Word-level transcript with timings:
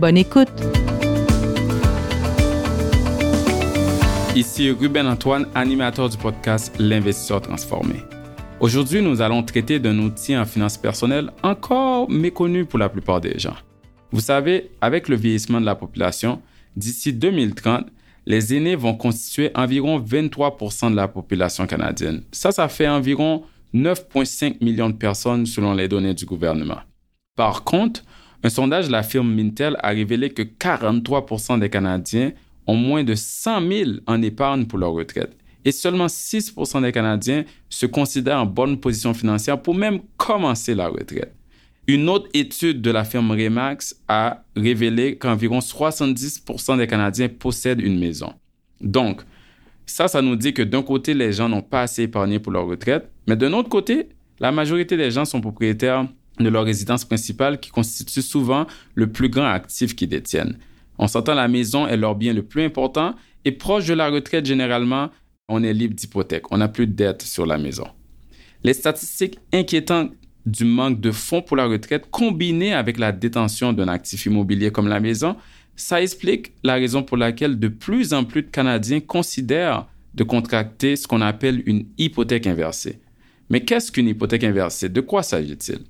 Bonne 0.00 0.16
écoute! 0.16 0.48
Ici 4.34 4.70
Ruben 4.70 5.06
Antoine, 5.06 5.46
animateur 5.54 6.08
du 6.08 6.16
podcast 6.16 6.74
L'investisseur 6.78 7.42
transformé. 7.42 7.96
Aujourd'hui, 8.60 9.02
nous 9.02 9.20
allons 9.20 9.42
traiter 9.42 9.78
d'un 9.78 9.98
outil 9.98 10.34
en 10.38 10.46
finance 10.46 10.78
personnelle 10.78 11.30
encore 11.42 12.10
méconnu 12.10 12.64
pour 12.64 12.78
la 12.78 12.88
plupart 12.88 13.20
des 13.20 13.38
gens. 13.38 13.56
Vous 14.10 14.20
savez, 14.20 14.70
avec 14.80 15.06
le 15.06 15.16
vieillissement 15.16 15.60
de 15.60 15.66
la 15.66 15.74
population, 15.74 16.40
d'ici 16.76 17.12
2030, 17.12 17.86
les 18.24 18.54
aînés 18.54 18.76
vont 18.76 18.94
constituer 18.94 19.50
environ 19.54 20.00
23% 20.00 20.92
de 20.92 20.96
la 20.96 21.08
population 21.08 21.66
canadienne. 21.66 22.22
Ça, 22.32 22.52
ça 22.52 22.68
fait 22.68 22.88
environ 22.88 23.42
9,5 23.74 24.64
millions 24.64 24.88
de 24.88 24.96
personnes 24.96 25.44
selon 25.44 25.74
les 25.74 25.88
données 25.88 26.14
du 26.14 26.24
gouvernement. 26.24 26.78
Par 27.36 27.64
contre, 27.64 28.02
un 28.42 28.48
sondage 28.48 28.86
de 28.86 28.92
la 28.92 29.02
firme 29.02 29.32
Mintel 29.32 29.76
a 29.80 29.90
révélé 29.90 30.30
que 30.30 30.42
43% 30.42 31.58
des 31.60 31.68
Canadiens 31.68 32.32
ont 32.66 32.76
moins 32.76 33.04
de 33.04 33.14
100 33.14 33.68
000 33.68 33.90
en 34.06 34.22
épargne 34.22 34.64
pour 34.64 34.78
leur 34.78 34.92
retraite. 34.92 35.36
Et 35.64 35.72
seulement 35.72 36.06
6% 36.06 36.82
des 36.82 36.92
Canadiens 36.92 37.44
se 37.68 37.84
considèrent 37.84 38.40
en 38.40 38.46
bonne 38.46 38.80
position 38.80 39.12
financière 39.12 39.60
pour 39.60 39.74
même 39.74 40.00
commencer 40.16 40.74
la 40.74 40.88
retraite. 40.88 41.34
Une 41.86 42.08
autre 42.08 42.28
étude 42.32 42.80
de 42.80 42.90
la 42.90 43.04
firme 43.04 43.32
Remax 43.32 43.96
a 44.08 44.44
révélé 44.56 45.16
qu'environ 45.18 45.58
70% 45.58 46.78
des 46.78 46.86
Canadiens 46.86 47.28
possèdent 47.28 47.80
une 47.80 47.98
maison. 47.98 48.32
Donc, 48.80 49.22
ça, 49.84 50.06
ça 50.06 50.22
nous 50.22 50.36
dit 50.36 50.54
que 50.54 50.62
d'un 50.62 50.82
côté, 50.82 51.14
les 51.14 51.32
gens 51.32 51.48
n'ont 51.48 51.62
pas 51.62 51.82
assez 51.82 52.04
épargné 52.04 52.38
pour 52.38 52.52
leur 52.52 52.66
retraite, 52.66 53.10
mais 53.26 53.36
d'un 53.36 53.52
autre 53.52 53.68
côté, 53.68 54.08
la 54.38 54.52
majorité 54.52 54.96
des 54.96 55.10
gens 55.10 55.24
sont 55.24 55.40
propriétaires 55.40 56.06
de 56.40 56.48
leur 56.48 56.64
résidence 56.64 57.04
principale 57.04 57.60
qui 57.60 57.70
constitue 57.70 58.22
souvent 58.22 58.66
le 58.94 59.10
plus 59.10 59.28
grand 59.28 59.46
actif 59.46 59.94
qu'ils 59.94 60.08
détiennent. 60.08 60.58
On 60.98 61.06
s'entend 61.06 61.34
la 61.34 61.48
maison 61.48 61.86
est 61.86 61.96
leur 61.96 62.14
bien 62.14 62.32
le 62.32 62.42
plus 62.42 62.62
important 62.62 63.14
et 63.44 63.52
proche 63.52 63.86
de 63.86 63.94
la 63.94 64.10
retraite 64.10 64.46
généralement, 64.46 65.10
on 65.48 65.62
est 65.62 65.72
libre 65.72 65.94
d'hypothèque, 65.94 66.52
on 66.52 66.58
n'a 66.58 66.68
plus 66.68 66.86
de 66.86 66.92
dette 66.92 67.22
sur 67.22 67.46
la 67.46 67.58
maison. 67.58 67.86
Les 68.62 68.74
statistiques 68.74 69.38
inquiétantes 69.52 70.12
du 70.46 70.64
manque 70.64 71.00
de 71.00 71.10
fonds 71.10 71.42
pour 71.42 71.56
la 71.56 71.66
retraite 71.66 72.10
combinées 72.10 72.74
avec 72.74 72.98
la 72.98 73.12
détention 73.12 73.72
d'un 73.72 73.88
actif 73.88 74.26
immobilier 74.26 74.70
comme 74.70 74.88
la 74.88 75.00
maison, 75.00 75.36
ça 75.76 76.02
explique 76.02 76.52
la 76.62 76.74
raison 76.74 77.02
pour 77.02 77.16
laquelle 77.16 77.58
de 77.58 77.68
plus 77.68 78.12
en 78.12 78.24
plus 78.24 78.42
de 78.42 78.48
Canadiens 78.48 79.00
considèrent 79.00 79.86
de 80.14 80.24
contracter 80.24 80.96
ce 80.96 81.06
qu'on 81.06 81.20
appelle 81.20 81.62
une 81.66 81.86
hypothèque 81.96 82.46
inversée. 82.46 83.00
Mais 83.48 83.64
qu'est-ce 83.64 83.90
qu'une 83.90 84.08
hypothèque 84.08 84.44
inversée? 84.44 84.88
De 84.88 85.00
quoi 85.00 85.22
s'agit-il? 85.22 85.80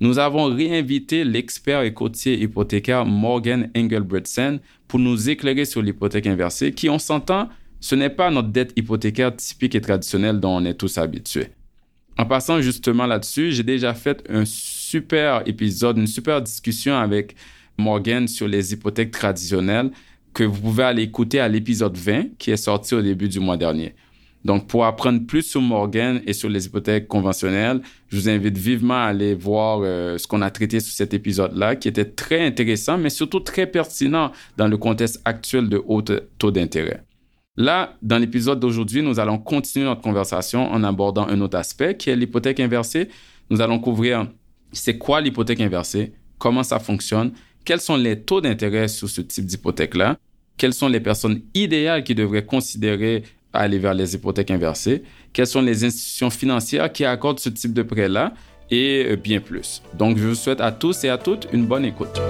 Nous 0.00 0.18
avons 0.18 0.46
réinvité 0.46 1.24
l'expert 1.24 1.82
et 1.82 1.94
courtier 1.94 2.40
hypothécaire 2.40 3.06
Morgan 3.06 3.70
Engelbretsen 3.76 4.58
pour 4.88 4.98
nous 4.98 5.30
éclairer 5.30 5.64
sur 5.64 5.82
l'hypothèque 5.82 6.26
inversée, 6.26 6.72
qui, 6.72 6.88
on 6.88 6.98
s'entend, 6.98 7.48
ce 7.80 7.94
n'est 7.94 8.10
pas 8.10 8.30
notre 8.30 8.48
dette 8.48 8.72
hypothécaire 8.76 9.34
typique 9.36 9.74
et 9.74 9.80
traditionnelle 9.80 10.40
dont 10.40 10.56
on 10.56 10.64
est 10.64 10.74
tous 10.74 10.98
habitués. 10.98 11.48
En 12.16 12.26
passant 12.26 12.60
justement 12.60 13.06
là-dessus, 13.06 13.52
j'ai 13.52 13.62
déjà 13.62 13.94
fait 13.94 14.24
un 14.28 14.44
super 14.44 15.42
épisode, 15.46 15.98
une 15.98 16.06
super 16.06 16.40
discussion 16.42 16.96
avec 16.96 17.34
Morgan 17.76 18.28
sur 18.28 18.46
les 18.46 18.72
hypothèques 18.72 19.10
traditionnelles 19.10 19.90
que 20.32 20.44
vous 20.44 20.60
pouvez 20.60 20.84
aller 20.84 21.02
écouter 21.02 21.40
à 21.40 21.48
l'épisode 21.48 21.96
20 21.96 22.36
qui 22.38 22.50
est 22.50 22.56
sorti 22.56 22.94
au 22.94 23.02
début 23.02 23.28
du 23.28 23.40
mois 23.40 23.56
dernier. 23.56 23.94
Donc, 24.44 24.66
pour 24.66 24.84
apprendre 24.84 25.26
plus 25.26 25.42
sur 25.42 25.62
Morgan 25.62 26.20
et 26.26 26.34
sur 26.34 26.50
les 26.50 26.66
hypothèques 26.66 27.08
conventionnelles, 27.08 27.80
je 28.08 28.16
vous 28.16 28.28
invite 28.28 28.58
vivement 28.58 28.94
à 28.94 29.06
aller 29.06 29.34
voir 29.34 29.80
euh, 29.82 30.18
ce 30.18 30.26
qu'on 30.26 30.42
a 30.42 30.50
traité 30.50 30.80
sur 30.80 30.92
cet 30.92 31.14
épisode-là, 31.14 31.76
qui 31.76 31.88
était 31.88 32.04
très 32.04 32.44
intéressant, 32.44 32.98
mais 32.98 33.08
surtout 33.08 33.40
très 33.40 33.66
pertinent 33.66 34.32
dans 34.58 34.68
le 34.68 34.76
contexte 34.76 35.22
actuel 35.24 35.70
de 35.70 35.82
haut 35.86 36.02
taux 36.02 36.50
d'intérêt. 36.50 37.02
Là, 37.56 37.96
dans 38.02 38.18
l'épisode 38.18 38.60
d'aujourd'hui, 38.60 39.00
nous 39.00 39.18
allons 39.18 39.38
continuer 39.38 39.86
notre 39.86 40.02
conversation 40.02 40.70
en 40.70 40.82
abordant 40.84 41.26
un 41.26 41.40
autre 41.40 41.56
aspect 41.56 41.96
qui 41.96 42.10
est 42.10 42.16
l'hypothèque 42.16 42.60
inversée. 42.60 43.08
Nous 43.48 43.60
allons 43.60 43.78
couvrir 43.78 44.26
c'est 44.72 44.98
quoi 44.98 45.20
l'hypothèque 45.20 45.60
inversée, 45.60 46.12
comment 46.38 46.64
ça 46.64 46.80
fonctionne, 46.80 47.32
quels 47.64 47.80
sont 47.80 47.96
les 47.96 48.20
taux 48.20 48.40
d'intérêt 48.40 48.88
sur 48.88 49.08
ce 49.08 49.20
type 49.20 49.46
d'hypothèque-là, 49.46 50.18
quelles 50.56 50.74
sont 50.74 50.88
les 50.88 51.00
personnes 51.00 51.42
idéales 51.54 52.04
qui 52.04 52.14
devraient 52.14 52.44
considérer 52.44 53.22
aller 53.54 53.78
vers 53.78 53.94
les 53.94 54.14
hypothèques 54.14 54.50
inversées, 54.50 55.02
quelles 55.32 55.46
sont 55.46 55.62
les 55.62 55.84
institutions 55.84 56.30
financières 56.30 56.92
qui 56.92 57.04
accordent 57.04 57.40
ce 57.40 57.48
type 57.48 57.72
de 57.72 57.82
prêt-là 57.82 58.34
et 58.70 59.06
euh, 59.08 59.16
bien 59.16 59.40
plus. 59.40 59.82
Donc, 59.94 60.18
je 60.18 60.26
vous 60.26 60.34
souhaite 60.34 60.60
à 60.60 60.72
tous 60.72 61.04
et 61.04 61.08
à 61.08 61.18
toutes 61.18 61.48
une 61.52 61.66
bonne 61.66 61.84
écoute. 61.84 62.20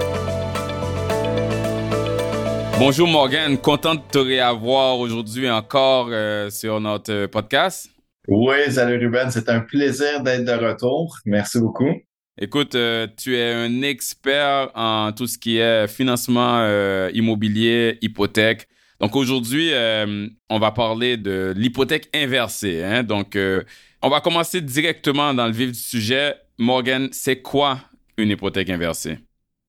Bonjour 2.77 3.07
Morgan, 3.07 3.57
content 3.57 3.95
de 3.95 4.01
te 4.11 4.17
réavoir 4.17 4.99
aujourd'hui 4.99 5.49
encore 5.49 6.09
euh, 6.11 6.49
sur 6.49 6.79
notre 6.81 7.11
euh, 7.11 7.27
podcast. 7.27 7.89
Oui, 8.27 8.55
salut 8.69 8.97
Ruben, 8.97 9.29
c'est 9.31 9.47
un 9.49 9.61
plaisir 9.61 10.21
d'être 10.21 10.43
de 10.43 10.51
retour. 10.51 11.17
Merci 11.25 11.59
beaucoup. 11.59 11.89
Écoute, 12.37 12.75
tu 13.17 13.37
es 13.37 13.53
un 13.53 13.81
expert 13.81 14.69
en 14.75 15.13
tout 15.13 15.25
ce 15.25 15.37
qui 15.37 15.57
est 15.57 15.87
financement 15.87 16.67
immobilier, 17.13 17.97
hypothèque. 18.01 18.67
Donc 18.99 19.15
aujourd'hui, 19.15 19.73
euh, 19.73 20.27
on 20.49 20.59
va 20.59 20.71
parler 20.71 21.17
de 21.17 21.53
l'hypothèque 21.55 22.09
inversée. 22.13 22.83
Hein? 22.83 23.03
Donc, 23.03 23.35
euh, 23.35 23.63
on 24.01 24.09
va 24.09 24.21
commencer 24.21 24.61
directement 24.61 25.33
dans 25.33 25.47
le 25.47 25.51
vif 25.51 25.71
du 25.71 25.79
sujet. 25.79 26.35
Morgan, 26.57 27.09
c'est 27.11 27.41
quoi 27.41 27.79
une 28.17 28.29
hypothèque 28.29 28.69
inversée? 28.69 29.19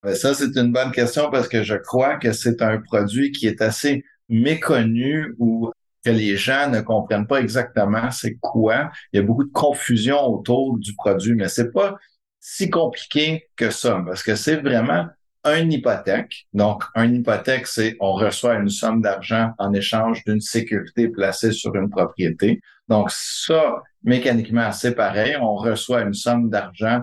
Ben, 0.03 0.15
ça, 0.15 0.35
c'est 0.35 0.57
une 0.57 0.73
bonne 0.73 0.93
question 0.93 1.31
parce 1.31 1.49
que 1.49 1.63
je 1.65 1.75
crois 1.75 2.17
que 2.17 2.33
c'est 2.33 2.63
un 2.63 2.79
produit 2.79 3.33
qui 3.33 3.47
est 3.47 3.61
assez 3.61 4.05
méconnu 4.29 5.35
ou 5.39 5.71
que 6.05 6.11
les 6.11 6.37
gens 6.37 6.71
ne 6.71 6.81
comprennent 6.81 7.27
pas 7.27 7.41
exactement 7.41 8.11
c'est 8.13 8.37
quoi. 8.37 8.91
Il 9.13 9.17
y 9.17 9.19
a 9.21 9.23
beaucoup 9.23 9.45
de 9.45 9.53
confusion 9.53 10.25
autour 10.27 10.79
du 10.79 10.95
produit, 10.95 11.35
mais 11.35 11.49
c'est 11.49 11.73
pas 11.73 11.97
si 12.39 12.71
compliqué 12.71 13.49
que 13.57 13.71
ça 13.71 14.01
parce 14.07 14.23
que 14.23 14.37
c'est 14.37 14.57
vraiment 14.57 15.07
une 15.47 15.73
hypothèque. 15.73 16.47
Donc, 16.53 16.85
une 16.95 17.17
hypothèque, 17.17 17.67
c'est 17.67 17.97
on 18.01 18.13
reçoit 18.13 18.55
une 18.55 18.69
somme 18.69 19.01
d'argent 19.01 19.51
en 19.59 19.73
échange 19.73 20.25
d'une 20.25 20.41
sécurité 20.41 21.09
placée 21.09 21.53
sur 21.53 21.75
une 21.75 21.91
propriété. 21.91 22.61
Donc, 22.89 23.11
ça, 23.11 23.83
mécaniquement, 24.05 24.73
c'est 24.73 24.95
pareil. 24.95 25.37
On 25.41 25.55
reçoit 25.55 26.03
une 26.03 26.15
somme 26.15 26.51
d'argent 26.51 27.01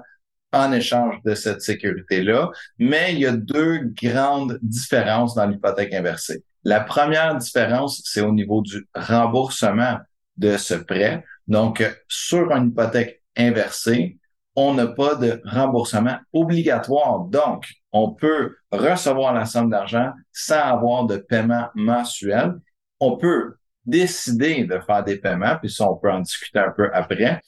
en 0.52 0.72
échange 0.72 1.22
de 1.26 1.36
cette 1.36 1.62
sécurité-là. 1.62 2.52
Mais 2.78 3.14
il 3.14 3.20
y 3.20 3.26
a 3.26 3.32
deux 3.32 3.80
grandes 4.02 4.60
différences 4.62 5.36
dans 5.36 5.48
l'hypothèque 5.48 5.94
inversée. 5.94 6.44
La 6.64 6.80
première 6.80 7.36
différence, 7.36 8.02
c'est 8.06 8.22
au 8.22 8.32
niveau 8.32 8.62
du 8.62 8.88
remboursement 8.96 9.98
de 10.38 10.58
ce 10.58 10.76
prêt. 10.76 11.26
Donc, 11.48 11.84
sur 12.08 12.52
une 12.52 12.70
hypothèque 12.70 13.22
inversée, 13.36 14.18
on 14.56 14.74
n'a 14.74 14.88
pas 14.88 15.16
de 15.16 15.42
remboursement 15.44 16.18
obligatoire. 16.32 17.26
Donc, 17.26 17.66
on 17.94 18.12
peut 18.12 18.58
recevoir 18.72 19.34
la 19.34 19.46
somme 19.46 19.70
d'argent 19.70 20.12
sans 20.32 20.60
avoir 20.60 21.06
de 21.06 21.18
paiement 21.18 21.68
mensuel. 21.76 22.56
On 23.00 23.18
peut 23.18 23.56
décider 23.86 24.66
de 24.66 24.80
faire 24.80 25.04
des 25.04 25.18
paiements, 25.18 25.58
puis 25.62 25.70
ça, 25.70 25.90
on 25.90 25.96
peut 25.96 26.12
en 26.12 26.22
discuter 26.22 26.60
un 26.60 26.72
peu 26.76 26.90
après. 26.94 27.40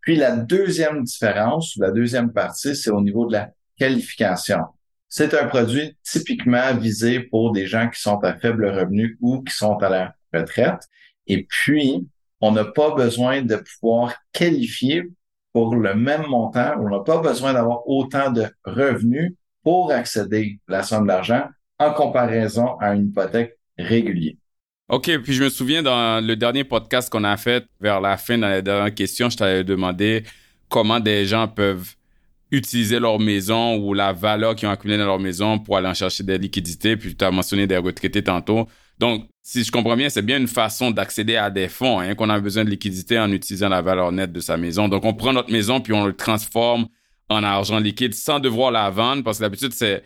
Puis 0.00 0.16
la 0.16 0.36
deuxième 0.36 1.04
différence, 1.04 1.76
la 1.76 1.90
deuxième 1.90 2.32
partie, 2.32 2.74
c'est 2.74 2.90
au 2.90 3.02
niveau 3.02 3.26
de 3.26 3.32
la 3.32 3.50
qualification. 3.78 4.60
C'est 5.08 5.34
un 5.34 5.46
produit 5.46 5.96
typiquement 6.02 6.74
visé 6.74 7.20
pour 7.20 7.52
des 7.52 7.66
gens 7.66 7.90
qui 7.90 8.00
sont 8.00 8.18
à 8.24 8.34
faible 8.38 8.66
revenu 8.66 9.18
ou 9.20 9.42
qui 9.42 9.54
sont 9.54 9.76
à 9.78 9.88
la 9.88 10.14
retraite. 10.32 10.80
Et 11.26 11.44
puis, 11.44 12.08
on 12.40 12.52
n'a 12.52 12.64
pas 12.64 12.94
besoin 12.94 13.42
de 13.42 13.56
pouvoir 13.56 14.14
qualifier 14.32 15.04
pour 15.52 15.74
le 15.74 15.94
même 15.94 16.26
montant. 16.26 16.74
On 16.78 16.88
n'a 16.88 17.00
pas 17.00 17.18
besoin 17.18 17.52
d'avoir 17.52 17.86
autant 17.88 18.30
de 18.30 18.46
revenus 18.64 19.34
pour 19.62 19.92
accéder 19.92 20.58
à 20.68 20.72
la 20.72 20.82
somme 20.82 21.06
d'argent 21.06 21.44
en 21.78 21.92
comparaison 21.92 22.78
à 22.78 22.94
une 22.94 23.08
hypothèque 23.08 23.58
régulière. 23.78 24.34
OK, 24.88 25.18
puis 25.22 25.34
je 25.34 25.44
me 25.44 25.48
souviens 25.48 25.82
dans 25.82 26.24
le 26.24 26.34
dernier 26.34 26.64
podcast 26.64 27.10
qu'on 27.10 27.24
a 27.24 27.36
fait 27.36 27.64
vers 27.80 28.00
la 28.00 28.16
fin, 28.16 28.36
dans 28.36 28.48
la 28.48 28.60
dernière 28.60 28.94
question, 28.94 29.30
je 29.30 29.36
t'avais 29.36 29.64
demandé 29.64 30.24
comment 30.68 30.98
des 30.98 31.26
gens 31.26 31.46
peuvent 31.46 31.94
utiliser 32.50 32.98
leur 32.98 33.18
maison 33.18 33.76
ou 33.76 33.94
la 33.94 34.12
valeur 34.12 34.56
qu'ils 34.56 34.68
ont 34.68 34.72
accumulée 34.72 34.98
dans 34.98 35.06
leur 35.06 35.20
maison 35.20 35.58
pour 35.58 35.76
aller 35.76 35.86
en 35.86 35.94
chercher 35.94 36.24
des 36.24 36.38
liquidités. 36.38 36.96
Puis 36.96 37.14
tu 37.14 37.24
as 37.24 37.30
mentionné 37.30 37.66
des 37.66 37.76
retraités 37.76 38.22
tantôt. 38.22 38.66
Donc, 38.98 39.28
si 39.42 39.64
je 39.64 39.70
comprends 39.70 39.96
bien, 39.96 40.08
c'est 40.08 40.22
bien 40.22 40.38
une 40.38 40.48
façon 40.48 40.90
d'accéder 40.90 41.36
à 41.36 41.50
des 41.50 41.68
fonds, 41.68 42.00
hein, 42.00 42.14
qu'on 42.14 42.28
a 42.28 42.38
besoin 42.40 42.64
de 42.64 42.70
liquidités 42.70 43.18
en 43.18 43.30
utilisant 43.32 43.68
la 43.68 43.80
valeur 43.80 44.12
nette 44.12 44.32
de 44.32 44.40
sa 44.40 44.56
maison. 44.56 44.88
Donc, 44.88 45.04
on 45.04 45.14
prend 45.14 45.32
notre 45.32 45.52
maison 45.52 45.80
puis 45.80 45.92
on 45.92 46.04
le 46.04 46.14
transforme 46.14 46.86
en 47.30 47.42
argent 47.42 47.78
liquide 47.78 48.12
sans 48.12 48.40
devoir 48.40 48.70
la 48.70 48.90
vendre 48.90 49.24
parce 49.24 49.38
que 49.38 49.44
d'habitude, 49.44 49.72
c'est, 49.72 50.02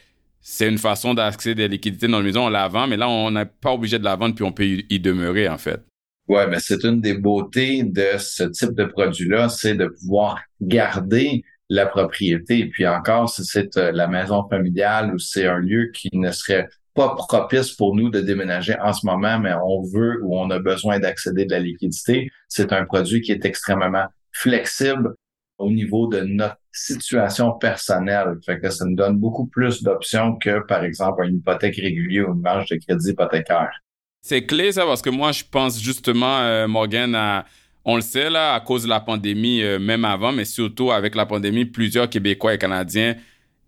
une 0.60 0.78
façon 0.78 1.14
d'accéder 1.14 1.54
des 1.54 1.68
liquidités 1.68 2.06
dans 2.06 2.18
la 2.18 2.24
maison, 2.24 2.46
on 2.46 2.50
la 2.50 2.68
vend, 2.68 2.86
mais 2.86 2.96
là, 2.96 3.08
on 3.08 3.30
n'est 3.30 3.46
pas 3.46 3.72
obligé 3.72 3.98
de 3.98 4.04
la 4.04 4.14
vendre 4.14 4.34
puis 4.34 4.44
on 4.44 4.52
peut 4.52 4.64
y 4.66 5.00
demeurer, 5.00 5.48
en 5.48 5.58
fait. 5.58 5.80
Ouais, 6.28 6.46
mais 6.46 6.58
c'est 6.58 6.84
une 6.84 7.00
des 7.00 7.14
beautés 7.14 7.82
de 7.82 8.18
ce 8.18 8.44
type 8.44 8.74
de 8.74 8.84
produit-là, 8.84 9.48
c'est 9.48 9.74
de 9.74 9.86
pouvoir 9.86 10.40
garder 10.60 11.44
la 11.68 11.86
propriété. 11.86 12.60
Et 12.60 12.68
puis 12.68 12.86
encore, 12.86 13.28
si 13.28 13.44
c'est 13.44 13.76
euh, 13.76 13.92
la 13.92 14.06
maison 14.06 14.46
familiale 14.48 15.14
ou 15.14 15.18
c'est 15.18 15.46
un 15.46 15.58
lieu 15.58 15.90
qui 15.94 16.08
ne 16.14 16.30
serait 16.30 16.68
pas 16.94 17.14
propice 17.14 17.72
pour 17.72 17.94
nous 17.94 18.08
de 18.08 18.20
déménager 18.20 18.74
en 18.80 18.92
ce 18.92 19.04
moment, 19.04 19.38
mais 19.38 19.52
on 19.52 19.82
veut 19.82 20.20
ou 20.22 20.38
on 20.38 20.48
a 20.50 20.58
besoin 20.60 20.98
d'accéder 20.98 21.44
de 21.44 21.50
la 21.50 21.58
liquidité, 21.58 22.30
c'est 22.48 22.72
un 22.72 22.84
produit 22.84 23.20
qui 23.20 23.32
est 23.32 23.44
extrêmement 23.44 24.06
flexible 24.32 25.14
au 25.64 25.70
niveau 25.70 26.06
de 26.06 26.20
notre 26.20 26.56
situation 26.72 27.52
personnelle. 27.52 28.36
Fait 28.44 28.60
que 28.60 28.70
ça 28.70 28.84
nous 28.84 28.96
donne 28.96 29.18
beaucoup 29.18 29.46
plus 29.46 29.82
d'options 29.82 30.36
que, 30.36 30.64
par 30.66 30.84
exemple, 30.84 31.24
une 31.24 31.36
hypothèque 31.36 31.76
régulière 31.76 32.28
ou 32.28 32.34
une 32.34 32.40
marge 32.40 32.68
de 32.68 32.76
crédit 32.76 33.10
hypothécaire. 33.10 33.80
C'est 34.22 34.44
clé, 34.44 34.72
ça, 34.72 34.84
parce 34.84 35.02
que 35.02 35.10
moi, 35.10 35.32
je 35.32 35.44
pense 35.50 35.80
justement, 35.80 36.38
euh, 36.40 36.66
Morgan, 36.66 37.14
à 37.14 37.44
on 37.84 37.96
le 37.96 38.02
sait, 38.02 38.30
là, 38.30 38.54
à 38.54 38.60
cause 38.60 38.84
de 38.84 38.88
la 38.88 39.00
pandémie, 39.00 39.62
euh, 39.62 39.78
même 39.78 40.04
avant, 40.04 40.32
mais 40.32 40.46
surtout 40.46 40.90
avec 40.90 41.14
la 41.14 41.26
pandémie, 41.26 41.66
plusieurs 41.66 42.08
Québécois 42.08 42.54
et 42.54 42.58
Canadiens 42.58 43.16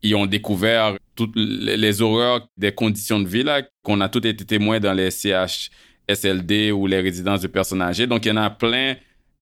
y 0.02 0.14
ont 0.14 0.26
découvert 0.26 0.96
toutes 1.14 1.34
les 1.37 2.00
horreurs 2.00 2.48
des 2.56 2.72
conditions 2.72 3.20
de 3.20 3.28
vie, 3.28 3.43
là, 3.43 3.62
qu'on 3.82 4.00
a 4.00 4.08
tous 4.08 4.26
été 4.26 4.44
témoins 4.44 4.81
dans 4.81 4.93
les 4.93 5.10
CHSLD 5.10 6.70
ou 6.72 6.87
les 6.87 7.00
résidences 7.00 7.40
de 7.40 7.48
personnes 7.48 7.82
âgées. 7.82 8.06
Donc, 8.06 8.25
il 8.25 8.28
y 8.28 8.32
en 8.32 8.37
a 8.37 8.50
plein 8.50 8.94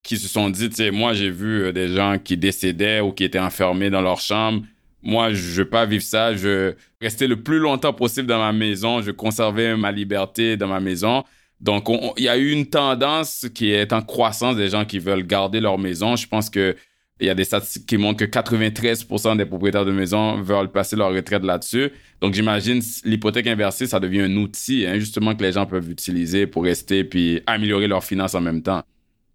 qui 0.04 0.18
se 0.18 0.28
sont 0.28 0.50
dit, 0.50 0.68
tu 0.68 0.76
sais, 0.76 0.90
moi, 0.92 1.14
j'ai 1.14 1.30
vu 1.30 1.64
euh, 1.64 1.72
des 1.72 1.88
gens 1.88 2.18
qui 2.22 2.36
décédaient 2.36 3.00
ou 3.00 3.10
qui 3.10 3.24
étaient 3.24 3.40
enfermés 3.40 3.90
dans 3.90 4.02
leur 4.02 4.20
chambre. 4.20 4.62
Moi, 5.02 5.32
je 5.32 5.62
veux 5.62 5.68
pas 5.68 5.86
vivre 5.86 6.04
ça. 6.04 6.36
Je 6.36 6.74
rester 7.00 7.26
le 7.26 7.42
plus 7.42 7.58
longtemps 7.58 7.92
possible 7.92 8.28
dans 8.28 8.38
ma 8.38 8.52
maison. 8.52 9.02
Je 9.02 9.10
conserver 9.10 9.76
ma 9.76 9.90
liberté 9.90 10.56
dans 10.56 10.68
ma 10.68 10.80
maison. 10.80 11.24
Donc, 11.60 11.88
il 12.18 12.24
y 12.24 12.28
a 12.28 12.36
eu 12.36 12.52
une 12.52 12.66
tendance 12.66 13.46
qui 13.54 13.70
est 13.70 13.92
en 13.92 14.02
croissance 14.02 14.56
des 14.56 14.68
gens 14.68 14.84
qui 14.84 14.98
veulent 14.98 15.26
garder 15.26 15.60
leur 15.60 15.78
maison. 15.78 16.16
Je 16.16 16.28
pense 16.28 16.50
que 16.50 16.76
il 17.20 17.26
y 17.26 17.30
a 17.30 17.34
des 17.34 17.44
statistiques 17.44 17.86
qui 17.86 17.96
montrent 17.96 18.26
que 18.26 18.30
93% 18.30 19.36
des 19.36 19.46
propriétaires 19.46 19.84
de 19.84 19.92
maisons 19.92 20.40
veulent 20.42 20.70
passer 20.70 20.96
leur 20.96 21.12
retraite 21.12 21.44
là-dessus. 21.44 21.90
Donc, 22.20 22.34
j'imagine 22.34 22.82
l'hypothèque 23.04 23.46
inversée, 23.46 23.86
ça 23.86 24.00
devient 24.00 24.22
un 24.22 24.36
outil, 24.36 24.84
hein, 24.86 24.98
justement, 24.98 25.34
que 25.34 25.42
les 25.42 25.52
gens 25.52 25.64
peuvent 25.64 25.90
utiliser 25.90 26.46
pour 26.46 26.64
rester 26.64 27.04
puis 27.04 27.40
améliorer 27.46 27.86
leurs 27.86 28.04
finances 28.04 28.34
en 28.34 28.40
même 28.40 28.62
temps. 28.62 28.82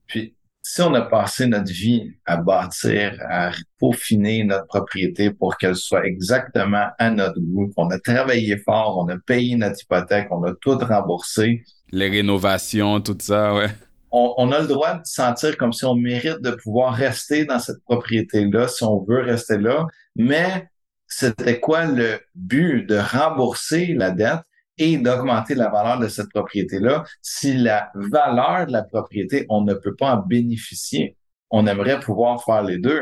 Puis, 0.07 0.33
si 0.71 0.83
on 0.83 0.93
a 0.93 1.01
passé 1.01 1.47
notre 1.47 1.71
vie 1.71 2.13
à 2.27 2.37
bâtir, 2.37 3.17
à 3.27 3.49
peaufiner 3.79 4.43
notre 4.43 4.67
propriété 4.67 5.31
pour 5.31 5.57
qu'elle 5.57 5.75
soit 5.75 6.05
exactement 6.05 6.89
à 6.99 7.09
notre 7.09 7.39
goût, 7.39 7.71
qu'on 7.75 7.89
a 7.89 7.97
travaillé 7.97 8.55
fort, 8.57 8.99
on 8.99 9.09
a 9.09 9.17
payé 9.17 9.55
notre 9.55 9.81
hypothèque, 9.81 10.27
on 10.29 10.43
a 10.43 10.53
tout 10.61 10.77
remboursé, 10.77 11.63
les 11.91 12.07
rénovations, 12.07 13.01
tout 13.01 13.17
ça, 13.19 13.55
ouais. 13.55 13.69
On, 14.11 14.51
a 14.51 14.59
le 14.59 14.67
droit 14.67 14.93
de 14.93 15.05
sentir 15.05 15.57
comme 15.57 15.73
si 15.73 15.85
on 15.85 15.95
mérite 15.95 16.41
de 16.41 16.51
pouvoir 16.51 16.93
rester 16.93 17.45
dans 17.45 17.59
cette 17.59 17.83
propriété-là, 17.83 18.67
si 18.67 18.83
on 18.83 19.03
veut 19.03 19.21
rester 19.21 19.57
là. 19.57 19.87
Mais 20.15 20.67
c'était 21.07 21.59
quoi 21.59 21.85
le 21.85 22.19
but 22.35 22.85
de 22.85 22.97
rembourser 22.97 23.93
la 23.95 24.11
dette? 24.11 24.41
Et 24.79 24.97
d'augmenter 24.97 25.53
la 25.53 25.69
valeur 25.69 25.99
de 25.99 26.07
cette 26.07 26.29
propriété-là 26.29 27.03
si 27.21 27.53
la 27.55 27.91
valeur 27.93 28.65
de 28.65 28.71
la 28.71 28.83
propriété, 28.83 29.45
on 29.49 29.61
ne 29.61 29.73
peut 29.73 29.95
pas 29.95 30.15
en 30.15 30.17
bénéficier? 30.17 31.15
On 31.51 31.67
aimerait 31.67 31.99
pouvoir 31.99 32.43
faire 32.43 32.63
les 32.63 32.77
deux. 32.77 33.01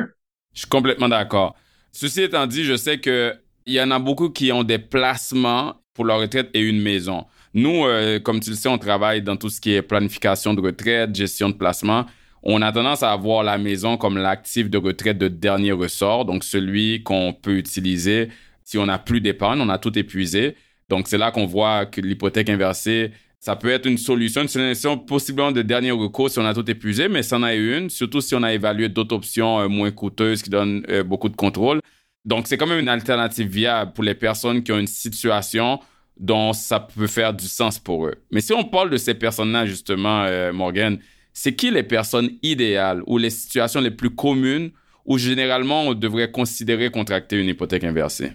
Je 0.53 0.59
suis 0.59 0.69
complètement 0.69 1.07
d'accord. 1.07 1.55
Ceci 1.91 2.23
étant 2.23 2.47
dit, 2.47 2.63
je 2.63 2.75
sais 2.75 2.99
que 2.99 3.35
il 3.65 3.73
y 3.73 3.81
en 3.81 3.91
a 3.91 3.99
beaucoup 3.99 4.29
qui 4.29 4.51
ont 4.51 4.63
des 4.63 4.79
placements 4.79 5.75
pour 5.93 6.05
leur 6.05 6.19
retraite 6.19 6.49
et 6.53 6.61
une 6.61 6.81
maison. 6.81 7.25
Nous, 7.53 7.85
euh, 7.85 8.19
comme 8.19 8.39
tu 8.39 8.51
le 8.51 8.55
sais, 8.55 8.69
on 8.69 8.77
travaille 8.77 9.21
dans 9.21 9.35
tout 9.35 9.49
ce 9.49 9.59
qui 9.59 9.73
est 9.73 9.81
planification 9.81 10.53
de 10.53 10.61
retraite, 10.61 11.13
gestion 11.13 11.49
de 11.49 11.55
placement. 11.55 12.05
On 12.43 12.61
a 12.61 12.71
tendance 12.71 13.03
à 13.03 13.15
voir 13.15 13.43
la 13.43 13.57
maison 13.57 13.97
comme 13.97 14.17
l'actif 14.17 14.69
de 14.69 14.77
retraite 14.77 15.17
de 15.17 15.27
dernier 15.27 15.73
ressort, 15.73 16.23
donc 16.23 16.43
celui 16.43 17.03
qu'on 17.03 17.33
peut 17.33 17.57
utiliser 17.57 18.29
si 18.63 18.77
on 18.77 18.85
n'a 18.85 18.99
plus 18.99 19.21
d'épargne, 19.21 19.61
on 19.61 19.69
a 19.69 19.77
tout 19.77 19.97
épuisé. 19.97 20.55
Donc 20.89 21.07
c'est 21.07 21.17
là 21.17 21.31
qu'on 21.31 21.45
voit 21.45 21.85
que 21.85 22.01
l'hypothèque 22.01 22.49
inversée, 22.49 23.11
ça 23.39 23.55
peut 23.55 23.69
être 23.69 23.85
une 23.85 23.97
solution, 23.97 24.41
une 24.41 24.47
solution 24.47 24.97
possiblement 24.97 25.51
de 25.51 25.61
dernier 25.61 25.91
recours 25.91 26.29
si 26.29 26.39
on 26.39 26.45
a 26.45 26.53
tout 26.53 26.69
épuisé, 26.69 27.07
mais 27.07 27.23
c'en 27.23 27.45
est 27.45 27.57
une, 27.57 27.89
surtout 27.89 28.21
si 28.21 28.35
on 28.35 28.43
a 28.43 28.53
évalué 28.53 28.89
d'autres 28.89 29.15
options 29.15 29.59
euh, 29.59 29.67
moins 29.67 29.91
coûteuses 29.91 30.41
qui 30.41 30.49
donnent 30.49 30.83
euh, 30.89 31.03
beaucoup 31.03 31.29
de 31.29 31.35
contrôle. 31.35 31.79
Donc 32.25 32.47
c'est 32.47 32.57
quand 32.57 32.67
même 32.67 32.79
une 32.79 32.89
alternative 32.89 33.47
viable 33.47 33.93
pour 33.93 34.03
les 34.03 34.15
personnes 34.15 34.63
qui 34.63 34.71
ont 34.71 34.79
une 34.79 34.87
situation 34.87 35.79
dont 36.19 36.51
ça 36.51 36.79
peut 36.79 37.07
faire 37.07 37.33
du 37.33 37.45
sens 37.45 37.79
pour 37.79 38.07
eux. 38.07 38.15
Mais 38.31 38.41
si 38.41 38.53
on 38.53 38.63
parle 38.63 38.89
de 38.89 38.97
ces 38.97 39.13
personnes-là, 39.13 39.65
justement, 39.65 40.23
euh, 40.23 40.51
Morgan, 40.51 40.97
c'est 41.31 41.55
qui 41.55 41.69
les 41.69 41.83
personnes 41.83 42.31
idéales 42.41 43.03
ou 43.05 43.19
les 43.19 43.29
situations 43.29 43.79
les 43.79 43.91
plus 43.91 44.09
communes 44.09 44.71
où 45.05 45.17
généralement 45.17 45.83
on 45.83 45.93
devrait 45.93 46.31
considérer 46.31 46.89
contracter 46.89 47.39
une 47.39 47.47
hypothèque 47.47 47.83
inversée? 47.83 48.33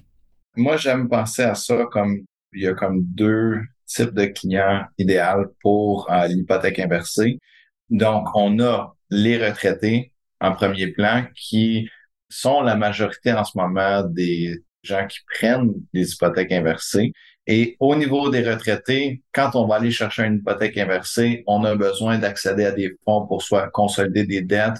Moi, 0.56 0.76
j'aime 0.76 1.08
penser 1.08 1.42
à 1.42 1.54
ça 1.54 1.84
comme 1.90 2.22
il 2.52 2.62
y 2.62 2.66
a 2.66 2.74
comme 2.74 3.02
deux 3.02 3.60
types 3.86 4.14
de 4.14 4.26
clients 4.26 4.84
idéaux 4.98 5.54
pour 5.60 6.10
euh, 6.10 6.26
l'hypothèque 6.26 6.78
inversée. 6.78 7.38
Donc, 7.90 8.28
on 8.34 8.58
a 8.60 8.96
les 9.10 9.44
retraités 9.44 10.12
en 10.40 10.52
premier 10.52 10.88
plan 10.88 11.24
qui 11.34 11.88
sont 12.28 12.62
la 12.62 12.76
majorité 12.76 13.32
en 13.32 13.44
ce 13.44 13.56
moment 13.56 14.02
des 14.02 14.62
gens 14.82 15.06
qui 15.06 15.18
prennent 15.34 15.72
des 15.92 16.12
hypothèques 16.12 16.52
inversées 16.52 17.12
et 17.46 17.76
au 17.80 17.96
niveau 17.96 18.30
des 18.30 18.48
retraités, 18.48 19.22
quand 19.32 19.50
on 19.54 19.66
va 19.66 19.76
aller 19.76 19.90
chercher 19.90 20.24
une 20.24 20.36
hypothèque 20.36 20.78
inversée, 20.78 21.42
on 21.46 21.64
a 21.64 21.74
besoin 21.74 22.18
d'accéder 22.18 22.64
à 22.64 22.72
des 22.72 22.96
fonds 23.04 23.26
pour 23.26 23.42
soit 23.42 23.68
consolider 23.70 24.24
des 24.24 24.42
dettes, 24.42 24.78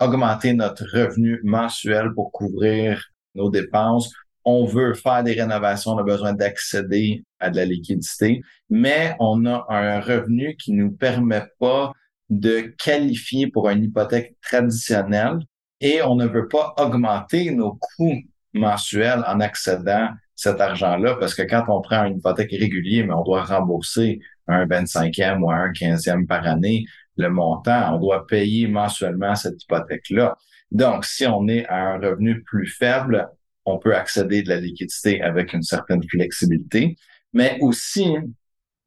augmenter 0.00 0.54
notre 0.54 0.84
revenu 0.84 1.40
mensuel 1.44 2.12
pour 2.14 2.32
couvrir 2.32 3.10
nos 3.34 3.50
dépenses. 3.50 4.12
On 4.52 4.64
veut 4.64 4.94
faire 4.94 5.22
des 5.22 5.34
rénovations, 5.34 5.92
on 5.92 5.98
a 5.98 6.02
besoin 6.02 6.32
d'accéder 6.32 7.22
à 7.38 7.50
de 7.50 7.56
la 7.56 7.64
liquidité, 7.64 8.42
mais 8.68 9.14
on 9.20 9.46
a 9.46 9.64
un 9.68 10.00
revenu 10.00 10.56
qui 10.56 10.72
nous 10.72 10.90
permet 10.90 11.44
pas 11.60 11.92
de 12.30 12.74
qualifier 12.76 13.46
pour 13.46 13.68
une 13.68 13.84
hypothèque 13.84 14.34
traditionnelle 14.42 15.38
et 15.80 16.02
on 16.02 16.16
ne 16.16 16.26
veut 16.26 16.48
pas 16.48 16.74
augmenter 16.78 17.52
nos 17.52 17.78
coûts 17.80 18.20
mensuels 18.52 19.22
en 19.28 19.38
accédant 19.38 20.08
cet 20.34 20.60
argent-là, 20.60 21.14
parce 21.14 21.36
que 21.36 21.42
quand 21.42 21.66
on 21.68 21.80
prend 21.80 22.04
une 22.06 22.16
hypothèque 22.18 22.50
régulière, 22.50 23.06
mais 23.06 23.14
on 23.14 23.22
doit 23.22 23.44
rembourser 23.44 24.18
un 24.48 24.66
25e 24.66 25.42
ou 25.42 25.50
un 25.52 25.70
15e 25.70 26.26
par 26.26 26.44
année, 26.44 26.86
le 27.16 27.30
montant, 27.30 27.94
on 27.94 28.00
doit 28.00 28.26
payer 28.26 28.66
mensuellement 28.66 29.36
cette 29.36 29.62
hypothèque-là. 29.62 30.36
Donc, 30.72 31.04
si 31.04 31.24
on 31.24 31.46
est 31.46 31.66
à 31.66 31.76
un 31.76 31.98
revenu 32.00 32.42
plus 32.42 32.66
faible, 32.66 33.28
on 33.64 33.78
peut 33.78 33.94
accéder 33.94 34.42
de 34.42 34.48
la 34.48 34.60
liquidité 34.60 35.22
avec 35.22 35.52
une 35.52 35.62
certaine 35.62 36.02
flexibilité. 36.08 36.96
Mais 37.32 37.58
aussi, 37.60 38.16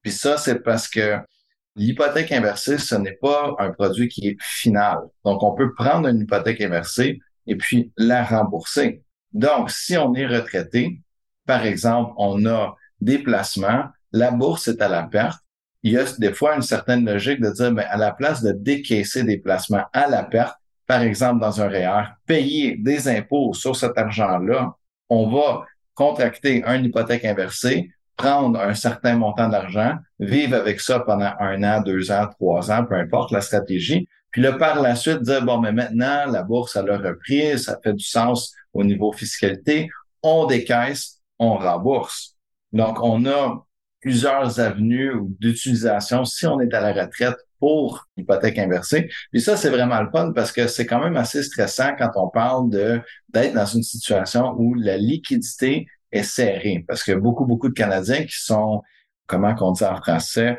puis 0.01 0.11
ça, 0.11 0.37
c'est 0.37 0.61
parce 0.63 0.87
que 0.87 1.17
l'hypothèque 1.75 2.31
inversée, 2.31 2.77
ce 2.77 2.95
n'est 2.95 3.17
pas 3.21 3.55
un 3.59 3.71
produit 3.71 4.07
qui 4.07 4.27
est 4.27 4.37
final. 4.39 4.99
Donc, 5.23 5.43
on 5.43 5.53
peut 5.53 5.73
prendre 5.73 6.07
une 6.07 6.21
hypothèque 6.21 6.61
inversée 6.61 7.19
et 7.47 7.55
puis 7.55 7.91
la 7.97 8.23
rembourser. 8.23 9.03
Donc, 9.31 9.71
si 9.71 9.97
on 9.97 10.13
est 10.13 10.27
retraité, 10.27 10.99
par 11.45 11.65
exemple, 11.65 12.13
on 12.17 12.45
a 12.45 12.75
des 13.01 13.19
placements, 13.19 13.85
la 14.11 14.31
bourse 14.31 14.67
est 14.67 14.81
à 14.81 14.87
la 14.87 15.03
perte. 15.03 15.41
Il 15.81 15.93
y 15.93 15.97
a 15.97 16.05
des 16.17 16.33
fois 16.33 16.55
une 16.55 16.61
certaine 16.61 17.05
logique 17.05 17.41
de 17.41 17.49
dire, 17.49 17.71
mais 17.71 17.83
à 17.83 17.97
la 17.97 18.11
place 18.11 18.41
de 18.41 18.53
décaisser 18.53 19.23
des 19.23 19.37
placements 19.37 19.85
à 19.91 20.07
la 20.07 20.23
perte, 20.23 20.55
par 20.87 21.01
exemple 21.01 21.41
dans 21.41 21.61
un 21.61 21.67
REER, 21.67 22.03
payer 22.25 22.77
des 22.77 23.07
impôts 23.07 23.53
sur 23.53 23.75
cet 23.75 23.97
argent-là, 23.97 24.75
on 25.09 25.29
va 25.29 25.65
contracter 25.93 26.63
une 26.65 26.85
hypothèque 26.85 27.25
inversée, 27.25 27.91
prendre 28.17 28.59
un 28.59 28.73
certain 28.73 29.15
montant 29.15 29.49
d'argent, 29.49 29.95
vivre 30.19 30.55
avec 30.55 30.79
ça 30.79 30.99
pendant 30.99 31.33
un 31.39 31.63
an, 31.63 31.81
deux 31.81 32.11
ans, 32.11 32.27
trois 32.39 32.71
ans, 32.71 32.85
peu 32.85 32.95
importe 32.95 33.31
la 33.31 33.41
stratégie, 33.41 34.07
puis 34.33 34.41
là, 34.41 34.53
par 34.53 34.81
la 34.81 34.95
suite, 34.95 35.21
dire, 35.21 35.45
bon, 35.45 35.59
mais 35.59 35.71
maintenant, 35.71 36.25
la 36.25 36.41
bourse, 36.41 36.75
elle 36.75 36.89
a 36.89 36.97
repris, 36.97 37.59
ça 37.59 37.77
fait 37.83 37.93
du 37.93 38.03
sens 38.03 38.51
au 38.73 38.83
niveau 38.83 39.13
fiscalité, 39.13 39.91
on 40.23 40.47
décaisse, 40.47 41.21
on 41.37 41.55
rembourse. 41.55 42.35
Donc, 42.71 42.97
on 43.03 43.27
a 43.27 43.63
plusieurs 44.01 44.59
avenues 44.59 45.13
d'utilisation 45.39 46.25
si 46.25 46.47
on 46.47 46.59
est 46.59 46.73
à 46.73 46.81
la 46.81 47.03
retraite 47.03 47.37
pour 47.63 48.09
l'hypothèque 48.17 48.59
inversée. 48.59 49.09
Puis 49.31 49.39
ça, 49.39 49.55
c'est 49.55 49.69
vraiment 49.69 50.01
le 50.01 50.09
fun 50.11 50.33
parce 50.35 50.51
que 50.51 50.67
c'est 50.67 50.85
quand 50.85 51.01
même 51.01 51.15
assez 51.15 51.41
stressant 51.41 51.95
quand 51.97 52.09
on 52.15 52.27
parle 52.27 52.69
de 52.69 52.99
d'être 53.29 53.53
dans 53.53 53.65
une 53.65 53.83
situation 53.83 54.53
où 54.57 54.73
la 54.73 54.97
liquidité 54.97 55.87
est 56.11 56.23
serrée. 56.23 56.83
Parce 56.85 57.05
que 57.05 57.13
beaucoup, 57.13 57.45
beaucoup 57.45 57.69
de 57.69 57.73
Canadiens 57.73 58.25
qui 58.25 58.35
sont, 58.35 58.81
comment 59.27 59.55
qu'on 59.55 59.71
dit 59.71 59.85
en 59.85 59.95
français, 59.95 60.57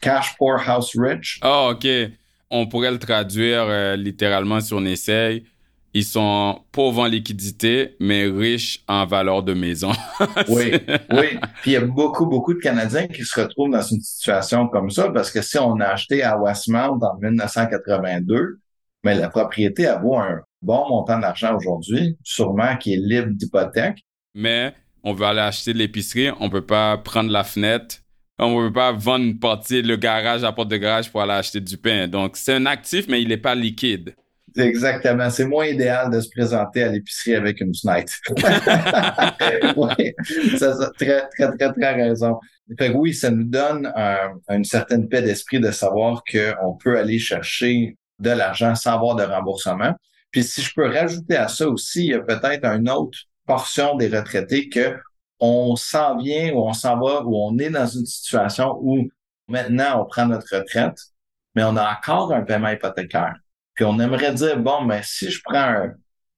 cash 0.00 0.36
poor 0.36 0.60
house 0.64 0.92
rich. 0.96 1.40
Ah, 1.42 1.70
OK. 1.70 1.88
On 2.50 2.68
pourrait 2.68 2.92
le 2.92 3.00
traduire 3.00 3.64
euh, 3.64 3.96
littéralement 3.96 4.60
si 4.60 4.74
on 4.74 4.84
essaye 4.84 5.42
ils 5.94 6.04
sont 6.04 6.60
pauvres 6.72 7.02
en 7.02 7.06
liquidité, 7.06 7.94
mais 8.00 8.26
riches 8.26 8.82
en 8.88 9.06
valeur 9.06 9.44
de 9.44 9.54
maison. 9.54 9.92
oui, 10.48 10.72
oui. 11.12 11.38
Puis 11.62 11.70
il 11.70 11.72
y 11.72 11.76
a 11.76 11.86
beaucoup, 11.86 12.26
beaucoup 12.26 12.52
de 12.52 12.58
Canadiens 12.58 13.06
qui 13.06 13.24
se 13.24 13.40
retrouvent 13.40 13.70
dans 13.70 13.80
une 13.80 14.00
situation 14.00 14.66
comme 14.66 14.90
ça 14.90 15.10
parce 15.10 15.30
que 15.30 15.40
si 15.40 15.56
on 15.56 15.78
a 15.78 15.86
acheté 15.86 16.24
à 16.24 16.36
Westmount 16.36 16.98
en 17.00 17.18
1982, 17.20 18.58
mais 19.04 19.14
la 19.14 19.28
propriété 19.28 19.86
a 19.86 19.98
vaut 19.98 20.16
un 20.16 20.40
bon 20.62 20.88
montant 20.88 21.20
d'argent 21.20 21.56
aujourd'hui, 21.56 22.16
sûrement 22.24 22.76
qui 22.76 22.94
est 22.94 23.00
libre 23.00 23.28
d'hypothèque. 23.30 24.02
Mais 24.34 24.74
on 25.04 25.12
veut 25.12 25.26
aller 25.26 25.40
acheter 25.40 25.72
de 25.74 25.78
l'épicerie, 25.78 26.30
on 26.40 26.50
peut 26.50 26.66
pas 26.66 26.98
prendre 26.98 27.30
la 27.30 27.44
fenêtre, 27.44 27.98
on 28.40 28.56
peut 28.56 28.72
pas 28.72 28.90
vendre 28.90 29.26
une 29.26 29.38
partie, 29.38 29.80
le 29.80 29.94
garage, 29.94 30.42
la 30.42 30.50
porte 30.50 30.70
de 30.70 30.76
garage 30.76 31.12
pour 31.12 31.22
aller 31.22 31.34
acheter 31.34 31.60
du 31.60 31.76
pain. 31.76 32.08
Donc 32.08 32.36
c'est 32.36 32.54
un 32.54 32.66
actif, 32.66 33.06
mais 33.08 33.22
il 33.22 33.28
n'est 33.28 33.36
pas 33.36 33.54
liquide. 33.54 34.16
Exactement. 34.56 35.30
C'est 35.30 35.46
moins 35.46 35.66
idéal 35.66 36.10
de 36.10 36.20
se 36.20 36.28
présenter 36.28 36.82
à 36.84 36.88
l'épicerie 36.88 37.34
avec 37.34 37.60
une 37.60 37.74
fenêtre. 37.74 38.12
oui, 39.76 40.14
ça, 40.58 40.74
ça, 40.74 40.90
très, 40.98 41.28
très, 41.28 41.56
très, 41.56 41.72
très 41.72 41.94
raison. 41.94 42.38
Fait 42.78 42.92
que 42.92 42.96
oui, 42.96 43.12
ça 43.14 43.30
nous 43.30 43.44
donne 43.44 43.92
une 44.48 44.64
certaine 44.64 45.08
paix 45.08 45.22
d'esprit 45.22 45.60
de 45.60 45.70
savoir 45.70 46.22
qu'on 46.30 46.74
peut 46.74 46.98
aller 46.98 47.18
chercher 47.18 47.96
de 48.20 48.30
l'argent 48.30 48.74
sans 48.74 48.92
avoir 48.92 49.16
de 49.16 49.24
remboursement. 49.24 49.94
Puis 50.30 50.44
si 50.44 50.62
je 50.62 50.72
peux 50.74 50.88
rajouter 50.88 51.36
à 51.36 51.48
ça 51.48 51.68
aussi, 51.68 52.06
il 52.06 52.10
y 52.10 52.14
a 52.14 52.20
peut-être 52.20 52.64
une 52.64 52.88
autre 52.88 53.18
portion 53.46 53.96
des 53.96 54.08
retraités 54.08 54.68
que 54.68 54.96
on 55.40 55.76
s'en 55.76 56.16
vient 56.16 56.52
ou 56.54 56.60
on 56.60 56.72
s'en 56.72 56.98
va 56.98 57.22
ou 57.24 57.36
on 57.36 57.58
est 57.58 57.70
dans 57.70 57.86
une 57.86 58.06
situation 58.06 58.78
où 58.80 59.08
maintenant 59.48 60.02
on 60.02 60.06
prend 60.06 60.26
notre 60.26 60.56
retraite, 60.56 60.98
mais 61.54 61.64
on 61.64 61.76
a 61.76 61.92
encore 61.92 62.32
un 62.32 62.42
paiement 62.42 62.70
hypothécaire. 62.70 63.36
Puis 63.74 63.84
on 63.84 63.98
aimerait 63.98 64.32
dire, 64.34 64.58
bon, 64.58 64.82
mais 64.84 65.00
si 65.02 65.30
je 65.30 65.40
prends 65.44 65.88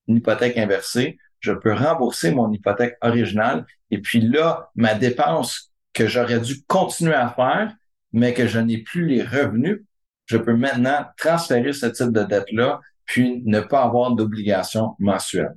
une 0.09 0.17
hypothèque 0.17 0.57
inversée, 0.57 1.19
je 1.41 1.53
peux 1.53 1.73
rembourser 1.73 2.33
mon 2.33 2.51
hypothèque 2.53 2.97
originale. 3.03 3.67
Et 3.91 3.99
puis 3.99 4.21
là, 4.21 4.71
ma 4.75 4.95
dépense 4.95 5.73
que 5.93 6.07
j'aurais 6.07 6.41
dû 6.41 6.63
continuer 6.67 7.15
à 7.15 7.29
faire, 7.29 7.75
mais 8.13 8.33
que 8.35 8.47
je 8.47 8.59
n'ai 8.59 8.79
plus 8.79 9.07
les 9.07 9.23
revenus, 9.23 9.83
je 10.27 10.37
peux 10.37 10.57
maintenant 10.57 11.07
transférer 11.17 11.73
ce 11.73 11.87
type 11.87 12.13
de 12.13 12.23
dette-là, 12.23 12.81
puis 13.05 13.43
ne 13.45 13.61
pas 13.61 13.83
avoir 13.83 14.13
d'obligation 14.13 14.97
mensuelle. 14.99 15.55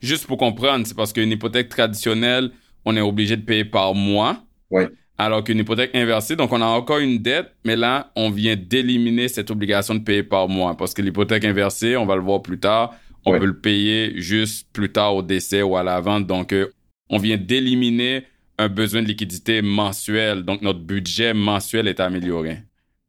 Juste 0.00 0.26
pour 0.26 0.38
comprendre, 0.38 0.86
c'est 0.86 0.96
parce 0.96 1.12
qu'une 1.12 1.30
hypothèque 1.30 1.68
traditionnelle, 1.68 2.50
on 2.84 2.96
est 2.96 3.00
obligé 3.00 3.36
de 3.36 3.42
payer 3.42 3.64
par 3.64 3.94
mois. 3.94 4.44
Oui 4.70 4.84
alors 5.24 5.44
qu'une 5.44 5.58
hypothèque 5.58 5.94
inversée, 5.94 6.36
donc 6.36 6.52
on 6.52 6.60
a 6.60 6.66
encore 6.66 6.98
une 6.98 7.18
dette, 7.18 7.52
mais 7.64 7.76
là, 7.76 8.10
on 8.16 8.30
vient 8.30 8.56
d'éliminer 8.56 9.28
cette 9.28 9.50
obligation 9.50 9.94
de 9.94 10.00
payer 10.00 10.22
par 10.22 10.48
mois. 10.48 10.76
Parce 10.76 10.94
que 10.94 11.02
l'hypothèque 11.02 11.44
inversée, 11.44 11.96
on 11.96 12.06
va 12.06 12.16
le 12.16 12.22
voir 12.22 12.42
plus 12.42 12.58
tard, 12.58 12.94
on 13.24 13.38
peut 13.38 13.46
le 13.46 13.58
payer 13.58 14.20
juste 14.20 14.68
plus 14.72 14.90
tard 14.90 15.14
au 15.14 15.22
décès 15.22 15.62
ou 15.62 15.76
à 15.76 15.82
la 15.82 16.00
vente. 16.00 16.26
Donc, 16.26 16.52
euh, 16.52 16.72
on 17.08 17.18
vient 17.18 17.36
d'éliminer 17.36 18.24
un 18.58 18.68
besoin 18.68 19.02
de 19.02 19.06
liquidité 19.06 19.62
mensuel. 19.62 20.42
Donc, 20.42 20.62
notre 20.62 20.80
budget 20.80 21.34
mensuel 21.34 21.86
est 21.86 22.00
amélioré. 22.00 22.58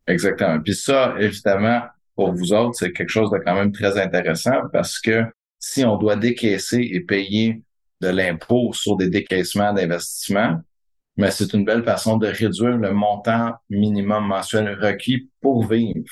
Exactement. 0.08 0.60
Puis 0.60 0.76
ça, 0.76 1.16
évidemment, 1.20 1.82
pour 2.16 2.34
vous 2.34 2.54
autres, 2.54 2.76
c'est 2.76 2.92
quelque 2.92 3.10
chose 3.10 3.32
de 3.32 3.40
quand 3.40 3.56
même 3.56 3.72
très 3.72 4.00
intéressant 4.00 4.62
parce 4.72 5.00
que 5.00 5.24
si 5.60 5.84
on 5.84 5.98
doit 5.98 6.16
décaisser 6.16 6.90
et 6.92 7.00
payer 7.00 7.62
de 8.02 8.10
l'impôt 8.10 8.72
sur 8.74 8.98
des 8.98 9.10
décaissements 9.10 9.74
d'investissement, 9.74 10.60
mais 11.18 11.32
c'est 11.32 11.54
une 11.54 11.66
belle 11.66 11.84
façon 11.84 12.18
de 12.18 12.28
réduire 12.28 12.78
le 12.78 12.92
montant 12.92 13.54
minimum 13.70 14.28
mensuel 14.28 14.78
requis 14.82 15.30
pour 15.42 15.66
vivre. 15.68 16.04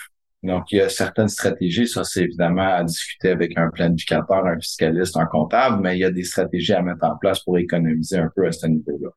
Donc, 0.44 0.72
il 0.72 0.78
y 0.78 0.82
a 0.82 0.90
certaines 0.90 1.28
stratégies, 1.28 1.88
ça 1.88 2.04
c'est 2.04 2.24
évidemment 2.24 2.74
à 2.74 2.84
discuter 2.84 3.30
avec 3.30 3.58
un 3.58 3.70
planificateur, 3.70 4.46
un 4.46 4.60
fiscaliste, 4.60 5.16
un 5.16 5.28
comptable, 5.28 5.82
mais 5.82 5.98
il 5.98 6.00
y 6.00 6.06
a 6.06 6.12
des 6.12 6.24
stratégies 6.24 6.74
à 6.74 6.82
mettre 6.82 7.04
en 7.04 7.16
place 7.18 7.42
pour 7.42 7.60
économiser 7.60 8.18
un 8.18 8.30
peu 8.36 8.48
à 8.48 8.52
ce 8.52 8.66
niveau-là. 8.66 9.10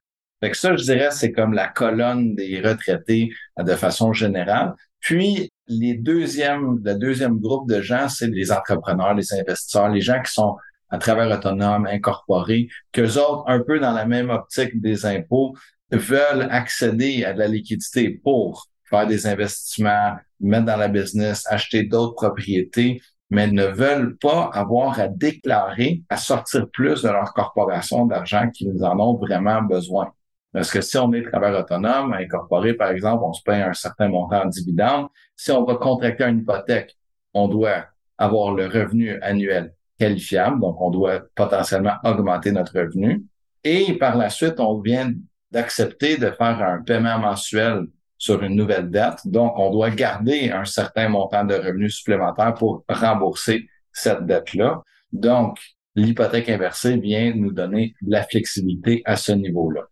Fait 0.43 0.51
que 0.51 0.57
ça, 0.57 0.77
je 0.77 0.83
dirais, 0.83 1.09
c'est 1.11 1.33
comme 1.33 1.55
la 1.55 1.69
colonne 1.69 2.35
des 2.35 2.61
retraités 2.61 3.31
de 3.59 3.75
façon 3.75 4.13
générale. 4.13 4.75
Puis, 5.01 5.51
les 5.67 5.95
deuxièmes, 5.95 6.81
le 6.85 6.95
deuxième 6.95 7.39
groupe 7.39 7.71
de 7.71 7.81
gens, 7.81 8.11
c'est 8.11 8.27
les 8.27 8.53
entrepreneurs, 8.53 9.15
les 9.15 9.33
investisseurs, 9.33 9.89
les 9.89 10.03
gens 10.03 10.21
qui 10.21 10.33
sont 10.33 10.57
à 10.91 10.99
travers 10.99 11.31
autonome, 11.31 11.87
incorporés, 11.87 12.69
qu'eux 12.93 13.17
autres, 13.19 13.45
un 13.47 13.61
peu 13.61 13.81
dans 13.81 13.93
la 13.93 14.05
même 14.05 14.31
optique 14.31 14.81
des 14.81 15.07
impôts, 15.07 15.55
veulent 15.95 16.49
accéder 16.51 17.25
à 17.25 17.33
de 17.33 17.39
la 17.39 17.49
liquidité 17.49 18.11
pour 18.11 18.69
faire 18.85 19.07
des 19.07 19.27
investissements, 19.27 20.17
mettre 20.41 20.67
dans 20.67 20.77
la 20.77 20.89
business, 20.89 21.45
acheter 21.49 21.85
d'autres 21.85 22.15
propriétés, 22.15 23.01
mais 23.31 23.47
ne 23.47 23.65
veulent 23.65 24.17
pas 24.19 24.51
avoir 24.53 25.01
à 25.01 25.09
déclarer, 25.09 26.03
à 26.09 26.17
sortir 26.17 26.69
plus 26.71 27.03
de 27.03 27.09
leur 27.09 27.33
corporation 27.33 28.07
d'argent 28.07 28.51
qu'ils 28.51 28.85
en 28.85 28.99
ont 29.01 29.17
vraiment 29.17 29.63
besoin. 29.63 30.13
Parce 30.53 30.71
que 30.71 30.81
si 30.81 30.97
on 30.99 31.13
est 31.13 31.29
travailleur 31.29 31.63
autonome, 31.63 32.13
incorporé, 32.13 32.75
par 32.75 32.91
exemple, 32.91 33.25
on 33.25 33.33
se 33.33 33.43
paye 33.43 33.63
un 33.63 33.73
certain 33.73 34.09
montant 34.09 34.43
en 34.45 34.47
dividende. 34.47 35.09
Si 35.35 35.51
on 35.51 35.65
va 35.65 35.75
contracter 35.75 36.25
une 36.25 36.41
hypothèque, 36.41 36.97
on 37.33 37.49
doit 37.49 37.87
avoir 38.19 38.55
le 38.55 38.67
revenu 38.67 39.21
annuel 39.21 39.75
qualifiable, 39.99 40.61
donc 40.61 40.81
on 40.81 40.91
doit 40.91 41.23
potentiellement 41.35 41.95
augmenter 42.05 42.53
notre 42.53 42.79
revenu. 42.79 43.25
Et 43.65 43.95
par 43.99 44.17
la 44.17 44.31
suite, 44.31 44.61
on 44.61 44.81
vient 44.81 45.13
d'accepter 45.55 46.19
de 46.19 46.31
faire 46.33 46.61
un 46.61 46.83
paiement 46.83 47.19
mensuel 47.19 47.87
sur 48.19 48.43
une 48.43 48.57
nouvelle 48.57 48.91
dette. 48.91 49.21
Donc, 49.25 49.55
on 49.57 49.71
doit 49.71 49.91
garder 49.91 50.51
un 50.51 50.65
certain 50.65 51.09
montant 51.09 51.45
de 51.45 51.55
revenus 51.55 51.97
supplémentaires 51.97 52.55
pour 52.55 52.85
rembourser 52.89 53.69
cette 53.93 54.27
dette-là. 54.27 54.83
Donc, 55.13 55.59
l'hypothèque 55.95 56.49
inversée 56.49 56.97
vient 56.97 57.33
nous 57.35 57.53
donner 57.53 57.95
la 58.07 58.25
flexibilité 58.25 59.03
à 59.05 59.17
ce 59.17 59.33
niveau-là. 59.33 59.83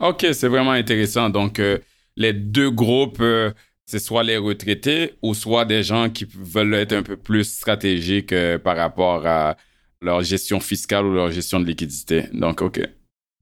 OK, 0.00 0.26
c'est 0.32 0.48
vraiment 0.48 0.72
intéressant. 0.72 1.30
Donc, 1.30 1.60
euh, 1.60 1.78
les 2.16 2.32
deux 2.32 2.70
groupes, 2.70 3.20
euh, 3.20 3.52
c'est 3.86 4.00
soit 4.00 4.24
les 4.24 4.36
retraités 4.38 5.14
ou 5.22 5.34
soit 5.34 5.64
des 5.64 5.82
gens 5.84 6.10
qui 6.10 6.26
veulent 6.28 6.74
être 6.74 6.94
un 6.94 7.02
peu 7.02 7.16
plus 7.16 7.44
stratégiques 7.44 8.32
euh, 8.32 8.58
par 8.58 8.76
rapport 8.76 9.24
à 9.26 9.56
leur 10.00 10.22
gestion 10.22 10.58
fiscale 10.58 11.06
ou 11.06 11.12
leur 11.12 11.30
gestion 11.30 11.60
de 11.60 11.66
liquidité. 11.66 12.24
Donc, 12.32 12.60
OK. 12.62 12.80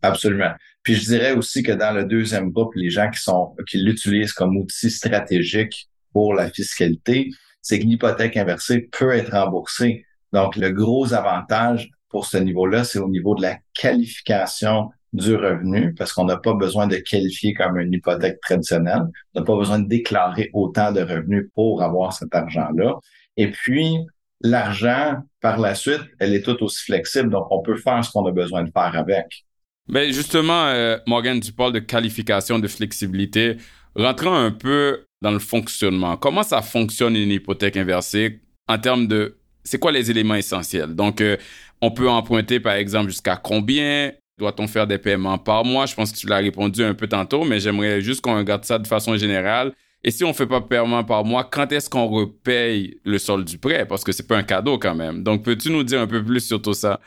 Absolument. 0.03 0.53
Puis 0.83 0.95
je 0.95 1.05
dirais 1.05 1.33
aussi 1.33 1.63
que 1.63 1.73
dans 1.73 1.93
le 1.93 2.05
deuxième 2.05 2.51
groupe, 2.51 2.75
les 2.75 2.91
gens 2.91 3.09
qui 3.11 3.21
sont 3.21 3.55
qui 3.69 3.79
l'utilisent 3.79 4.33
comme 4.33 4.57
outil 4.57 4.91
stratégique 4.91 5.89
pour 6.13 6.35
la 6.35 6.51
fiscalité, 6.51 7.31
c'est 7.61 7.79
que 7.79 7.85
l'hypothèque 7.85 8.37
inversée 8.37 8.89
peut 8.93 9.13
être 9.13 9.33
remboursée. 9.33 10.05
Donc, 10.33 10.57
le 10.57 10.71
gros 10.71 11.15
avantage 11.15 11.91
pour 12.09 12.27
ce 12.27 12.37
niveau-là, 12.37 12.85
c'est 12.85 12.99
au 12.99 13.09
niveau 13.09 13.35
de 13.35 13.43
la 13.43 13.59
qualification 13.75 14.91
du 15.13 15.37
revenu, 15.37 15.95
parce 15.95 16.13
qu'on 16.13 16.25
n'a 16.25 16.39
pas 16.39 16.55
besoin 16.55 16.87
de 16.87 16.97
qualifier 16.97 17.53
comme 17.55 17.79
une 17.79 17.93
hypothèque 17.93 18.41
traditionnelle. 18.41 19.03
On 19.35 19.41
n'a 19.41 19.45
pas 19.45 19.57
besoin 19.57 19.79
de 19.79 19.87
déclarer 19.87 20.51
autant 20.55 20.91
de 20.91 21.01
revenus 21.01 21.49
pour 21.55 21.83
avoir 21.83 22.13
cet 22.13 22.35
argent-là. 22.35 22.95
Et 23.37 23.51
puis, 23.51 23.99
l'argent, 24.41 25.17
par 25.41 25.59
la 25.59 25.75
suite, 25.75 26.03
elle 26.19 26.35
est 26.35 26.43
tout 26.43 26.63
aussi 26.63 26.85
flexible, 26.85 27.31
donc 27.31 27.47
on 27.51 27.63
peut 27.63 27.77
faire 27.77 28.03
ce 28.05 28.11
qu'on 28.11 28.27
a 28.27 28.33
besoin 28.33 28.65
de 28.65 28.71
faire 28.71 28.97
avec. 28.97 29.45
Ben 29.89 30.13
justement, 30.13 30.67
euh, 30.67 30.97
Morgan, 31.07 31.41
tu 31.41 31.53
parles 31.53 31.73
de 31.73 31.81
qualification, 31.81 32.59
de 32.59 32.69
flexibilité. 32.69 33.57
Rentrons 33.95 34.35
un 34.35 34.51
peu 34.51 35.05
dans 35.21 35.33
le 35.33 35.39
fonctionnement. 35.39 36.17
Comment 36.17 36.43
ça 36.43 36.63
fonctionne 36.63 37.17
une 37.17 37.31
hypothèque 37.31 37.77
inversée 37.77 38.41
en 38.69 38.79
termes 38.79 39.07
de... 39.07 39.39
C'est 39.65 39.79
quoi 39.79 39.93
les 39.93 40.11
éléments 40.11 40.35
essentiels? 40.35 40.95
Donc, 40.95 41.21
euh, 41.21 41.37
on 41.81 41.91
peut 41.91 42.09
emprunter, 42.09 42.61
par 42.61 42.75
exemple, 42.75 43.11
jusqu'à 43.11 43.37
combien? 43.37 44.13
Doit-on 44.39 44.67
faire 44.67 44.87
des 44.87 44.99
paiements 44.99 45.39
par 45.39 45.65
mois? 45.65 45.87
Je 45.87 45.95
pense 45.95 46.11
que 46.13 46.17
tu 46.17 46.27
l'as 46.27 46.39
répondu 46.39 46.83
un 46.83 46.95
peu 46.95 47.07
tantôt, 47.07 47.45
mais 47.45 47.61
j'aimerais 47.61 48.01
juste 48.01 48.23
qu'on 48.23 48.37
regarde 48.37 48.65
ça 48.65 48.79
de 48.79 48.87
façon 48.87 49.17
générale. 49.17 49.73
Et 50.05 50.11
si 50.11 50.25
on 50.25 50.29
ne 50.29 50.33
fait 50.33 50.47
pas 50.47 50.61
paiement 50.61 51.05
par 51.05 51.25
mois, 51.25 51.45
quand 51.45 51.71
est-ce 51.71 51.89
qu'on 51.89 52.07
repaye 52.07 52.99
le 53.05 53.19
solde 53.19 53.45
du 53.45 53.59
prêt? 53.59 53.87
Parce 53.87 54.03
que 54.03 54.11
c'est 54.11 54.27
pas 54.27 54.37
un 54.37 54.43
cadeau 54.43 54.79
quand 54.79 54.95
même. 54.97 55.23
Donc, 55.23 55.45
peux-tu 55.45 55.71
nous 55.71 55.85
dire 55.85 56.01
un 56.01 56.09
peu 56.09 56.25
plus 56.25 56.41
sur 56.41 56.61
tout 56.61 56.75
ça? 56.75 56.99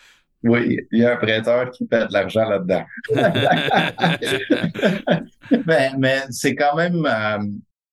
Oui, 0.44 0.78
il 0.92 1.00
y 1.00 1.06
a 1.06 1.14
un 1.14 1.18
prêteur 1.18 1.72
qui 1.72 1.86
perd 1.86 2.10
de 2.10 2.14
l'argent 2.14 2.48
là-dedans. 2.48 2.86
mais, 5.98 6.24
c'est 6.30 6.56
quand 6.56 6.76
même, 6.76 7.06
euh, 7.06 7.40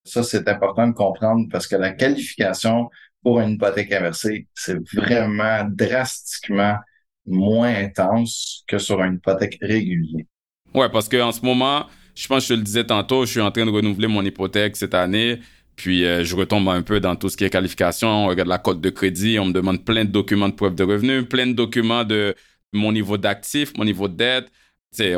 ça 0.04 0.22
c'est 0.22 0.48
important 0.48 0.88
de 0.88 0.92
comprendre 0.92 1.46
parce 1.50 1.66
que 1.66 1.76
la 1.76 1.92
qualification 1.92 2.90
pour 3.22 3.40
une 3.40 3.52
hypothèque 3.52 3.92
inversée, 3.92 4.48
c'est 4.54 4.78
vraiment 4.94 5.64
drastiquement 5.70 6.76
moins 7.26 7.74
intense 7.74 8.64
que 8.66 8.78
sur 8.78 9.00
une 9.02 9.14
hypothèque 9.14 9.58
régulière. 9.60 10.24
Ouais, 10.74 10.88
parce 10.90 11.08
qu'en 11.08 11.32
ce 11.32 11.44
moment, 11.44 11.86
je 12.14 12.26
pense 12.26 12.46
que 12.46 12.54
je 12.54 12.58
le 12.58 12.64
disais 12.64 12.84
tantôt, 12.84 13.24
je 13.24 13.30
suis 13.30 13.40
en 13.40 13.50
train 13.50 13.64
de 13.64 13.70
renouveler 13.70 14.08
mon 14.08 14.24
hypothèque 14.24 14.76
cette 14.76 14.94
année. 14.94 15.40
Puis 15.76 16.04
euh, 16.04 16.24
je 16.24 16.36
retombe 16.36 16.68
un 16.68 16.82
peu 16.82 17.00
dans 17.00 17.16
tout 17.16 17.28
ce 17.28 17.36
qui 17.36 17.44
est 17.44 17.50
qualification, 17.50 18.08
on 18.08 18.26
regarde 18.28 18.48
la 18.48 18.58
cote 18.58 18.80
de 18.80 18.90
crédit, 18.90 19.38
on 19.38 19.46
me 19.46 19.52
demande 19.52 19.84
plein 19.84 20.04
de 20.04 20.10
documents 20.10 20.48
de 20.48 20.54
preuve 20.54 20.74
de 20.74 20.84
revenus, 20.84 21.26
plein 21.28 21.46
de 21.46 21.52
documents 21.52 22.04
de 22.04 22.34
mon 22.72 22.92
niveau 22.92 23.16
d'actif, 23.18 23.72
mon 23.76 23.84
niveau 23.84 24.08
de 24.08 24.14
dette. 24.14 24.52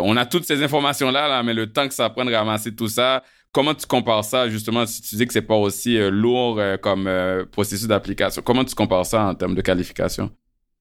on 0.01 0.17
a 0.17 0.27
toutes 0.27 0.45
ces 0.45 0.63
informations-là, 0.63 1.29
là, 1.29 1.43
mais 1.43 1.55
le 1.55 1.73
temps 1.73 1.89
que 1.89 1.95
ça 1.95 2.09
prenne 2.11 2.29
de 2.29 2.35
ramasser 2.35 2.75
tout 2.75 2.89
ça, 2.89 3.23
comment 3.53 3.75
tu 3.75 3.87
compares 3.87 4.25
ça, 4.25 4.49
justement, 4.49 4.87
si 4.87 5.03
tu 5.03 5.17
dis 5.17 5.27
que 5.27 5.33
c'est 5.33 5.43
pas 5.43 5.57
aussi 5.57 5.99
euh, 5.99 6.11
lourd 6.11 6.59
euh, 6.59 6.77
comme 6.77 7.11
processus 7.51 7.87
d'application, 7.87 8.43
comment 8.43 8.65
tu 8.65 8.75
compares 8.75 9.07
ça 9.07 9.25
en 9.27 9.35
termes 9.35 9.55
de 9.55 9.63
qualification? 9.63 10.31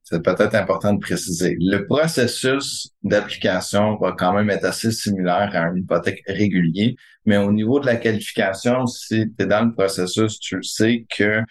C'est 0.03 0.22
peut-être 0.22 0.53
important 0.55 0.93
de 0.93 1.00
préciser. 1.00 1.55
Le 1.60 1.86
processus 1.86 2.91
d'application 3.03 3.95
va 3.98 4.12
quand 4.12 4.33
même 4.33 4.50
être 4.50 4.65
assez 4.65 4.91
similaire 4.91 5.51
à 5.53 5.69
une 5.69 5.77
hypothèque 5.77 6.22
régulier, 6.27 6.95
mais 7.25 7.38
au 7.38 7.51
niveau 7.51 7.79
de 7.79 7.86
la 7.86 7.95
qualification, 7.95 8.86
si 8.86 9.33
tu 9.38 9.43
es 9.43 9.45
dans 9.48 9.65
le 9.65 9.74
processus, 9.74 10.39
tu 10.39 10.62
sais 10.62 11.05
que 11.10 11.41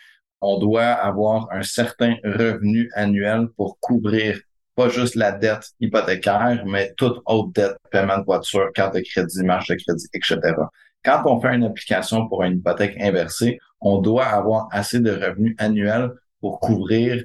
on 0.43 0.59
doit 0.59 0.85
avoir 0.85 1.49
un 1.53 1.63
certain 1.63 2.17
revenu 2.25 2.91
annuel 2.95 3.49
pour 3.57 3.79
couvrir 3.81 4.39
pas 4.75 4.89
juste 4.89 5.15
la 5.15 5.33
dette 5.33 5.71
hypothécaire, 5.81 6.65
mais 6.67 6.93
toute 6.97 7.23
autre 7.27 7.53
dette, 7.55 7.77
paiement 7.91 8.19
de 8.19 8.25
voiture, 8.25 8.71
carte 8.75 8.95
de 8.95 9.01
crédit, 9.01 9.43
marge 9.45 9.69
de 9.69 9.75
crédit, 9.75 10.07
etc. 10.15 10.39
Quand 11.05 11.23
on 11.27 11.41
fait 11.41 11.55
une 11.55 11.65
application 11.65 12.29
pour 12.29 12.43
une 12.43 12.59
hypothèque 12.59 12.97
inversée, 13.01 13.59
on 13.81 13.99
doit 13.99 14.27
avoir 14.27 14.69
assez 14.71 15.01
de 15.01 15.11
revenus 15.11 15.55
annuels 15.59 16.11
pour 16.41 16.59
couvrir 16.61 17.25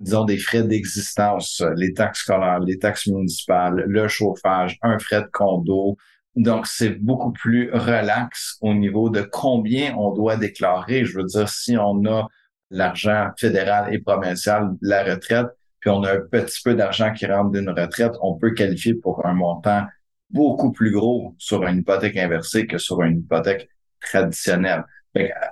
disons, 0.00 0.24
des 0.24 0.38
frais 0.38 0.62
d'existence, 0.62 1.62
les 1.76 1.92
taxes 1.92 2.20
scolaires, 2.20 2.60
les 2.60 2.78
taxes 2.78 3.06
municipales, 3.06 3.84
le 3.86 4.08
chauffage, 4.08 4.78
un 4.82 4.98
frais 4.98 5.22
de 5.22 5.28
condo. 5.30 5.96
Donc, 6.36 6.66
c'est 6.66 6.90
beaucoup 6.90 7.32
plus 7.32 7.70
relax 7.72 8.56
au 8.62 8.72
niveau 8.74 9.10
de 9.10 9.20
combien 9.20 9.94
on 9.96 10.12
doit 10.12 10.36
déclarer. 10.36 11.04
Je 11.04 11.18
veux 11.18 11.24
dire, 11.24 11.48
si 11.48 11.76
on 11.76 12.04
a 12.06 12.26
l'argent 12.70 13.30
fédéral 13.38 13.92
et 13.92 13.98
provincial 13.98 14.70
de 14.80 14.88
la 14.88 15.04
retraite, 15.04 15.48
puis 15.80 15.90
on 15.90 16.02
a 16.04 16.14
un 16.14 16.20
petit 16.20 16.60
peu 16.62 16.74
d'argent 16.74 17.12
qui 17.12 17.26
rentre 17.26 17.50
d'une 17.50 17.70
retraite, 17.70 18.12
on 18.22 18.36
peut 18.36 18.52
qualifier 18.52 18.94
pour 18.94 19.26
un 19.26 19.34
montant 19.34 19.86
beaucoup 20.30 20.72
plus 20.72 20.92
gros 20.92 21.34
sur 21.38 21.64
une 21.64 21.78
hypothèque 21.78 22.16
inversée 22.16 22.66
que 22.66 22.78
sur 22.78 23.02
une 23.02 23.18
hypothèque 23.18 23.68
traditionnelle 24.00 24.84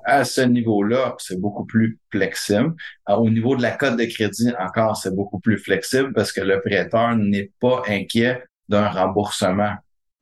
à 0.04 0.24
ce 0.24 0.40
niveau-là, 0.40 1.16
c'est 1.18 1.40
beaucoup 1.40 1.64
plus 1.64 1.98
flexible. 2.10 2.74
au 3.08 3.28
niveau 3.28 3.56
de 3.56 3.62
la 3.62 3.72
cote 3.72 3.96
de 3.96 4.04
crédit, 4.04 4.52
encore, 4.58 4.96
c'est 4.96 5.14
beaucoup 5.14 5.40
plus 5.40 5.58
flexible 5.58 6.12
parce 6.12 6.32
que 6.32 6.40
le 6.40 6.60
prêteur 6.60 7.16
n'est 7.16 7.50
pas 7.60 7.82
inquiet 7.88 8.42
d'un 8.68 8.88
remboursement. 8.88 9.74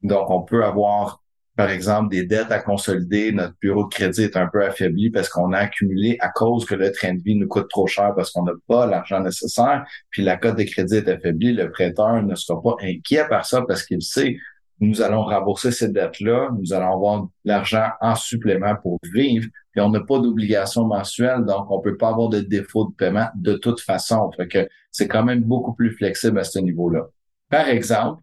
Donc, 0.02 0.30
on 0.30 0.42
peut 0.42 0.64
avoir, 0.64 1.22
par 1.56 1.70
exemple, 1.70 2.10
des 2.10 2.24
dettes 2.24 2.50
à 2.50 2.60
consolider. 2.60 3.32
Notre 3.32 3.54
bureau 3.60 3.84
de 3.84 3.94
crédit 3.94 4.22
est 4.22 4.36
un 4.36 4.46
peu 4.46 4.64
affaibli 4.64 5.10
parce 5.10 5.28
qu'on 5.28 5.52
a 5.52 5.58
accumulé 5.58 6.16
à 6.20 6.28
cause 6.28 6.64
que 6.64 6.74
le 6.74 6.90
train 6.92 7.14
de 7.14 7.22
vie 7.22 7.34
nous 7.34 7.48
coûte 7.48 7.68
trop 7.68 7.86
cher 7.86 8.14
parce 8.16 8.30
qu'on 8.30 8.44
n'a 8.44 8.52
pas 8.66 8.86
l'argent 8.86 9.20
nécessaire. 9.20 9.84
Puis 10.10 10.22
la 10.22 10.36
cote 10.36 10.56
de 10.56 10.62
crédit 10.62 10.96
est 10.96 11.08
affaiblie. 11.08 11.52
Le 11.52 11.70
prêteur 11.70 12.22
ne 12.22 12.34
sera 12.34 12.62
pas 12.62 12.76
inquiet 12.82 13.26
par 13.28 13.44
ça 13.44 13.62
parce 13.66 13.82
qu'il 13.84 14.02
sait 14.02 14.36
nous 14.80 15.00
allons 15.02 15.24
rembourser 15.24 15.70
cette 15.70 15.92
dette-là, 15.92 16.50
nous 16.58 16.72
allons 16.72 16.92
avoir 16.92 17.28
l'argent 17.44 17.88
en 18.00 18.14
supplément 18.14 18.74
pour 18.82 18.98
vivre, 19.14 19.48
puis 19.72 19.80
on 19.80 19.90
n'a 19.90 20.00
pas 20.00 20.18
d'obligation 20.18 20.86
mensuelle, 20.86 21.44
donc 21.44 21.70
on 21.70 21.80
peut 21.80 21.96
pas 21.96 22.08
avoir 22.08 22.28
de 22.28 22.40
défaut 22.40 22.86
de 22.86 22.94
paiement 22.94 23.28
de 23.36 23.54
toute 23.54 23.80
façon. 23.80 24.30
Fait 24.36 24.48
que 24.48 24.68
c'est 24.90 25.08
quand 25.08 25.24
même 25.24 25.42
beaucoup 25.42 25.74
plus 25.74 25.92
flexible 25.92 26.38
à 26.38 26.44
ce 26.44 26.58
niveau-là. 26.58 27.06
Par 27.48 27.68
exemple, 27.68 28.22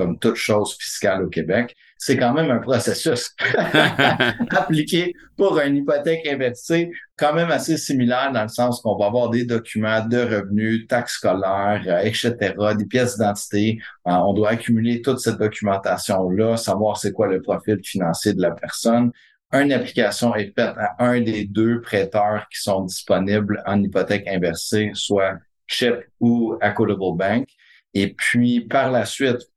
comme 0.00 0.18
toute 0.18 0.36
chose 0.36 0.74
fiscale 0.78 1.22
au 1.22 1.28
Québec, 1.28 1.76
c'est 1.98 2.16
quand 2.16 2.32
même 2.32 2.50
un 2.50 2.60
processus 2.60 3.36
appliqué 4.50 5.12
pour 5.36 5.60
une 5.60 5.76
hypothèque 5.76 6.26
inversée, 6.26 6.90
quand 7.18 7.34
même 7.34 7.50
assez 7.50 7.76
similaire 7.76 8.32
dans 8.32 8.44
le 8.44 8.48
sens 8.48 8.80
qu'on 8.80 8.96
va 8.96 9.04
avoir 9.04 9.28
des 9.28 9.44
documents 9.44 10.06
de 10.06 10.16
revenus, 10.16 10.86
taxes 10.88 11.16
scolaires, 11.16 11.82
euh, 11.86 11.98
etc., 11.98 12.54
des 12.78 12.86
pièces 12.86 13.18
d'identité. 13.18 13.78
Euh, 14.08 14.12
on 14.12 14.32
doit 14.32 14.48
accumuler 14.48 15.02
toute 15.02 15.18
cette 15.18 15.36
documentation-là, 15.36 16.56
savoir 16.56 16.96
c'est 16.96 17.12
quoi 17.12 17.26
le 17.26 17.42
profil 17.42 17.78
financier 17.84 18.32
de 18.32 18.40
la 18.40 18.52
personne. 18.52 19.12
Une 19.52 19.70
application 19.70 20.34
est 20.34 20.54
faite 20.54 20.76
à 20.78 21.04
un 21.04 21.20
des 21.20 21.44
deux 21.44 21.82
prêteurs 21.82 22.46
qui 22.50 22.62
sont 22.62 22.84
disponibles 22.84 23.62
en 23.66 23.82
hypothèque 23.82 24.26
inversée, 24.26 24.92
soit 24.94 25.34
CHIP 25.66 25.96
ou 26.18 26.56
Equitable 26.62 27.16
Bank. 27.18 27.46
Et 27.92 28.14
puis, 28.14 28.62
par 28.62 28.90
la 28.90 29.04
suite, 29.04 29.50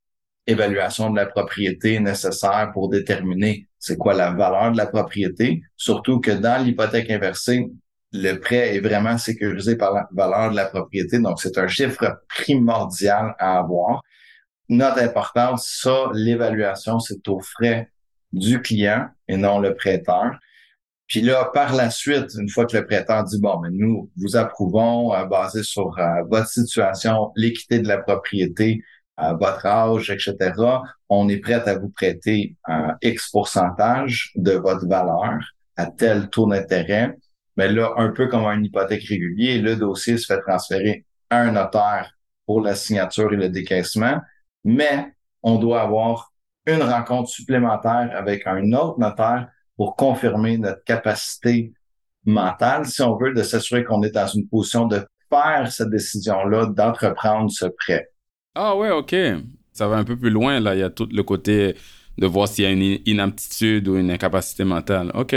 évaluation 0.46 1.10
de 1.10 1.16
la 1.16 1.26
propriété 1.26 1.98
nécessaire 2.00 2.70
pour 2.72 2.88
déterminer 2.88 3.66
c'est 3.78 3.98
quoi 3.98 4.14
la 4.14 4.30
valeur 4.30 4.72
de 4.72 4.78
la 4.78 4.86
propriété, 4.86 5.62
surtout 5.76 6.18
que 6.18 6.30
dans 6.30 6.62
l'hypothèque 6.62 7.10
inversée, 7.10 7.70
le 8.12 8.34
prêt 8.36 8.76
est 8.76 8.80
vraiment 8.80 9.18
sécurisé 9.18 9.76
par 9.76 9.92
la 9.92 10.08
valeur 10.12 10.50
de 10.50 10.56
la 10.56 10.66
propriété, 10.66 11.18
donc 11.18 11.40
c'est 11.40 11.58
un 11.58 11.66
chiffre 11.66 12.22
primordial 12.28 13.34
à 13.38 13.58
avoir. 13.58 14.02
Note 14.68 14.98
importante, 14.98 15.58
ça, 15.58 16.10
l'évaluation, 16.14 16.98
c'est 16.98 17.28
aux 17.28 17.40
frais 17.40 17.90
du 18.32 18.62
client 18.62 19.08
et 19.28 19.36
non 19.36 19.58
le 19.58 19.74
prêteur. 19.74 20.38
Puis 21.06 21.20
là, 21.20 21.50
par 21.52 21.74
la 21.74 21.90
suite, 21.90 22.32
une 22.38 22.48
fois 22.48 22.64
que 22.64 22.76
le 22.76 22.86
prêteur 22.86 23.24
dit, 23.24 23.38
bon, 23.38 23.60
mais 23.60 23.68
nous, 23.70 24.10
vous 24.16 24.36
approuvons, 24.36 25.14
euh, 25.14 25.26
basé 25.26 25.62
sur 25.62 25.98
euh, 25.98 26.22
votre 26.30 26.48
situation, 26.48 27.30
l'équité 27.36 27.80
de 27.80 27.88
la 27.88 27.98
propriété, 27.98 28.82
à 29.16 29.34
votre 29.34 29.64
âge, 29.66 30.10
etc., 30.10 30.52
on 31.08 31.28
est 31.28 31.38
prêt 31.38 31.68
à 31.68 31.78
vous 31.78 31.90
prêter 31.90 32.56
un 32.64 32.96
X 33.02 33.30
pourcentage 33.30 34.32
de 34.34 34.52
votre 34.52 34.86
valeur 34.86 35.38
à 35.76 35.86
tel 35.86 36.28
taux 36.30 36.48
d'intérêt. 36.48 37.16
Mais 37.56 37.68
là, 37.68 37.92
un 37.96 38.10
peu 38.10 38.26
comme 38.26 38.44
une 38.44 38.64
hypothèque 38.64 39.04
régulier, 39.04 39.58
le 39.58 39.76
dossier 39.76 40.18
se 40.18 40.26
fait 40.26 40.40
transférer 40.40 41.04
à 41.30 41.40
un 41.40 41.52
notaire 41.52 42.10
pour 42.46 42.60
la 42.60 42.74
signature 42.74 43.32
et 43.32 43.36
le 43.36 43.48
décaissement, 43.48 44.20
mais 44.64 45.12
on 45.42 45.58
doit 45.58 45.82
avoir 45.82 46.32
une 46.66 46.82
rencontre 46.82 47.28
supplémentaire 47.28 48.10
avec 48.14 48.46
un 48.46 48.72
autre 48.72 48.98
notaire 48.98 49.48
pour 49.76 49.96
confirmer 49.96 50.58
notre 50.58 50.82
capacité 50.84 51.72
mentale, 52.24 52.86
si 52.86 53.02
on 53.02 53.16
veut, 53.16 53.34
de 53.34 53.42
s'assurer 53.42 53.84
qu'on 53.84 54.02
est 54.02 54.14
dans 54.14 54.26
une 54.26 54.48
position 54.48 54.86
de 54.86 55.06
faire 55.30 55.70
cette 55.70 55.90
décision-là, 55.90 56.66
d'entreprendre 56.66 57.50
ce 57.50 57.66
prêt. 57.66 58.08
Ah 58.54 58.76
ouais, 58.76 58.90
ok. 58.90 59.14
Ça 59.72 59.88
va 59.88 59.96
un 59.96 60.04
peu 60.04 60.16
plus 60.16 60.30
loin, 60.30 60.60
là. 60.60 60.74
Il 60.74 60.80
y 60.80 60.82
a 60.82 60.90
tout 60.90 61.08
le 61.10 61.22
côté 61.22 61.74
de 62.18 62.26
voir 62.26 62.46
s'il 62.46 62.64
y 62.64 62.66
a 62.66 62.70
une 62.70 63.00
inaptitude 63.06 63.88
ou 63.88 63.96
une 63.96 64.10
incapacité 64.10 64.64
mentale. 64.64 65.10
OK. 65.14 65.36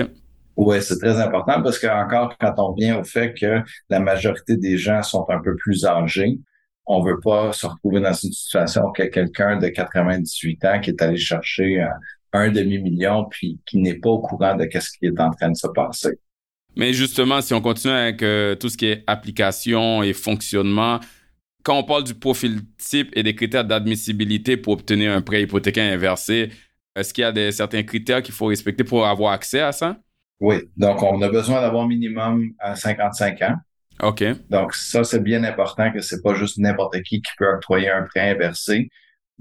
Oui, 0.57 0.81
c'est 0.81 0.97
très 0.97 1.19
important 1.21 1.61
parce 1.61 1.77
que 1.77 1.87
encore 1.87 2.35
quand 2.39 2.53
on 2.57 2.73
vient 2.73 2.99
au 2.99 3.03
fait 3.03 3.33
que 3.33 3.61
la 3.89 3.99
majorité 3.99 4.57
des 4.57 4.77
gens 4.77 5.03
sont 5.03 5.25
un 5.29 5.39
peu 5.39 5.55
plus 5.55 5.85
âgés, 5.85 6.39
on 6.87 7.01
veut 7.01 7.19
pas 7.19 7.53
se 7.53 7.67
retrouver 7.67 7.99
dans 7.99 8.13
une 8.13 8.31
situation 8.31 8.91
que 8.91 9.03
quelqu'un 9.03 9.57
de 9.57 9.67
98 9.67 10.65
ans 10.65 10.79
qui 10.79 10.91
est 10.91 11.01
allé 11.01 11.17
chercher 11.17 11.81
euh, 11.81 11.87
un 12.33 12.49
demi-million 12.49 13.25
puis 13.29 13.59
qui 13.65 13.77
n'est 13.77 13.95
pas 13.99 14.09
au 14.09 14.19
courant 14.19 14.55
de 14.55 14.67
ce 14.71 14.97
qui 14.97 15.05
est 15.05 15.19
en 15.19 15.31
train 15.31 15.49
de 15.49 15.57
se 15.57 15.67
passer. 15.67 16.17
Mais 16.75 16.93
justement, 16.93 17.41
si 17.41 17.53
on 17.53 17.61
continue 17.61 17.93
avec 17.93 18.23
euh, 18.23 18.55
tout 18.55 18.69
ce 18.69 18.77
qui 18.77 18.87
est 18.87 19.03
application 19.07 20.01
et 20.01 20.13
fonctionnement, 20.13 20.99
quand 21.67 21.77
on 21.77 21.83
parle 21.83 22.05
du 22.05 22.15
profil 22.15 22.61
type 22.77 23.09
et 23.13 23.23
des 23.23 23.35
critères 23.35 23.65
d'admissibilité 23.65 24.55
pour 24.55 24.71
obtenir 24.71 25.11
un 25.11 25.21
prêt 25.21 25.41
hypothécaire 25.41 25.93
inversé, 25.93 26.49
est-ce 26.95 27.13
qu'il 27.13 27.23
y 27.23 27.25
a 27.25 27.33
des, 27.33 27.51
certains 27.51 27.83
critères 27.83 28.21
qu'il 28.23 28.33
faut 28.33 28.45
respecter 28.45 28.85
pour 28.85 29.05
avoir 29.05 29.33
accès 29.33 29.59
à 29.59 29.73
ça? 29.73 29.97
Oui. 30.39 30.61
Donc, 30.77 31.03
on 31.03 31.21
a 31.21 31.27
besoin 31.27 31.59
d'avoir 31.59 31.85
minimum 31.85 32.53
à 32.57 32.77
55 32.77 33.41
ans. 33.41 33.55
OK. 34.01 34.23
Donc, 34.49 34.73
ça, 34.75 35.03
c'est 35.03 35.21
bien 35.21 35.43
important 35.43 35.91
que 35.91 35.99
c'est 35.99 36.21
pas 36.23 36.35
juste 36.35 36.57
n'importe 36.57 37.01
qui 37.01 37.21
qui 37.21 37.31
peut 37.37 37.53
octroyer 37.55 37.89
un 37.89 38.03
prêt 38.03 38.31
inversé. 38.31 38.87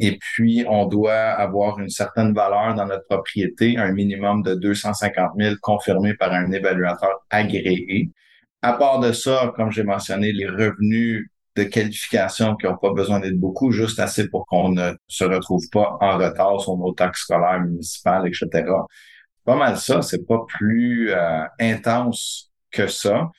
Et 0.00 0.18
puis, 0.18 0.64
on 0.68 0.86
doit 0.86 1.14
avoir 1.14 1.78
une 1.78 1.90
certaine 1.90 2.34
valeur 2.34 2.74
dans 2.74 2.86
notre 2.86 3.06
propriété, 3.06 3.76
un 3.78 3.92
minimum 3.92 4.42
de 4.42 4.56
250 4.56 5.30
000 5.38 5.54
confirmé 5.62 6.14
par 6.14 6.32
un 6.32 6.50
évaluateur 6.50 7.24
agréé. 7.30 8.10
À 8.62 8.72
part 8.72 8.98
de 8.98 9.12
ça, 9.12 9.52
comme 9.54 9.70
j'ai 9.70 9.84
mentionné, 9.84 10.32
les 10.32 10.48
revenus 10.48 11.30
de 11.56 11.64
qualifications 11.64 12.54
qui 12.56 12.66
n'ont 12.66 12.76
pas 12.76 12.92
besoin 12.92 13.18
d'être 13.20 13.38
beaucoup, 13.38 13.70
juste 13.72 13.98
assez 13.98 14.28
pour 14.28 14.46
qu'on 14.46 14.70
ne 14.70 14.92
se 15.08 15.24
retrouve 15.24 15.64
pas 15.72 15.96
en 16.00 16.18
retard 16.18 16.60
sur 16.60 16.76
nos 16.76 16.92
taxes 16.92 17.22
scolaires 17.22 17.60
municipales, 17.60 18.26
etc. 18.26 18.70
Pas 19.44 19.56
mal 19.56 19.76
ça, 19.76 20.02
c'est 20.02 20.26
pas 20.26 20.44
plus 20.46 21.10
euh, 21.10 21.44
intense 21.58 22.52
que 22.70 22.86
ça. 22.86 23.30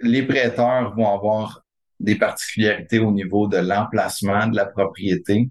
Les 0.00 0.22
prêteurs 0.22 0.94
vont 0.94 1.12
avoir 1.12 1.62
des 2.00 2.16
particularités 2.16 2.98
au 2.98 3.10
niveau 3.10 3.48
de 3.48 3.56
l'emplacement 3.58 4.46
de 4.46 4.56
la 4.56 4.66
propriété. 4.66 5.50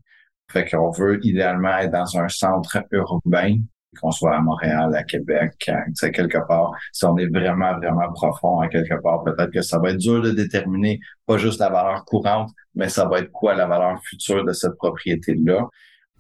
Fait 0.50 0.70
qu'on 0.70 0.92
veut 0.92 1.20
idéalement 1.26 1.78
être 1.78 1.92
dans 1.92 2.18
un 2.18 2.30
centre 2.30 2.86
urbain 2.92 3.56
qu'on 4.00 4.12
soit 4.12 4.36
à 4.36 4.42
Montréal, 4.42 4.96
à 4.96 5.04
Québec, 5.04 5.54
quelque 6.00 6.48
part. 6.48 6.72
Si 6.92 7.06
on 7.06 7.18
est 7.18 7.28
vraiment, 7.28 7.78
vraiment 7.78 8.12
profond 8.14 8.60
à 8.60 8.68
quelque 8.68 9.02
part, 9.02 9.24
peut-être 9.24 9.52
que 9.52 9.62
ça 9.62 9.80
va 9.80 9.92
être 9.92 9.98
dur 9.98 10.22
de 10.22 10.32
déterminer 10.32 11.00
pas 11.26 11.38
juste 11.38 11.60
la 11.60 11.70
valeur 11.70 12.06
courante, 12.06 12.52
mais 12.76 12.90
ça 12.90 13.06
va 13.06 13.20
être 13.20 13.32
quoi 13.32 13.56
la 13.56 13.68
valeur 13.68 14.00
future 14.04 14.44
de 14.44 14.54
cette 14.54 14.76
propriété-là. 14.78 15.68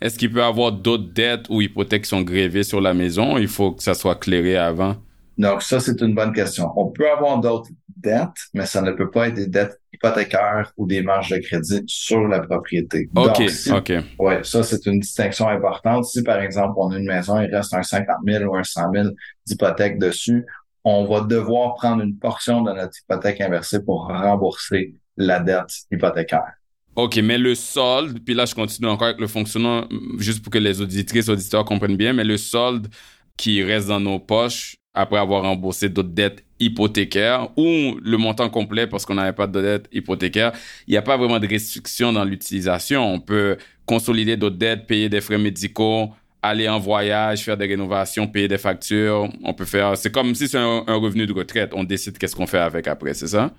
Est-ce 0.01 0.17
qu'il 0.17 0.31
peut 0.31 0.39
y 0.39 0.43
avoir 0.43 0.71
d'autres 0.71 1.13
dettes 1.13 1.45
ou 1.49 1.61
hypothèques 1.61 2.03
qui 2.03 2.09
sont 2.09 2.23
grévées 2.23 2.63
sur 2.63 2.81
la 2.81 2.93
maison? 2.93 3.37
Il 3.37 3.47
faut 3.47 3.71
que 3.71 3.83
ça 3.83 3.93
soit 3.93 4.15
clairé 4.15 4.57
avant. 4.57 4.95
Donc, 5.37 5.63
ça, 5.63 5.79
c'est 5.79 5.99
une 6.01 6.13
bonne 6.13 6.33
question. 6.33 6.71
On 6.75 6.91
peut 6.91 7.09
avoir 7.09 7.39
d'autres 7.39 7.69
dettes, 7.97 8.29
mais 8.53 8.65
ça 8.65 8.81
ne 8.81 8.91
peut 8.91 9.09
pas 9.09 9.29
être 9.29 9.35
des 9.35 9.47
dettes 9.47 9.79
hypothécaires 9.93 10.71
ou 10.77 10.85
des 10.85 11.01
marges 11.01 11.31
de 11.31 11.37
crédit 11.37 11.81
sur 11.87 12.27
la 12.27 12.39
propriété. 12.39 13.09
OK, 13.15 13.41
OK. 13.71 13.93
Ouais, 14.19 14.43
ça, 14.43 14.63
c'est 14.63 14.85
une 14.85 14.99
distinction 14.99 15.47
importante. 15.47 16.05
Si, 16.05 16.21
par 16.21 16.39
exemple, 16.39 16.73
on 16.77 16.91
a 16.91 16.97
une 16.97 17.07
maison, 17.07 17.39
il 17.41 17.53
reste 17.53 17.73
un 17.73 17.83
50 17.83 18.17
000 18.27 18.43
ou 18.45 18.55
un 18.55 18.63
100 18.63 18.91
000 18.93 19.07
d'hypothèque 19.45 19.97
dessus, 19.97 20.45
on 20.83 21.05
va 21.05 21.21
devoir 21.21 21.75
prendre 21.75 22.03
une 22.03 22.17
portion 22.17 22.61
de 22.61 22.73
notre 22.73 22.97
hypothèque 22.99 23.41
inversée 23.41 23.83
pour 23.83 24.07
rembourser 24.07 24.95
la 25.15 25.39
dette 25.39 25.71
hypothécaire. 25.91 26.53
OK, 26.95 27.17
mais 27.23 27.37
le 27.37 27.55
solde, 27.55 28.19
puis 28.23 28.35
là, 28.35 28.45
je 28.45 28.53
continue 28.53 28.87
encore 28.87 29.07
avec 29.07 29.19
le 29.19 29.27
fonctionnement, 29.27 29.85
juste 30.19 30.43
pour 30.43 30.51
que 30.51 30.59
les 30.59 30.79
auditrices, 30.79 31.27
auditeurs 31.27 31.65
comprennent 31.65 31.97
bien, 31.97 32.13
mais 32.13 32.23
le 32.23 32.37
solde 32.37 32.87
qui 33.35 33.63
reste 33.63 33.87
dans 33.87 33.99
nos 33.99 34.19
poches 34.19 34.75
après 34.93 35.17
avoir 35.17 35.41
remboursé 35.43 35.89
d'autres 35.89 36.09
dettes 36.09 36.43
hypothécaires 36.59 37.49
ou 37.57 37.97
le 38.01 38.17
montant 38.17 38.49
complet 38.49 38.87
parce 38.87 39.05
qu'on 39.05 39.15
n'avait 39.15 39.33
pas 39.33 39.47
de 39.47 39.61
dette 39.61 39.89
hypothécaire, 39.91 40.53
il 40.87 40.91
n'y 40.91 40.97
a 40.97 41.01
pas 41.01 41.17
vraiment 41.17 41.39
de 41.39 41.47
restriction 41.47 42.13
dans 42.13 42.23
l'utilisation. 42.23 43.13
On 43.13 43.19
peut 43.19 43.57
consolider 43.85 44.37
d'autres 44.37 44.57
dettes, 44.57 44.85
payer 44.85 45.09
des 45.09 45.21
frais 45.21 45.37
médicaux, 45.37 46.11
aller 46.41 46.69
en 46.69 46.79
voyage, 46.79 47.43
faire 47.43 47.57
des 47.57 47.65
rénovations, 47.65 48.27
payer 48.27 48.47
des 48.47 48.57
factures. 48.57 49.29
On 49.43 49.53
peut 49.53 49.65
faire, 49.65 49.97
c'est 49.97 50.11
comme 50.11 50.35
si 50.35 50.47
c'est 50.47 50.59
un, 50.59 50.83
revenu 50.87 51.25
de 51.25 51.33
retraite. 51.33 51.71
On 51.73 51.83
décide 51.83 52.17
qu'est-ce 52.17 52.35
qu'on 52.35 52.47
fait 52.47 52.59
avec 52.59 52.87
après, 52.87 53.13
c'est 53.13 53.27
ça? 53.27 53.51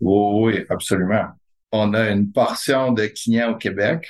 Oui, 0.00 0.54
oui, 0.54 0.64
absolument. 0.68 1.24
On 1.72 1.94
a 1.94 2.10
une 2.10 2.30
portion 2.30 2.92
de 2.92 3.06
clients 3.06 3.52
au 3.52 3.56
Québec 3.56 4.06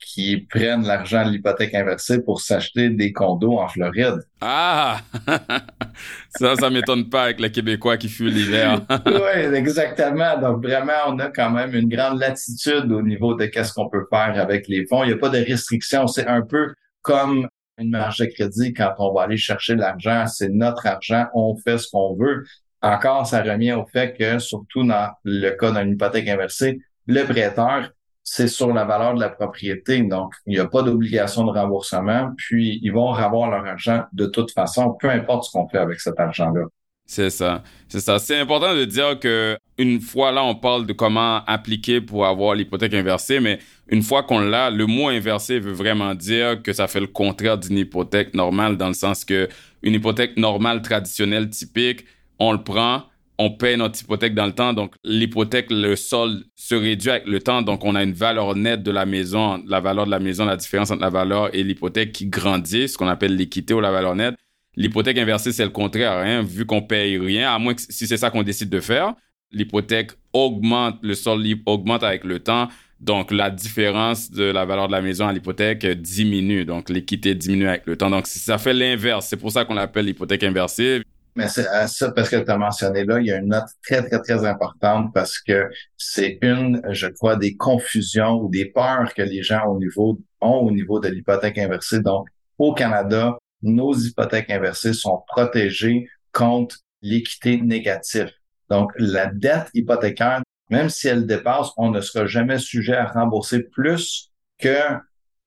qui 0.00 0.38
prennent 0.38 0.86
l'argent 0.86 1.24
de 1.24 1.30
l'hypothèque 1.30 1.74
inversée 1.74 2.22
pour 2.22 2.40
s'acheter 2.40 2.90
des 2.90 3.12
condos 3.12 3.58
en 3.58 3.68
Floride. 3.68 4.20
Ah! 4.40 5.00
ça, 6.38 6.56
ça 6.56 6.70
m'étonne 6.70 7.08
pas 7.08 7.24
avec 7.24 7.40
les 7.40 7.50
Québécois 7.50 7.96
qui 7.96 8.08
fuient 8.08 8.30
l'hiver. 8.30 8.80
oui, 9.06 9.54
exactement. 9.54 10.38
Donc, 10.38 10.64
vraiment, 10.64 10.92
on 11.08 11.18
a 11.18 11.28
quand 11.28 11.50
même 11.50 11.74
une 11.74 11.88
grande 11.88 12.18
latitude 12.18 12.90
au 12.90 13.02
niveau 13.02 13.34
de 13.34 13.46
qu'est-ce 13.46 13.72
qu'on 13.72 13.88
peut 13.88 14.06
faire 14.10 14.40
avec 14.40 14.66
les 14.68 14.86
fonds. 14.86 15.04
Il 15.04 15.08
n'y 15.08 15.12
a 15.12 15.18
pas 15.18 15.28
de 15.28 15.38
restrictions. 15.38 16.06
C'est 16.06 16.26
un 16.26 16.42
peu 16.42 16.74
comme 17.02 17.48
une 17.78 17.90
marge 17.90 18.18
de 18.18 18.26
crédit 18.26 18.72
quand 18.72 18.94
on 18.98 19.12
va 19.12 19.22
aller 19.22 19.36
chercher 19.36 19.76
l'argent. 19.76 20.26
C'est 20.26 20.48
notre 20.48 20.86
argent. 20.86 21.26
On 21.34 21.56
fait 21.56 21.78
ce 21.78 21.88
qu'on 21.90 22.16
veut. 22.16 22.44
Encore, 22.82 23.26
ça 23.26 23.42
revient 23.42 23.72
au 23.72 23.84
fait 23.84 24.16
que, 24.16 24.38
surtout 24.38 24.86
dans 24.86 25.10
le 25.24 25.50
cas 25.50 25.70
d'une 25.70 25.92
hypothèque 25.92 26.28
inversée, 26.28 26.78
le 27.06 27.24
prêteur 27.24 27.90
c'est 28.32 28.46
sur 28.46 28.72
la 28.72 28.84
valeur 28.84 29.14
de 29.14 29.20
la 29.20 29.28
propriété. 29.28 30.00
Donc, 30.02 30.34
il 30.46 30.54
n'y 30.54 30.60
a 30.60 30.66
pas 30.68 30.84
d'obligation 30.84 31.44
de 31.44 31.50
remboursement. 31.50 32.30
Puis, 32.36 32.78
ils 32.80 32.92
vont 32.92 33.12
avoir 33.12 33.50
leur 33.50 33.66
argent 33.66 34.04
de 34.12 34.26
toute 34.26 34.52
façon, 34.52 34.96
peu 35.00 35.10
importe 35.10 35.46
ce 35.46 35.50
qu'on 35.50 35.66
fait 35.68 35.78
avec 35.78 35.98
cet 35.98 36.20
argent-là. 36.20 36.66
C'est 37.06 37.30
ça. 37.30 37.64
C'est 37.88 37.98
ça. 37.98 38.20
C'est 38.20 38.38
important 38.38 38.72
de 38.72 38.84
dire 38.84 39.18
que 39.18 39.58
une 39.78 40.00
fois 40.00 40.30
là, 40.30 40.44
on 40.44 40.54
parle 40.54 40.86
de 40.86 40.92
comment 40.92 41.44
appliquer 41.44 42.00
pour 42.00 42.24
avoir 42.24 42.54
l'hypothèque 42.54 42.94
inversée, 42.94 43.40
mais 43.40 43.58
une 43.88 44.02
fois 44.02 44.22
qu'on 44.22 44.38
l'a, 44.38 44.70
le 44.70 44.86
mot 44.86 45.08
inversé 45.08 45.58
veut 45.58 45.72
vraiment 45.72 46.14
dire 46.14 46.62
que 46.62 46.72
ça 46.72 46.86
fait 46.86 47.00
le 47.00 47.08
contraire 47.08 47.58
d'une 47.58 47.78
hypothèque 47.78 48.32
normale 48.32 48.76
dans 48.76 48.86
le 48.86 48.94
sens 48.94 49.24
que 49.24 49.48
une 49.82 49.94
hypothèque 49.94 50.36
normale, 50.36 50.82
traditionnelle, 50.82 51.50
typique, 51.50 52.04
on 52.38 52.52
le 52.52 52.62
prend, 52.62 53.02
on 53.40 53.50
paye 53.50 53.78
notre 53.78 53.98
hypothèque 53.98 54.34
dans 54.34 54.44
le 54.44 54.52
temps. 54.52 54.74
Donc, 54.74 54.94
l'hypothèque, 55.02 55.70
le 55.70 55.96
solde 55.96 56.44
se 56.54 56.74
réduit 56.74 57.10
avec 57.10 57.26
le 57.26 57.40
temps. 57.40 57.62
Donc, 57.62 57.86
on 57.86 57.94
a 57.94 58.02
une 58.02 58.12
valeur 58.12 58.54
nette 58.54 58.82
de 58.82 58.90
la 58.90 59.06
maison, 59.06 59.62
la 59.66 59.80
valeur 59.80 60.04
de 60.04 60.10
la 60.10 60.18
maison, 60.18 60.44
la 60.44 60.58
différence 60.58 60.90
entre 60.90 61.00
la 61.00 61.08
valeur 61.08 61.48
et 61.54 61.62
l'hypothèque 61.62 62.12
qui 62.12 62.26
grandit, 62.26 62.86
ce 62.86 62.98
qu'on 62.98 63.08
appelle 63.08 63.34
l'équité 63.34 63.72
ou 63.72 63.80
la 63.80 63.90
valeur 63.90 64.14
nette. 64.14 64.34
L'hypothèque 64.76 65.16
inversée, 65.16 65.52
c'est 65.52 65.64
le 65.64 65.70
contraire. 65.70 66.18
Hein? 66.18 66.42
Vu 66.42 66.66
qu'on 66.66 66.82
paye 66.82 67.16
rien, 67.16 67.50
à 67.50 67.58
moins 67.58 67.72
que 67.72 67.80
si 67.80 68.06
c'est 68.06 68.18
ça 68.18 68.28
qu'on 68.28 68.42
décide 68.42 68.68
de 68.68 68.80
faire, 68.80 69.14
l'hypothèque 69.52 70.10
augmente, 70.34 70.98
le 71.00 71.14
solde 71.14 71.46
augmente 71.64 72.02
avec 72.02 72.24
le 72.24 72.40
temps. 72.40 72.68
Donc, 73.00 73.30
la 73.30 73.48
différence 73.48 74.30
de 74.30 74.44
la 74.44 74.66
valeur 74.66 74.88
de 74.88 74.92
la 74.92 75.00
maison 75.00 75.26
à 75.26 75.32
l'hypothèque 75.32 75.86
diminue. 75.86 76.66
Donc, 76.66 76.90
l'équité 76.90 77.34
diminue 77.34 77.68
avec 77.68 77.86
le 77.86 77.96
temps. 77.96 78.10
Donc, 78.10 78.26
ça 78.26 78.58
fait 78.58 78.74
l'inverse. 78.74 79.28
C'est 79.28 79.38
pour 79.38 79.50
ça 79.50 79.64
qu'on 79.64 79.72
l'appelle 79.72 80.04
l'hypothèque 80.04 80.44
inversée. 80.44 81.00
Mais 81.36 81.48
c'est 81.48 81.66
à 81.68 81.86
ça, 81.86 82.10
parce 82.10 82.28
que 82.28 82.36
tu 82.36 82.50
as 82.50 82.56
mentionné 82.56 83.04
là, 83.04 83.20
il 83.20 83.26
y 83.26 83.32
a 83.32 83.38
une 83.38 83.48
note 83.48 83.68
très, 83.82 84.04
très, 84.06 84.20
très 84.20 84.44
importante 84.44 85.12
parce 85.14 85.38
que 85.38 85.68
c'est 85.96 86.38
une, 86.42 86.82
je 86.90 87.06
crois, 87.06 87.36
des 87.36 87.56
confusions 87.56 88.40
ou 88.40 88.48
des 88.48 88.66
peurs 88.66 89.14
que 89.14 89.22
les 89.22 89.42
gens 89.42 89.66
au 89.66 89.78
niveau, 89.78 90.18
ont 90.40 90.58
au 90.58 90.70
niveau 90.70 90.98
de 91.00 91.08
l'hypothèque 91.08 91.58
inversée. 91.58 92.00
Donc, 92.00 92.28
au 92.58 92.74
Canada, 92.74 93.38
nos 93.62 93.94
hypothèques 93.94 94.50
inversées 94.50 94.92
sont 94.92 95.22
protégées 95.28 96.08
contre 96.32 96.76
l'équité 97.02 97.60
négative. 97.60 98.30
Donc, 98.68 98.92
la 98.96 99.26
dette 99.26 99.68
hypothécaire, 99.74 100.42
même 100.68 100.88
si 100.88 101.08
elle 101.08 101.26
dépasse, 101.26 101.70
on 101.76 101.90
ne 101.90 102.00
sera 102.00 102.26
jamais 102.26 102.58
sujet 102.58 102.94
à 102.94 103.06
rembourser 103.06 103.62
plus 103.62 104.30
que 104.58 104.78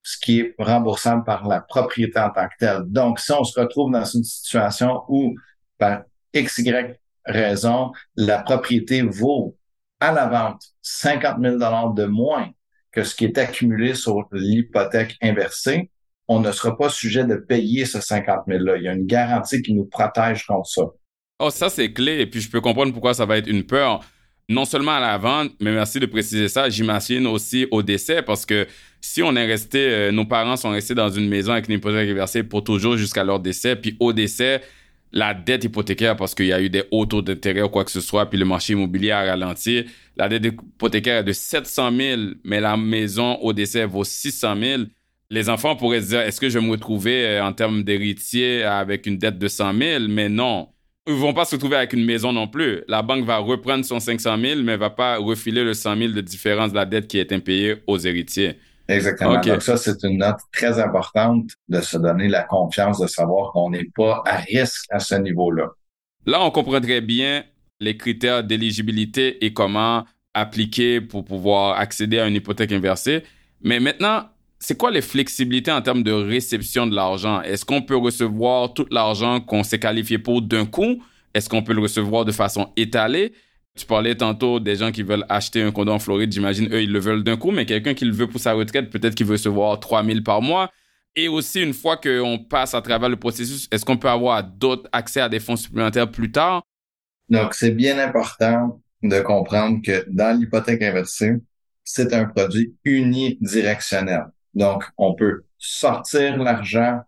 ce 0.01 0.17
qui 0.17 0.39
est 0.41 0.55
remboursable 0.59 1.23
par 1.23 1.47
la 1.47 1.61
propriété 1.61 2.19
en 2.19 2.29
tant 2.29 2.47
que 2.47 2.55
telle. 2.59 2.83
Donc, 2.87 3.19
si 3.19 3.31
on 3.31 3.43
se 3.43 3.57
retrouve 3.59 3.91
dans 3.91 4.03
une 4.03 4.23
situation 4.23 5.01
où 5.07 5.33
par 5.77 6.03
X, 6.33 6.59
Y 6.59 6.99
raison, 7.25 7.91
la 8.15 8.39
propriété 8.39 9.01
vaut 9.01 9.55
à 9.99 10.11
la 10.11 10.27
vente 10.27 10.61
50 10.81 11.37
000 11.41 11.57
de 11.93 12.05
moins 12.05 12.49
que 12.91 13.03
ce 13.03 13.15
qui 13.15 13.25
est 13.25 13.37
accumulé 13.37 13.95
sur 13.95 14.27
l'hypothèque 14.31 15.17
inversée, 15.21 15.89
on 16.27 16.39
ne 16.39 16.51
sera 16.51 16.77
pas 16.77 16.89
sujet 16.89 17.25
de 17.25 17.35
payer 17.35 17.85
ce 17.85 17.99
50 17.99 18.47
000-là. 18.47 18.77
Il 18.77 18.83
y 18.83 18.87
a 18.87 18.93
une 18.93 19.05
garantie 19.05 19.61
qui 19.61 19.73
nous 19.73 19.85
protège 19.85 20.45
contre 20.45 20.67
ça. 20.67 20.83
Oh, 21.39 21.49
ça, 21.49 21.69
c'est 21.69 21.91
clé. 21.91 22.19
Et 22.19 22.25
puis, 22.27 22.39
je 22.39 22.49
peux 22.49 22.61
comprendre 22.61 22.93
pourquoi 22.93 23.13
ça 23.13 23.25
va 23.25 23.37
être 23.37 23.47
une 23.47 23.63
peur. 23.63 24.01
Non 24.49 24.65
seulement 24.65 24.91
à 24.91 24.99
la 24.99 25.17
vente, 25.17 25.51
mais 25.59 25.71
merci 25.71 25.99
de 25.99 26.05
préciser 26.05 26.49
ça, 26.49 26.69
j'imagine 26.69 27.27
aussi 27.27 27.65
au 27.71 27.81
décès, 27.81 28.21
parce 28.21 28.45
que 28.45 28.67
si 28.99 29.23
on 29.23 29.33
est 29.37 29.45
resté, 29.45 29.79
euh, 29.79 30.11
nos 30.11 30.25
parents 30.25 30.57
sont 30.57 30.71
restés 30.71 30.93
dans 30.93 31.09
une 31.09 31.29
maison 31.29 31.53
avec 31.53 31.69
une 31.69 31.75
hypothèque 31.75 32.09
inversée 32.09 32.43
pour 32.43 32.61
toujours 32.61 32.97
jusqu'à 32.97 33.23
leur 33.23 33.39
décès, 33.39 33.77
puis 33.77 33.95
au 34.01 34.11
décès, 34.11 34.61
la 35.13 35.35
dette 35.35 35.63
hypothécaire 35.63 36.15
parce 36.17 36.33
qu'il 36.33 36.47
y 36.47 36.53
a 36.53 36.59
eu 36.59 36.69
des 36.69 36.83
hauts 36.91 37.05
taux 37.05 37.21
d'intérêt 37.21 37.61
ou 37.61 37.69
quoi 37.69 37.85
que 37.85 37.91
ce 37.91 38.01
soit, 38.01 38.29
puis 38.29 38.39
le 38.39 38.45
marché 38.45 38.73
immobilier 38.73 39.11
a 39.11 39.23
ralenti. 39.23 39.85
La 40.17 40.27
dette 40.27 40.45
hypothécaire 40.45 41.19
est 41.19 41.23
de 41.23 41.31
700 41.31 41.91
000, 41.95 42.21
mais 42.43 42.59
la 42.59 42.75
maison 42.75 43.35
au 43.35 43.53
décès 43.53 43.85
vaut 43.85 44.03
600 44.03 44.55
000. 44.59 44.83
Les 45.29 45.49
enfants 45.49 45.75
pourraient 45.75 46.01
se 46.01 46.09
dire, 46.09 46.21
est-ce 46.21 46.41
que 46.41 46.49
je 46.49 46.57
vais 46.57 46.65
me 46.65 46.71
retrouver 46.71 47.25
euh, 47.25 47.45
en 47.45 47.53
termes 47.53 47.83
d'héritier 47.83 48.63
avec 48.63 49.05
une 49.05 49.17
dette 49.17 49.37
de 49.37 49.47
100 49.47 49.73
000? 49.77 50.03
Mais 50.09 50.29
non. 50.29 50.69
Ils 51.07 51.13
vont 51.13 51.33
pas 51.33 51.45
se 51.45 51.55
retrouver 51.55 51.75
avec 51.75 51.93
une 51.93 52.05
maison 52.05 52.33
non 52.33 52.47
plus. 52.47 52.81
La 52.87 53.01
banque 53.01 53.25
va 53.25 53.37
reprendre 53.37 53.85
son 53.85 53.99
500 53.99 54.37
000, 54.39 54.61
mais 54.63 54.77
va 54.77 54.89
pas 54.89 55.17
refiler 55.17 55.63
le 55.63 55.73
100 55.73 55.97
000 55.97 56.11
de 56.13 56.21
différence 56.21 56.71
de 56.71 56.75
la 56.75 56.85
dette 56.85 57.07
qui 57.07 57.19
est 57.19 57.31
impayée 57.31 57.75
aux 57.87 57.99
héritiers. 57.99 58.55
Exactement. 58.87 59.39
Donc 59.39 59.61
ça, 59.61 59.77
c'est 59.77 60.03
une 60.03 60.17
note 60.17 60.39
très 60.51 60.79
importante 60.79 61.51
de 61.69 61.79
se 61.81 61.97
donner 61.97 62.27
la 62.27 62.43
confiance 62.43 62.99
de 62.99 63.07
savoir 63.07 63.51
qu'on 63.51 63.69
n'est 63.69 63.89
pas 63.95 64.21
à 64.25 64.37
risque 64.37 64.85
à 64.91 64.99
ce 64.99 65.15
niveau-là. 65.15 65.69
Là, 66.25 66.43
on 66.43 66.51
comprendrait 66.51 67.01
bien 67.01 67.43
les 67.79 67.97
critères 67.97 68.43
d'éligibilité 68.43 69.43
et 69.45 69.53
comment 69.53 70.05
appliquer 70.33 71.01
pour 71.01 71.23
pouvoir 71.23 71.77
accéder 71.79 72.19
à 72.19 72.27
une 72.27 72.35
hypothèque 72.35 72.71
inversée. 72.71 73.23
Mais 73.61 73.79
maintenant, 73.79 74.23
c'est 74.59 74.77
quoi 74.77 74.91
les 74.91 75.01
flexibilités 75.01 75.71
en 75.71 75.81
termes 75.81 76.03
de 76.03 76.11
réception 76.11 76.87
de 76.87 76.95
l'argent? 76.95 77.41
Est-ce 77.41 77.65
qu'on 77.65 77.81
peut 77.81 77.97
recevoir 77.97 78.73
tout 78.73 78.85
l'argent 78.89 79.41
qu'on 79.41 79.63
s'est 79.63 79.79
qualifié 79.79 80.17
pour 80.17 80.41
d'un 80.41 80.65
coup? 80.65 81.03
Est-ce 81.33 81.49
qu'on 81.49 81.63
peut 81.63 81.73
le 81.73 81.81
recevoir 81.81 82.25
de 82.25 82.31
façon 82.31 82.71
étalée? 82.77 83.33
Tu 83.75 83.87
parlais 83.87 84.15
tantôt 84.15 84.59
des 84.59 84.75
gens 84.75 84.91
qui 84.91 85.01
veulent 85.01 85.25
acheter 85.29 85.61
un 85.63 85.71
condo 85.71 85.91
en 85.91 85.99
Floride. 85.99 86.31
J'imagine, 86.31 86.71
eux, 86.71 86.83
ils 86.83 86.91
le 86.91 86.99
veulent 86.99 87.23
d'un 87.23 87.37
coup, 87.37 87.49
mais 87.49 87.65
quelqu'un 87.65 87.95
qui 87.95 88.05
le 88.05 88.13
veut 88.13 88.27
pour 88.27 88.39
sa 88.39 88.53
retraite, 88.53 88.91
peut-être 88.91 89.15
qu'il 89.15 89.25
veut 89.25 89.33
recevoir 89.33 89.79
3000 89.79 90.23
par 90.23 90.41
mois. 90.41 90.69
Et 91.15 91.27
aussi, 91.27 91.61
une 91.61 91.73
fois 91.73 91.97
qu'on 91.97 92.37
passe 92.37 92.73
à 92.75 92.81
travers 92.81 93.09
le 93.09 93.17
processus, 93.17 93.67
est-ce 93.71 93.83
qu'on 93.83 93.97
peut 93.97 94.09
avoir 94.09 94.43
d'autres 94.43 94.87
accès 94.91 95.21
à 95.21 95.29
des 95.29 95.39
fonds 95.39 95.55
supplémentaires 95.55 96.09
plus 96.09 96.31
tard? 96.31 96.63
Donc, 97.29 97.55
c'est 97.55 97.71
bien 97.71 97.97
important 97.97 98.79
de 99.01 99.19
comprendre 99.21 99.81
que 99.83 100.05
dans 100.07 100.37
l'hypothèque 100.37 100.81
inversée, 100.83 101.35
c'est 101.83 102.13
un 102.13 102.25
produit 102.25 102.75
unidirectionnel. 102.83 104.25
Donc, 104.53 104.85
on 104.97 105.15
peut 105.15 105.45
sortir 105.57 106.37
l'argent 106.37 107.01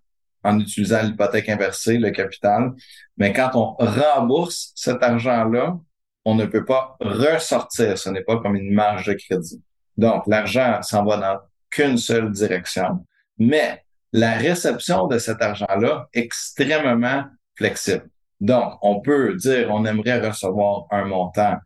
en 0.44 0.60
utilisant 0.60 1.04
l'hypothèque 1.04 1.50
inversée, 1.50 1.98
le 1.98 2.12
capital, 2.12 2.74
mais 3.18 3.34
quand 3.34 3.52
on 3.56 3.74
rembourse 3.84 4.72
cet 4.76 5.02
argent-là, 5.02 5.80
on 6.26 6.36
ne 6.36 6.46
peut 6.46 6.66
pas 6.66 6.98
ressortir. 7.00 7.98
Ce 7.98 8.10
n'est 8.10 8.24
pas 8.24 8.38
comme 8.40 8.56
une 8.56 8.74
marge 8.74 9.06
de 9.06 9.14
crédit. 9.14 9.64
Donc, 9.98 10.24
l'argent 10.28 10.82
s'en 10.82 11.06
va 11.06 11.18
dans 11.18 11.40
qu'une 11.70 11.98
seule 11.98 12.32
direction. 12.32 13.06
Mais 13.38 13.84
la 14.12 14.34
réception 14.34 15.08
de 15.08 15.18
cet 15.18 15.42
argent-là 15.42 16.08
est 16.14 16.22
extrêmement 16.22 17.26
flexible. 17.56 18.10
Donc, 18.42 18.74
on 18.82 19.02
peut 19.02 19.36
dire 19.36 19.70
on 19.72 19.86
aimerait 19.86 20.28
recevoir 20.28 20.86
un 20.92 21.06
montant 21.06 21.58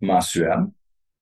mensuel, 0.00 0.66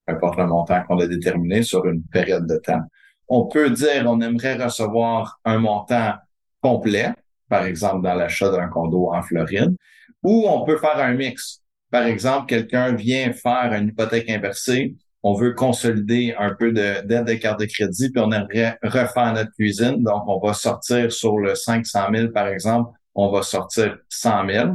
peu 0.06 0.14
importe 0.14 0.38
le 0.38 0.46
montant 0.46 0.82
qu'on 0.84 0.98
a 0.98 1.06
déterminé 1.06 1.62
sur 1.62 1.86
une 1.86 2.02
période 2.04 2.46
de 2.46 2.56
temps. 2.56 2.82
On 3.28 3.46
peut 3.46 3.70
dire 3.70 4.04
on 4.06 4.20
aimerait 4.20 4.62
recevoir 4.62 5.38
un 5.44 5.58
montant 5.58 6.14
complet, 6.60 7.12
par 7.48 7.64
exemple 7.64 8.02
dans 8.02 8.14
l'achat 8.14 8.50
d'un 8.50 8.68
condo 8.68 9.12
en 9.12 9.22
Floride, 9.22 9.76
ou 10.22 10.46
on 10.48 10.64
peut 10.64 10.78
faire 10.78 10.98
un 10.98 11.14
mix. 11.14 11.62
Par 11.90 12.04
exemple, 12.04 12.46
quelqu'un 12.46 12.94
vient 12.94 13.32
faire 13.32 13.72
une 13.72 13.88
hypothèque 13.88 14.30
inversée, 14.30 14.96
on 15.22 15.34
veut 15.34 15.52
consolider 15.52 16.34
un 16.38 16.54
peu 16.54 16.72
d'aide 16.72 17.06
de, 17.06 17.34
carte 17.34 17.60
de 17.60 17.66
crédit, 17.66 18.10
puis 18.10 18.22
on 18.24 18.32
aimerait 18.32 18.78
refaire 18.82 19.32
notre 19.34 19.52
cuisine. 19.52 20.02
Donc, 20.02 20.22
on 20.26 20.38
va 20.38 20.54
sortir 20.54 21.12
sur 21.12 21.38
le 21.38 21.54
500 21.54 22.06
000, 22.14 22.28
par 22.32 22.48
exemple, 22.48 22.90
on 23.14 23.30
va 23.30 23.42
sortir 23.42 23.98
100 24.08 24.48
000. 24.48 24.68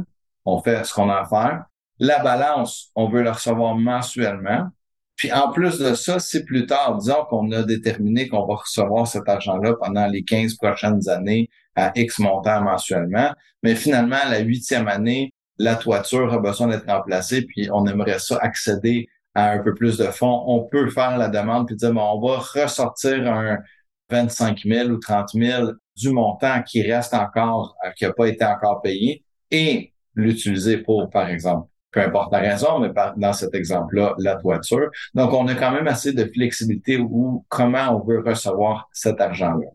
On 0.44 0.62
fait 0.62 0.84
ce 0.84 0.94
qu'on 0.94 1.10
a 1.10 1.22
à 1.22 1.26
faire. 1.26 1.64
La 1.98 2.22
balance, 2.22 2.90
on 2.94 3.08
veut 3.08 3.22
la 3.22 3.32
recevoir 3.32 3.74
mensuellement. 3.74 4.68
Puis 5.16 5.32
en 5.32 5.50
plus 5.50 5.78
de 5.78 5.94
ça, 5.94 6.18
c'est 6.18 6.44
plus 6.44 6.66
tard, 6.66 6.98
disons 6.98 7.24
qu'on 7.30 7.50
a 7.52 7.62
déterminé 7.62 8.28
qu'on 8.28 8.46
va 8.46 8.56
recevoir 8.56 9.06
cet 9.06 9.26
argent-là 9.28 9.74
pendant 9.80 10.06
les 10.06 10.22
15 10.22 10.56
prochaines 10.56 11.08
années 11.08 11.48
à 11.74 11.90
X 11.96 12.18
montant 12.18 12.60
mensuellement. 12.60 13.32
Mais 13.62 13.74
finalement, 13.74 14.18
la 14.28 14.40
huitième 14.40 14.88
année, 14.88 15.32
la 15.58 15.76
toiture 15.76 16.32
a 16.32 16.38
besoin 16.38 16.68
d'être 16.68 16.86
remplacée, 16.86 17.42
puis 17.42 17.68
on 17.72 17.86
aimerait 17.86 18.18
ça 18.18 18.38
accéder 18.40 19.08
à 19.34 19.50
un 19.50 19.58
peu 19.58 19.74
plus 19.74 19.98
de 19.98 20.06
fonds. 20.06 20.44
On 20.46 20.64
peut 20.64 20.88
faire 20.90 21.18
la 21.18 21.28
demande 21.28 21.66
puis 21.66 21.76
dire, 21.76 21.92
bon, 21.92 22.02
on 22.02 22.26
va 22.26 22.38
ressortir 22.38 23.30
un 23.30 23.58
25 24.10 24.60
000 24.64 24.90
ou 24.90 24.98
30 24.98 25.30
000 25.34 25.72
du 25.96 26.10
montant 26.10 26.62
qui 26.62 26.82
reste 26.82 27.14
encore, 27.14 27.76
euh, 27.84 27.90
qui 27.96 28.04
n'a 28.04 28.12
pas 28.12 28.28
été 28.28 28.44
encore 28.44 28.82
payé 28.82 29.24
et 29.50 29.92
l'utiliser 30.14 30.78
pour, 30.78 31.10
par 31.10 31.28
exemple, 31.28 31.68
peu 31.90 32.00
importe 32.00 32.32
la 32.32 32.40
raison, 32.40 32.78
mais 32.78 32.90
dans 33.16 33.32
cet 33.32 33.54
exemple-là, 33.54 34.14
la 34.18 34.36
toiture. 34.36 34.90
Donc, 35.14 35.32
on 35.32 35.46
a 35.48 35.54
quand 35.54 35.72
même 35.72 35.88
assez 35.88 36.12
de 36.12 36.24
flexibilité 36.34 36.98
ou 36.98 37.44
comment 37.48 37.96
on 37.96 38.04
veut 38.04 38.20
recevoir 38.20 38.88
cet 38.92 39.20
argent-là. 39.20 39.68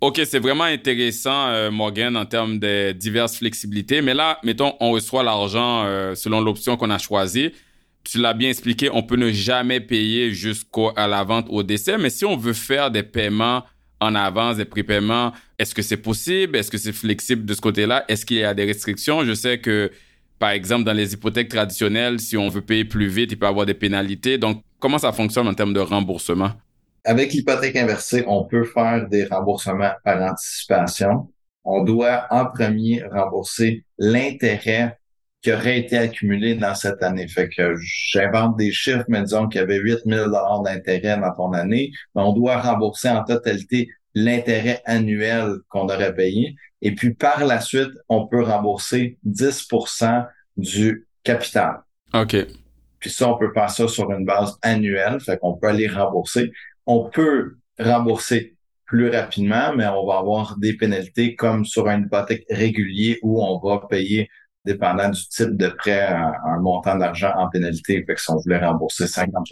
OK, 0.00 0.18
c'est 0.24 0.38
vraiment 0.38 0.64
intéressant, 0.64 1.48
euh, 1.48 1.70
Morgan, 1.70 2.16
en 2.16 2.24
termes 2.24 2.58
de 2.58 2.92
diverses 2.92 3.36
flexibilités. 3.36 4.00
Mais 4.00 4.14
là, 4.14 4.38
mettons, 4.42 4.74
on 4.80 4.92
reçoit 4.92 5.22
l'argent 5.22 5.84
euh, 5.84 6.14
selon 6.14 6.40
l'option 6.40 6.78
qu'on 6.78 6.88
a 6.88 6.96
choisie. 6.96 7.52
Tu 8.02 8.18
l'as 8.18 8.32
bien 8.32 8.48
expliqué, 8.48 8.88
on 8.90 9.02
peut 9.02 9.16
ne 9.16 9.30
jamais 9.30 9.78
payer 9.78 10.32
jusqu'à 10.32 11.06
la 11.06 11.22
vente 11.22 11.46
au 11.50 11.62
décès. 11.62 11.98
Mais 11.98 12.08
si 12.08 12.24
on 12.24 12.34
veut 12.34 12.54
faire 12.54 12.90
des 12.90 13.02
paiements 13.02 13.64
en 14.00 14.14
avance, 14.14 14.56
des 14.56 14.64
prépaiements, 14.64 15.32
est-ce 15.58 15.74
que 15.74 15.82
c'est 15.82 15.98
possible? 15.98 16.56
Est-ce 16.56 16.70
que 16.70 16.78
c'est 16.78 16.94
flexible 16.94 17.44
de 17.44 17.52
ce 17.52 17.60
côté-là? 17.60 18.06
Est-ce 18.08 18.24
qu'il 18.24 18.38
y 18.38 18.44
a 18.44 18.54
des 18.54 18.64
restrictions? 18.64 19.22
Je 19.26 19.34
sais 19.34 19.58
que 19.58 19.90
par 20.38 20.50
exemple, 20.50 20.84
dans 20.84 20.94
les 20.94 21.12
hypothèques 21.12 21.50
traditionnelles, 21.50 22.18
si 22.18 22.38
on 22.38 22.48
veut 22.48 22.62
payer 22.62 22.86
plus 22.86 23.08
vite, 23.08 23.32
il 23.32 23.38
peut 23.38 23.44
y 23.44 23.48
avoir 23.50 23.66
des 23.66 23.74
pénalités. 23.74 24.38
Donc, 24.38 24.64
comment 24.78 24.96
ça 24.96 25.12
fonctionne 25.12 25.46
en 25.46 25.52
termes 25.52 25.74
de 25.74 25.80
remboursement? 25.80 26.52
Avec 27.04 27.32
l'hypothèque 27.32 27.76
inversée, 27.76 28.24
on 28.26 28.44
peut 28.44 28.64
faire 28.64 29.08
des 29.08 29.24
remboursements 29.24 29.92
par 30.04 30.22
anticipation. 30.22 31.30
On 31.64 31.82
doit 31.82 32.26
en 32.30 32.46
premier 32.46 33.02
rembourser 33.04 33.84
l'intérêt 33.98 34.98
qui 35.42 35.52
aurait 35.52 35.78
été 35.78 35.96
accumulé 35.96 36.54
dans 36.54 36.74
cette 36.74 37.02
année. 37.02 37.26
Fait 37.26 37.48
que 37.48 37.74
j'invente 38.12 38.56
des 38.56 38.72
chiffres, 38.72 39.04
mais 39.08 39.22
disons 39.22 39.48
qu'il 39.48 39.60
y 39.60 39.64
avait 39.64 39.78
8 39.78 40.00
000 40.04 40.30
d'intérêt 40.62 41.18
dans 41.18 41.34
ton 41.34 41.52
année. 41.52 41.90
Mais 42.14 42.22
on 42.22 42.32
doit 42.32 42.58
rembourser 42.58 43.08
en 43.08 43.24
totalité 43.24 43.88
l'intérêt 44.14 44.82
annuel 44.84 45.56
qu'on 45.68 45.84
aurait 45.84 46.14
payé. 46.14 46.56
Et 46.82 46.94
puis 46.94 47.14
par 47.14 47.44
la 47.44 47.60
suite, 47.60 47.92
on 48.08 48.26
peut 48.26 48.42
rembourser 48.42 49.18
10% 49.26 50.26
du 50.56 51.06
capital. 51.22 51.80
OK. 52.12 52.36
Puis 52.98 53.10
ça, 53.10 53.28
on 53.28 53.38
peut 53.38 53.50
faire 53.54 53.70
ça 53.70 53.88
sur 53.88 54.12
une 54.12 54.26
base 54.26 54.58
annuelle, 54.60 55.20
fait 55.20 55.38
qu'on 55.38 55.54
peut 55.54 55.68
aller 55.68 55.88
rembourser. 55.88 56.52
On 56.86 57.08
peut 57.08 57.56
rembourser 57.78 58.56
plus 58.86 59.08
rapidement, 59.10 59.74
mais 59.74 59.86
on 59.86 60.06
va 60.06 60.18
avoir 60.18 60.58
des 60.58 60.76
pénalités 60.76 61.36
comme 61.36 61.64
sur 61.64 61.86
une 61.88 62.06
hypothèque 62.06 62.44
régulière 62.50 63.16
où 63.22 63.42
on 63.42 63.58
va 63.60 63.86
payer, 63.88 64.28
dépendant 64.64 65.08
du 65.10 65.20
type 65.28 65.56
de 65.56 65.68
prêt, 65.68 66.08
un, 66.08 66.58
montant 66.60 66.96
d'argent 66.96 67.32
en 67.36 67.48
pénalité. 67.48 68.04
Fait 68.04 68.14
que 68.14 68.20
si 68.20 68.30
on 68.30 68.38
voulait 68.38 68.58
rembourser 68.58 69.06
50 69.06 69.46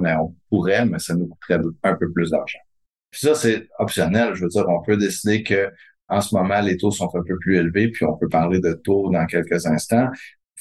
mais 0.00 0.14
on 0.14 0.34
pourrait, 0.48 0.86
mais 0.86 1.00
ça 1.00 1.14
nous 1.14 1.26
coûterait 1.26 1.60
un 1.82 1.94
peu 1.94 2.12
plus 2.12 2.30
d'argent. 2.30 2.60
Ça, 3.12 3.34
c'est 3.34 3.68
optionnel. 3.78 4.34
Je 4.34 4.42
veux 4.42 4.48
dire, 4.48 4.64
on 4.68 4.82
peut 4.82 4.96
décider 4.96 5.42
que 5.42 5.70
en 6.08 6.20
ce 6.20 6.34
moment, 6.34 6.60
les 6.60 6.76
taux 6.76 6.90
sont 6.90 7.10
un 7.14 7.22
peu 7.22 7.36
plus 7.38 7.56
élevés, 7.56 7.88
puis 7.88 8.04
on 8.04 8.16
peut 8.16 8.28
parler 8.28 8.60
de 8.60 8.74
taux 8.74 9.10
dans 9.10 9.26
quelques 9.26 9.66
instants. 9.66 10.08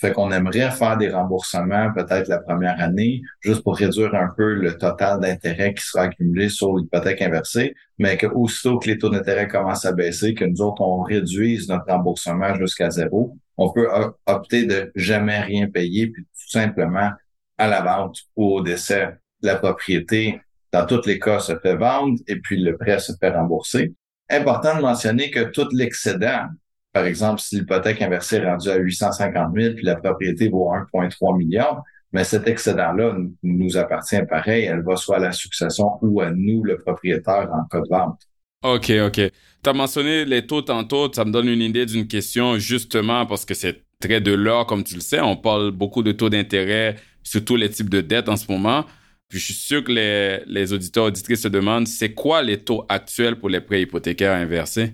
Fait 0.03 0.11
qu'on 0.11 0.31
aimerait 0.31 0.69
faire 0.71 0.97
des 0.97 1.09
remboursements 1.09 1.93
peut-être 1.93 2.27
la 2.27 2.39
première 2.39 2.77
année, 2.81 3.21
juste 3.39 3.63
pour 3.63 3.77
réduire 3.77 4.13
un 4.13 4.27
peu 4.35 4.53
le 4.53 4.77
total 4.77 5.21
d'intérêt 5.21 5.73
qui 5.73 5.81
sera 5.81 6.03
accumulé 6.03 6.49
sur 6.49 6.75
l'hypothèque 6.75 7.21
inversée, 7.21 7.73
mais 7.97 8.17
que 8.17 8.27
aussitôt 8.27 8.79
que 8.79 8.89
les 8.89 8.97
taux 8.97 9.07
d'intérêt 9.07 9.47
commencent 9.47 9.85
à 9.85 9.93
baisser, 9.93 10.33
que 10.33 10.43
nous 10.43 10.61
autres, 10.61 10.81
on 10.81 11.03
réduise 11.03 11.69
notre 11.69 11.85
remboursement 11.85 12.53
jusqu'à 12.55 12.89
zéro, 12.89 13.37
on 13.55 13.71
peut 13.71 13.87
opter 14.25 14.65
de 14.65 14.91
jamais 14.93 15.39
rien 15.39 15.69
payer, 15.69 16.07
puis 16.07 16.23
tout 16.25 16.49
simplement 16.49 17.11
à 17.57 17.67
la 17.69 17.81
vente 17.81 18.17
ou 18.35 18.55
au 18.55 18.61
décès, 18.61 19.07
la 19.41 19.55
propriété, 19.55 20.41
dans 20.73 20.85
tous 20.85 21.05
les 21.05 21.17
cas, 21.17 21.39
se 21.39 21.57
fait 21.57 21.77
vendre 21.77 22.19
et 22.27 22.41
puis 22.41 22.61
le 22.61 22.75
prêt 22.75 22.99
se 22.99 23.13
fait 23.17 23.29
rembourser. 23.29 23.93
Important 24.29 24.75
de 24.75 24.81
mentionner 24.81 25.31
que 25.31 25.45
tout 25.45 25.69
l'excédent, 25.71 26.47
par 26.93 27.05
exemple, 27.05 27.41
si 27.41 27.57
l'hypothèque 27.57 28.01
inversée 28.01 28.37
est 28.37 28.45
rendue 28.45 28.69
à 28.69 28.77
850 28.77 29.53
000 29.55 29.73
puis 29.73 29.83
la 29.83 29.95
propriété 29.95 30.47
vaut 30.47 30.71
1,3 30.71 31.37
milliard, 31.37 31.83
mais 32.13 32.23
cet 32.23 32.47
excédent-là 32.47 33.17
nous 33.41 33.77
appartient 33.77 34.21
pareil. 34.29 34.65
Elle 34.65 34.83
va 34.83 34.95
soit 34.95 35.17
à 35.17 35.19
la 35.19 35.31
succession 35.31 35.97
ou 36.03 36.21
à 36.21 36.29
nous, 36.29 36.63
le 36.63 36.77
propriétaire, 36.77 37.49
en 37.51 37.67
cas 37.67 37.81
de 37.81 37.89
vente. 37.89 38.21
OK, 38.63 38.91
OK. 39.05 39.15
Tu 39.63 39.69
as 39.69 39.73
mentionné 39.73 40.23
les 40.23 40.45
taux 40.45 40.61
tantôt. 40.61 41.11
Ça 41.11 41.25
me 41.25 41.31
donne 41.31 41.47
une 41.49 41.61
idée 41.61 41.87
d'une 41.87 42.07
question, 42.07 42.59
justement, 42.59 43.25
parce 43.25 43.43
que 43.43 43.55
c'est 43.55 43.83
très 43.99 44.21
de 44.21 44.31
l'or, 44.31 44.67
comme 44.67 44.83
tu 44.83 44.93
le 44.93 45.01
sais. 45.01 45.19
On 45.19 45.35
parle 45.35 45.71
beaucoup 45.71 46.03
de 46.03 46.11
taux 46.11 46.29
d'intérêt 46.29 46.97
sur 47.23 47.43
tous 47.43 47.55
les 47.55 47.69
types 47.69 47.89
de 47.89 48.01
dettes 48.01 48.29
en 48.29 48.37
ce 48.37 48.49
moment. 48.51 48.85
Puis 49.27 49.39
je 49.39 49.45
suis 49.45 49.53
sûr 49.55 49.83
que 49.83 49.91
les, 49.91 50.43
les 50.45 50.71
auditeurs 50.71 51.05
auditrices 51.05 51.41
se 51.41 51.47
demandent, 51.47 51.87
c'est 51.87 52.13
quoi 52.13 52.43
les 52.43 52.59
taux 52.59 52.85
actuels 52.87 53.39
pour 53.39 53.49
les 53.49 53.61
prêts 53.61 53.81
hypothécaires 53.81 54.35
inversés? 54.35 54.93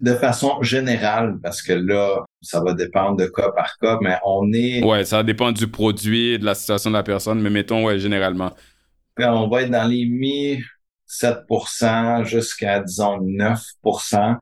De 0.00 0.14
façon 0.14 0.62
générale, 0.62 1.38
parce 1.42 1.62
que 1.62 1.72
là, 1.72 2.24
ça 2.42 2.60
va 2.62 2.74
dépendre 2.74 3.16
de 3.16 3.26
cas 3.26 3.50
par 3.52 3.78
cas, 3.78 3.98
mais 4.02 4.18
on 4.24 4.52
est... 4.52 4.84
Ouais, 4.84 5.04
ça 5.04 5.22
dépend 5.22 5.52
du 5.52 5.68
produit, 5.68 6.38
de 6.38 6.44
la 6.44 6.54
situation 6.54 6.90
de 6.90 6.96
la 6.96 7.02
personne, 7.02 7.40
mais 7.40 7.50
mettons, 7.50 7.84
ouais, 7.84 7.98
généralement. 7.98 8.52
On 9.18 9.48
va 9.48 9.62
être 9.62 9.70
dans 9.70 9.88
les 9.88 10.04
mi 10.04 10.62
7% 11.08 12.24
jusqu'à, 12.24 12.80
disons, 12.80 13.20
9% 13.20 14.36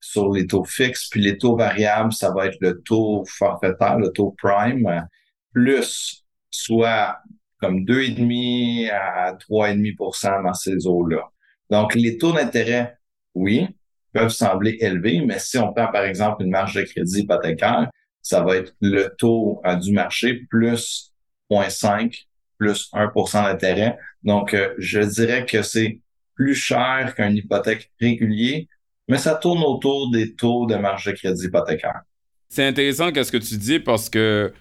sur 0.00 0.30
les 0.32 0.46
taux 0.46 0.64
fixes. 0.64 1.08
Puis 1.10 1.20
les 1.20 1.38
taux 1.38 1.56
variables, 1.56 2.12
ça 2.12 2.32
va 2.32 2.46
être 2.46 2.58
le 2.60 2.80
taux 2.82 3.24
forfaitaire, 3.26 3.98
le 3.98 4.10
taux 4.10 4.34
prime, 4.38 5.06
plus 5.52 6.24
soit 6.50 7.18
comme 7.60 7.84
2,5 7.84 8.90
à 8.90 9.34
3,5% 9.34 10.44
dans 10.44 10.54
ces 10.54 10.86
eaux-là. 10.86 11.30
Donc, 11.70 11.94
les 11.94 12.18
taux 12.18 12.32
d'intérêt, 12.32 12.96
oui, 13.34 13.68
peuvent 14.14 14.30
sembler 14.30 14.78
élevés, 14.80 15.20
mais 15.20 15.38
si 15.38 15.58
on 15.58 15.72
prend 15.72 15.88
par 15.88 16.04
exemple 16.04 16.42
une 16.44 16.50
marge 16.50 16.74
de 16.74 16.82
crédit 16.82 17.20
hypothécaire, 17.20 17.90
ça 18.22 18.42
va 18.42 18.56
être 18.56 18.72
le 18.80 19.14
taux 19.18 19.60
du 19.82 19.92
marché 19.92 20.46
plus 20.48 21.12
0,5 21.50 22.24
plus 22.58 22.90
1% 22.92 23.44
d'intérêt. 23.44 23.96
Donc, 24.22 24.54
euh, 24.54 24.74
je 24.78 25.00
dirais 25.00 25.44
que 25.46 25.62
c'est 25.62 26.00
plus 26.34 26.54
cher 26.54 27.14
qu'une 27.16 27.36
hypothèque 27.36 27.90
régulier, 28.00 28.68
mais 29.08 29.18
ça 29.18 29.34
tourne 29.34 29.62
autour 29.62 30.10
des 30.10 30.34
taux 30.34 30.66
de 30.66 30.76
marge 30.76 31.04
de 31.06 31.12
crédit 31.12 31.46
hypothécaire. 31.46 32.02
C'est 32.48 32.64
intéressant 32.64 33.12
qu'est-ce 33.12 33.32
que 33.32 33.36
tu 33.38 33.56
dis 33.56 33.80
parce 33.80 34.08
que 34.08 34.52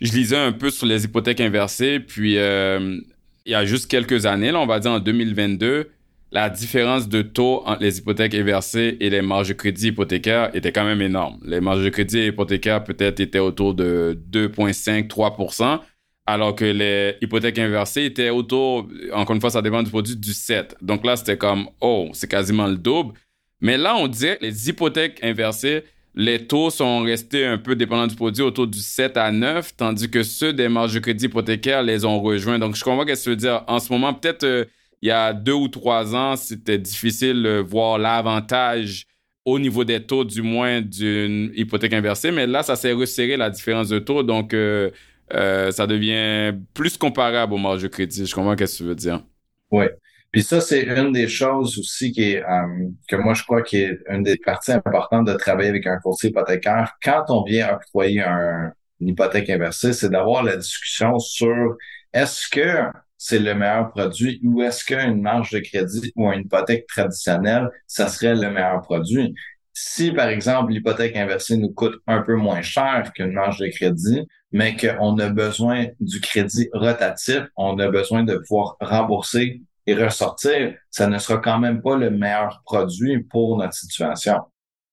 je 0.00 0.12
lisais 0.12 0.36
un 0.36 0.52
peu 0.52 0.70
sur 0.70 0.86
les 0.86 1.04
hypothèques 1.04 1.40
inversées, 1.40 2.00
puis 2.00 2.38
euh, 2.38 2.98
il 3.44 3.52
y 3.52 3.54
a 3.54 3.64
juste 3.64 3.90
quelques 3.90 4.26
années, 4.26 4.52
là, 4.52 4.60
on 4.60 4.66
va 4.66 4.80
dire 4.80 4.90
en 4.90 5.00
2022, 5.00 5.90
la 6.36 6.50
différence 6.50 7.08
de 7.08 7.22
taux 7.22 7.62
entre 7.64 7.82
les 7.82 7.98
hypothèques 7.98 8.34
inversées 8.34 8.98
et 9.00 9.08
les 9.08 9.22
marges 9.22 9.48
de 9.48 9.54
crédit 9.54 9.86
hypothécaires 9.88 10.54
était 10.54 10.70
quand 10.70 10.84
même 10.84 11.00
énorme. 11.00 11.38
Les 11.42 11.62
marges 11.62 11.82
de 11.82 11.88
crédit 11.88 12.26
hypothécaires 12.26 12.84
peut-être 12.84 13.20
étaient 13.20 13.38
autour 13.38 13.72
de 13.72 14.20
2,5-3% 14.30 15.80
alors 16.26 16.54
que 16.54 16.66
les 16.66 17.14
hypothèques 17.22 17.58
inversées 17.58 18.04
étaient 18.04 18.28
autour, 18.28 18.86
encore 19.14 19.34
une 19.34 19.40
fois, 19.40 19.48
ça 19.48 19.62
dépend 19.62 19.82
du 19.82 19.88
produit, 19.88 20.14
du 20.14 20.34
7. 20.34 20.76
Donc 20.82 21.06
là, 21.06 21.16
c'était 21.16 21.38
comme, 21.38 21.70
oh, 21.80 22.10
c'est 22.12 22.28
quasiment 22.28 22.66
le 22.66 22.76
double. 22.76 23.14
Mais 23.62 23.78
là, 23.78 23.96
on 23.96 24.06
dirait 24.06 24.36
que 24.36 24.44
les 24.44 24.68
hypothèques 24.68 25.20
inversées 25.22 25.84
les 26.18 26.46
taux 26.46 26.68
sont 26.70 27.00
restés 27.02 27.44
un 27.46 27.58
peu 27.58 27.76
dépendants 27.76 28.06
du 28.06 28.16
produit 28.16 28.42
autour 28.42 28.66
du 28.66 28.78
7 28.78 29.16
à 29.16 29.30
9, 29.30 29.76
tandis 29.76 30.10
que 30.10 30.22
ceux 30.22 30.52
des 30.52 30.68
marges 30.68 30.94
de 30.94 30.98
crédit 30.98 31.26
hypothécaires 31.26 31.82
les 31.82 32.04
ont 32.06 32.20
rejoints. 32.20 32.58
Donc, 32.58 32.74
je 32.74 32.82
comprends 32.82 33.06
ce 33.14 33.30
que 33.30 33.34
dire. 33.34 33.64
En 33.68 33.78
ce 33.78 33.92
moment, 33.92 34.14
peut-être 34.14 34.44
euh, 34.44 34.64
il 35.02 35.08
y 35.08 35.12
a 35.12 35.32
deux 35.32 35.52
ou 35.52 35.68
trois 35.68 36.14
ans, 36.14 36.36
c'était 36.36 36.78
difficile 36.78 37.42
de 37.42 37.58
voir 37.58 37.98
l'avantage 37.98 39.06
au 39.44 39.58
niveau 39.58 39.84
des 39.84 40.04
taux, 40.04 40.24
du 40.24 40.42
moins, 40.42 40.80
d'une 40.80 41.52
hypothèque 41.54 41.92
inversée. 41.92 42.32
Mais 42.32 42.46
là, 42.46 42.62
ça 42.62 42.74
s'est 42.74 42.92
resserré 42.92 43.36
la 43.36 43.48
différence 43.48 43.88
de 43.88 44.00
taux. 44.00 44.22
Donc, 44.24 44.52
euh, 44.52 44.90
euh, 45.32 45.70
ça 45.70 45.86
devient 45.86 46.52
plus 46.74 46.96
comparable 46.98 47.52
aux 47.54 47.58
marges 47.58 47.82
de 47.82 47.88
crédit. 47.88 48.26
Je 48.26 48.34
comprends 48.34 48.56
ce 48.56 48.64
que 48.64 48.76
tu 48.76 48.84
veux 48.84 48.94
dire. 48.94 49.22
Oui. 49.70 49.86
Puis 50.32 50.42
ça, 50.42 50.60
c'est 50.60 50.82
une 50.82 51.12
des 51.12 51.28
choses 51.28 51.78
aussi 51.78 52.12
qui 52.12 52.32
est, 52.32 52.42
euh, 52.42 52.88
que 53.08 53.16
moi, 53.16 53.34
je 53.34 53.44
crois 53.44 53.62
qui 53.62 53.78
est 53.78 53.98
une 54.10 54.24
des 54.24 54.36
parties 54.36 54.72
importantes 54.72 55.26
de 55.26 55.34
travailler 55.34 55.68
avec 55.68 55.86
un 55.86 55.98
courtier 55.98 56.30
hypothécaire. 56.30 56.94
Quand 57.02 57.24
on 57.28 57.44
vient 57.44 57.74
octroyer 57.74 58.22
un, 58.22 58.72
une 59.00 59.08
hypothèque 59.08 59.48
inversée, 59.48 59.92
c'est 59.92 60.10
d'avoir 60.10 60.42
la 60.42 60.56
discussion 60.56 61.18
sur 61.18 61.76
est-ce 62.12 62.48
que 62.48 62.82
c'est 63.28 63.40
le 63.40 63.56
meilleur 63.56 63.90
produit 63.90 64.40
ou 64.44 64.62
est-ce 64.62 64.84
qu'une 64.84 65.20
marge 65.20 65.50
de 65.50 65.58
crédit 65.58 66.12
ou 66.14 66.30
une 66.30 66.42
hypothèque 66.42 66.86
traditionnelle, 66.86 67.70
ça 67.88 68.06
serait 68.06 68.36
le 68.36 68.52
meilleur 68.52 68.82
produit? 68.82 69.34
Si, 69.72 70.12
par 70.12 70.28
exemple, 70.28 70.70
l'hypothèque 70.70 71.16
inversée 71.16 71.56
nous 71.56 71.70
coûte 71.70 71.96
un 72.06 72.22
peu 72.22 72.36
moins 72.36 72.62
cher 72.62 73.10
qu'une 73.12 73.32
marge 73.32 73.58
de 73.58 73.66
crédit, 73.66 74.22
mais 74.52 74.76
qu'on 74.76 75.18
a 75.18 75.28
besoin 75.28 75.86
du 75.98 76.20
crédit 76.20 76.68
rotatif, 76.72 77.40
on 77.56 77.76
a 77.80 77.88
besoin 77.88 78.22
de 78.22 78.36
pouvoir 78.36 78.76
rembourser 78.80 79.60
et 79.88 79.94
ressortir, 79.94 80.74
ça 80.92 81.08
ne 81.08 81.18
sera 81.18 81.38
quand 81.38 81.58
même 81.58 81.82
pas 81.82 81.96
le 81.96 82.10
meilleur 82.10 82.62
produit 82.64 83.24
pour 83.24 83.58
notre 83.58 83.74
situation. 83.74 84.36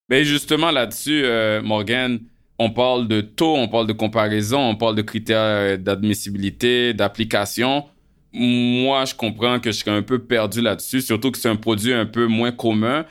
Mais 0.10 0.24
justement 0.24 0.72
là-dessus, 0.72 1.24
euh, 1.24 1.62
Morgan, 1.62 2.20
on 2.58 2.72
parle 2.72 3.08
de 3.08 3.22
taux, 3.22 3.56
on 3.56 3.68
parle 3.68 3.86
de 3.86 3.94
comparaison, 3.94 4.60
on 4.60 4.76
parle 4.76 4.96
de 4.96 5.04
critères 5.04 5.78
d'admissibilité, 5.78 6.96
d'application. 6.96 7.86
Moi, 8.34 9.06
je 9.06 9.14
comprends 9.14 9.60
que 9.60 9.72
je 9.72 9.78
serais 9.78 9.92
un 9.92 10.02
peu 10.02 10.20
perdu 10.20 10.60
là-dessus, 10.62 11.02
surtout 11.02 11.32
que 11.32 11.38
c'est 11.38 11.50
un 11.50 11.56
produit 11.56 11.94
un 11.94 12.08
peu 12.08 12.26
moins 12.26 12.52
commun. 12.52 13.06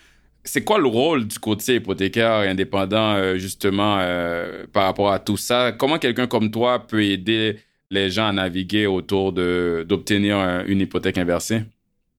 C'est 0.45 0.65
quoi 0.65 0.79
le 0.79 0.89
rôle 0.89 1.29
du 1.29 1.39
courtier 1.39 1.77
hypothécaire 1.77 2.49
indépendant, 2.51 3.15
euh, 3.15 3.37
justement, 3.37 3.99
euh, 4.01 4.67
par 4.73 4.85
rapport 4.85 5.13
à 5.13 5.21
tout 5.21 5.37
ça? 5.37 5.71
Comment 5.71 5.99
quelqu'un 5.99 6.27
comme 6.27 6.51
toi 6.51 6.85
peut 6.85 7.05
aider 7.05 7.61
les 7.91 8.11
gens 8.11 8.27
à 8.27 8.33
naviguer 8.33 8.87
autour 8.87 9.33
d'obtenir 9.33 10.65
une 10.67 10.81
hypothèque 10.81 11.19
inversée? 11.19 11.63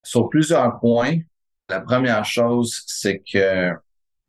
Sur 0.02 0.30
plusieurs 0.30 0.80
points. 0.80 1.18
La 1.68 1.80
première 1.80 2.24
chose, 2.24 2.82
c'est 2.86 3.22
que 3.30 3.72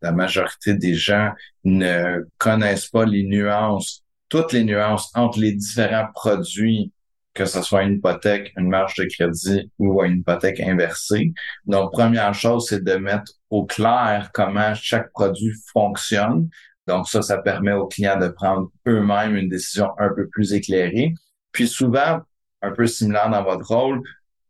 la 0.02 0.12
majorité 0.12 0.74
des 0.74 0.96
gens 0.96 1.32
ne 1.64 2.26
connaissent 2.38 2.88
pas 2.88 3.06
les 3.06 3.24
nuances, 3.24 4.04
toutes 4.28 4.52
les 4.52 4.64
nuances 4.66 5.12
entre 5.16 5.40
les 5.40 5.54
différents 5.54 6.08
produits, 6.14 6.92
que 7.36 7.46
ce 7.46 7.62
soit 7.62 7.84
une 7.84 7.96
hypothèque, 7.96 8.54
une 8.58 8.70
marge 8.70 8.96
de 8.96 9.04
crédit 9.04 9.70
ou 9.78 10.02
une 10.04 10.20
hypothèque 10.20 10.62
inversée. 10.62 11.34
Donc, 11.66 11.92
première 11.92 12.34
chose, 12.34 12.68
c'est 12.70 12.84
de 12.84 12.96
mettre 12.96 13.34
au 13.50 13.66
clair 13.66 14.32
comment 14.34 14.74
chaque 14.74 15.12
produit 15.12 15.54
fonctionne. 15.72 16.50
Donc, 16.88 17.08
ça, 17.08 17.22
ça 17.22 17.38
permet 17.38 17.74
aux 17.74 17.88
clients 17.88 18.18
de 18.18 18.30
prendre 18.30 18.72
eux-mêmes 18.88 19.36
une 19.36 19.50
décision 19.50 19.90
un 20.00 20.10
peu 20.16 20.28
plus 20.30 20.54
éclairée. 20.54 21.14
Puis 21.52 21.68
souvent, 21.68 22.22
un 22.62 22.72
peu 22.72 22.88
similaire 22.88 23.30
dans 23.30 23.44
votre 23.44 23.68
rôle, 23.68 24.02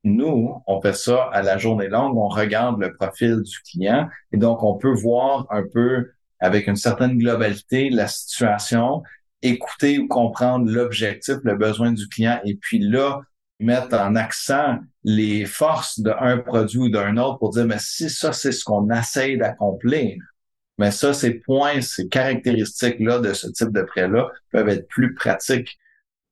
nous, 0.03 0.61
on 0.67 0.79
fait 0.81 0.95
ça 0.95 1.29
à 1.33 1.41
la 1.41 1.57
journée 1.57 1.87
longue, 1.87 2.15
on 2.15 2.27
regarde 2.27 2.79
le 2.79 2.93
profil 2.93 3.41
du 3.41 3.59
client 3.61 4.07
et 4.31 4.37
donc 4.37 4.61
on 4.61 4.75
peut 4.75 4.93
voir 4.93 5.47
un 5.49 5.63
peu 5.63 6.11
avec 6.39 6.67
une 6.67 6.75
certaine 6.75 7.17
globalité 7.17 7.89
la 7.89 8.07
situation, 8.07 9.01
écouter 9.45 9.99
ou 9.99 10.07
comprendre 10.07 10.69
l'objectif, 10.69 11.37
le 11.43 11.55
besoin 11.55 11.91
du 11.91 12.07
client 12.07 12.39
et 12.45 12.55
puis 12.55 12.79
là, 12.79 13.21
mettre 13.59 13.95
en 13.97 14.15
accent 14.15 14.79
les 15.03 15.45
forces 15.45 15.99
d'un 15.99 16.37
produit 16.39 16.79
ou 16.79 16.89
d'un 16.89 17.17
autre 17.17 17.39
pour 17.39 17.51
dire, 17.51 17.65
mais 17.65 17.79
si 17.79 18.09
ça, 18.09 18.33
c'est 18.33 18.51
ce 18.51 18.63
qu'on 18.63 18.89
essaye 18.89 19.37
d'accomplir, 19.37 20.17
mais 20.77 20.91
ça, 20.91 21.13
ces 21.13 21.35
points, 21.35 21.81
ces 21.81 22.09
caractéristiques-là 22.09 23.19
de 23.19 23.33
ce 23.33 23.47
type 23.47 23.71
de 23.71 23.81
prêt-là 23.81 24.29
peuvent 24.51 24.67
être 24.67 24.87
plus 24.87 25.13
pratiques. 25.13 25.77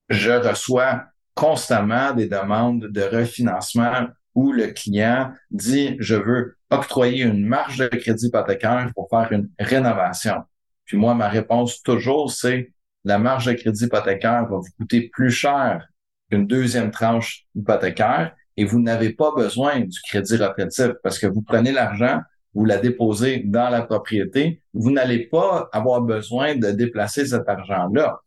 Je 0.10 0.32
reçois 0.32 1.06
constamment 1.34 2.13
des 2.13 2.28
demandes 2.28 2.88
de 2.88 3.02
refinancement 3.02 4.08
où 4.36 4.52
le 4.52 4.67
client 4.67 5.32
dit 5.52 5.95
je 5.99 6.15
veux 6.15 6.58
octroyer 6.69 7.23
une 7.23 7.45
marge 7.45 7.78
de 7.78 7.88
crédit 7.88 8.28
hypothécaire 8.28 8.91
pour 8.95 9.08
faire 9.10 9.32
une 9.32 9.49
rénovation. 9.60 10.43
Puis 10.86 10.97
moi, 10.97 11.13
ma 11.13 11.30
réponse 11.30 11.82
toujours, 11.82 12.32
c'est 12.32 12.73
la 13.03 13.17
marge 13.17 13.45
de 13.45 13.53
crédit 13.53 13.85
hypothécaire 13.85 14.47
va 14.47 14.57
vous 14.57 14.71
coûter 14.77 15.09
plus 15.11 15.31
cher 15.31 15.87
qu'une 16.29 16.47
deuxième 16.47 16.91
tranche 16.91 17.45
hypothécaire 17.55 18.33
et 18.57 18.65
vous 18.65 18.81
n'avez 18.81 19.11
pas 19.11 19.31
besoin 19.35 19.81
du 19.81 19.99
crédit 20.01 20.37
rotatif 20.37 20.91
parce 21.03 21.19
que 21.19 21.27
vous 21.27 21.41
prenez 21.41 21.71
l'argent, 21.71 22.21
vous 22.53 22.65
la 22.65 22.77
déposez 22.77 23.43
dans 23.45 23.69
la 23.69 23.81
propriété, 23.81 24.61
vous 24.73 24.91
n'allez 24.91 25.27
pas 25.27 25.69
avoir 25.73 26.01
besoin 26.01 26.55
de 26.55 26.71
déplacer 26.71 27.25
cet 27.25 27.47
argent-là. 27.49 28.19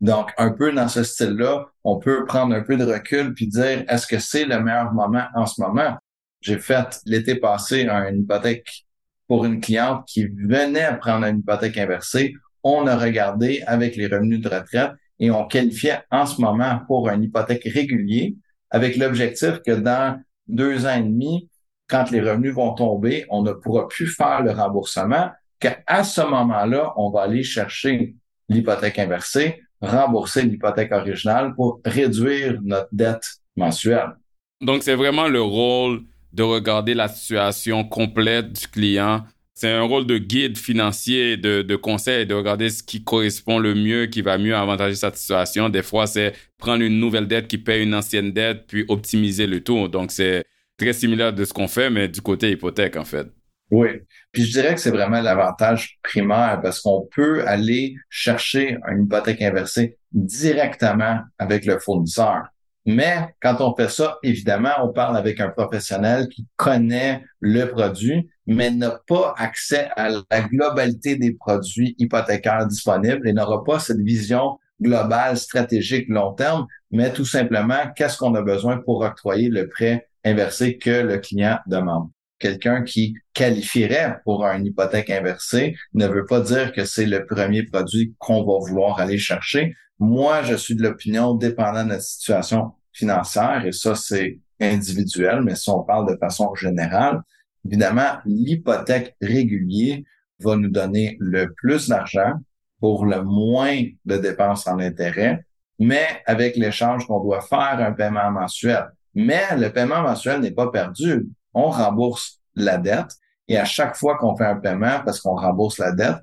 Donc, 0.00 0.32
un 0.38 0.50
peu 0.50 0.72
dans 0.72 0.88
ce 0.88 1.02
style-là, 1.02 1.66
on 1.84 1.98
peut 1.98 2.24
prendre 2.24 2.54
un 2.54 2.62
peu 2.62 2.76
de 2.76 2.84
recul 2.84 3.34
puis 3.34 3.46
dire, 3.46 3.84
est-ce 3.88 4.06
que 4.06 4.18
c'est 4.18 4.44
le 4.44 4.60
meilleur 4.60 4.92
moment 4.92 5.26
en 5.34 5.46
ce 5.46 5.60
moment? 5.60 5.96
J'ai 6.40 6.58
fait 6.58 7.00
l'été 7.04 7.34
passé 7.34 7.86
une 7.86 8.20
hypothèque 8.20 8.86
pour 9.26 9.44
une 9.44 9.60
cliente 9.60 10.06
qui 10.06 10.26
venait 10.26 10.96
prendre 10.98 11.26
une 11.26 11.40
hypothèque 11.40 11.76
inversée. 11.76 12.34
On 12.62 12.86
a 12.86 12.96
regardé 12.96 13.62
avec 13.66 13.96
les 13.96 14.06
revenus 14.06 14.40
de 14.40 14.48
retraite 14.48 14.92
et 15.18 15.30
on 15.30 15.46
qualifiait 15.46 16.00
en 16.10 16.26
ce 16.26 16.40
moment 16.40 16.80
pour 16.86 17.08
une 17.08 17.22
hypothèque 17.22 17.64
régulier 17.64 18.36
avec 18.70 18.96
l'objectif 18.96 19.60
que 19.66 19.72
dans 19.72 20.20
deux 20.46 20.86
ans 20.86 20.96
et 20.96 21.02
demi, 21.02 21.48
quand 21.88 22.10
les 22.10 22.20
revenus 22.20 22.54
vont 22.54 22.72
tomber, 22.72 23.26
on 23.30 23.42
ne 23.42 23.52
pourra 23.52 23.88
plus 23.88 24.06
faire 24.06 24.42
le 24.42 24.52
remboursement, 24.52 25.30
qu'à 25.58 26.04
ce 26.04 26.20
moment-là, 26.20 26.92
on 26.96 27.10
va 27.10 27.22
aller 27.22 27.42
chercher 27.42 28.14
l'hypothèque 28.48 28.98
inversée 28.98 29.60
rembourser 29.80 30.42
l'hypothèque 30.42 30.92
originale 30.92 31.54
pour 31.54 31.80
réduire 31.84 32.58
notre 32.62 32.88
dette 32.92 33.24
mensuelle. 33.56 34.16
Donc, 34.60 34.82
c'est 34.82 34.94
vraiment 34.94 35.28
le 35.28 35.42
rôle 35.42 36.02
de 36.32 36.42
regarder 36.42 36.94
la 36.94 37.08
situation 37.08 37.84
complète 37.84 38.52
du 38.52 38.68
client. 38.68 39.24
C'est 39.54 39.70
un 39.70 39.82
rôle 39.82 40.06
de 40.06 40.16
guide 40.16 40.56
financier, 40.56 41.36
de, 41.36 41.76
conseil, 41.76 42.26
de 42.26 42.34
regarder 42.34 42.70
ce 42.70 42.82
qui 42.82 43.04
correspond 43.04 43.58
le 43.58 43.74
mieux, 43.74 44.06
qui 44.06 44.22
va 44.22 44.38
mieux 44.38 44.54
avantager 44.54 44.94
cette 44.94 45.16
situation. 45.16 45.68
Des 45.68 45.82
fois, 45.82 46.06
c'est 46.06 46.32
prendre 46.56 46.82
une 46.82 46.98
nouvelle 46.98 47.26
dette 47.26 47.48
qui 47.48 47.58
paye 47.58 47.82
une 47.82 47.94
ancienne 47.94 48.32
dette, 48.32 48.66
puis 48.66 48.84
optimiser 48.88 49.46
le 49.46 49.62
tout. 49.62 49.88
Donc, 49.88 50.12
c'est 50.12 50.44
très 50.78 50.92
similaire 50.94 51.32
de 51.32 51.44
ce 51.44 51.52
qu'on 51.52 51.68
fait, 51.68 51.90
mais 51.90 52.08
du 52.08 52.22
côté 52.22 52.50
hypothèque, 52.50 52.96
en 52.96 53.04
fait. 53.04 53.26
Oui. 53.70 53.88
Puis 54.32 54.44
je 54.44 54.52
dirais 54.52 54.74
que 54.74 54.80
c'est 54.80 54.90
vraiment 54.90 55.20
l'avantage 55.20 55.98
primaire 56.02 56.60
parce 56.62 56.80
qu'on 56.80 57.08
peut 57.14 57.46
aller 57.46 57.94
chercher 58.08 58.78
une 58.88 59.04
hypothèque 59.04 59.42
inversée 59.42 59.98
directement 60.12 61.20
avec 61.38 61.66
le 61.66 61.78
fournisseur. 61.78 62.48
Mais 62.86 63.34
quand 63.42 63.60
on 63.60 63.74
fait 63.74 63.90
ça, 63.90 64.18
évidemment, 64.22 64.70
on 64.82 64.92
parle 64.92 65.16
avec 65.16 65.40
un 65.40 65.50
professionnel 65.50 66.28
qui 66.28 66.46
connaît 66.56 67.22
le 67.40 67.66
produit, 67.66 68.28
mais 68.46 68.70
n'a 68.70 68.98
pas 69.06 69.34
accès 69.36 69.88
à 69.96 70.08
la 70.08 70.40
globalité 70.40 71.16
des 71.16 71.32
produits 71.32 71.94
hypothécaires 71.98 72.66
disponibles 72.66 73.28
et 73.28 73.32
n'aura 73.32 73.62
pas 73.64 73.78
cette 73.78 74.00
vision 74.00 74.58
globale, 74.80 75.36
stratégique, 75.36 76.08
long 76.08 76.32
terme, 76.32 76.66
mais 76.90 77.12
tout 77.12 77.24
simplement, 77.24 77.92
qu'est-ce 77.94 78.16
qu'on 78.16 78.34
a 78.34 78.42
besoin 78.42 78.78
pour 78.78 79.02
octroyer 79.02 79.48
le 79.48 79.68
prêt 79.68 80.08
inversé 80.24 80.78
que 80.78 81.02
le 81.02 81.18
client 81.18 81.58
demande? 81.66 82.08
Quelqu'un 82.38 82.82
qui 82.82 83.14
qualifierait 83.34 84.16
pour 84.24 84.44
une 84.46 84.64
hypothèque 84.64 85.10
inversée 85.10 85.76
ne 85.92 86.06
veut 86.06 86.24
pas 86.24 86.40
dire 86.40 86.72
que 86.72 86.86
c'est 86.86 87.04
le 87.04 87.26
premier 87.26 87.64
produit 87.64 88.14
qu'on 88.18 88.42
va 88.44 88.58
vouloir 88.66 88.98
aller 88.98 89.18
chercher. 89.18 89.74
Moi, 90.00 90.42
je 90.42 90.54
suis 90.54 90.74
de 90.74 90.82
l'opinion, 90.82 91.34
dépendant 91.34 91.84
de 91.84 91.90
la 91.90 92.00
situation 92.00 92.72
financière, 92.92 93.64
et 93.64 93.72
ça, 93.72 93.94
c'est 93.94 94.40
individuel, 94.60 95.42
mais 95.42 95.54
si 95.54 95.70
on 95.70 95.82
parle 95.82 96.10
de 96.10 96.16
façon 96.16 96.54
générale, 96.54 97.22
évidemment, 97.64 98.18
l'hypothèque 98.24 99.14
régulier 99.20 100.04
va 100.40 100.56
nous 100.56 100.70
donner 100.70 101.16
le 101.20 101.52
plus 101.52 101.88
d'argent 101.88 102.32
pour 102.80 103.06
le 103.06 103.22
moins 103.22 103.82
de 104.06 104.16
dépenses 104.16 104.66
en 104.66 104.78
intérêt, 104.78 105.44
mais 105.78 106.06
avec 106.26 106.56
l'échange 106.56 107.06
qu'on 107.06 107.22
doit 107.22 107.42
faire 107.42 107.78
un 107.78 107.92
paiement 107.92 108.30
mensuel. 108.30 108.90
Mais 109.14 109.56
le 109.56 109.70
paiement 109.70 110.02
mensuel 110.02 110.40
n'est 110.40 110.50
pas 110.50 110.70
perdu 110.70 111.28
on 111.54 111.70
rembourse 111.70 112.40
la 112.54 112.78
dette 112.78 113.16
et 113.48 113.58
à 113.58 113.64
chaque 113.64 113.96
fois 113.96 114.16
qu'on 114.18 114.36
fait 114.36 114.46
un 114.46 114.56
paiement, 114.56 115.00
parce 115.04 115.20
qu'on 115.20 115.34
rembourse 115.34 115.78
la 115.78 115.92
dette, 115.92 116.18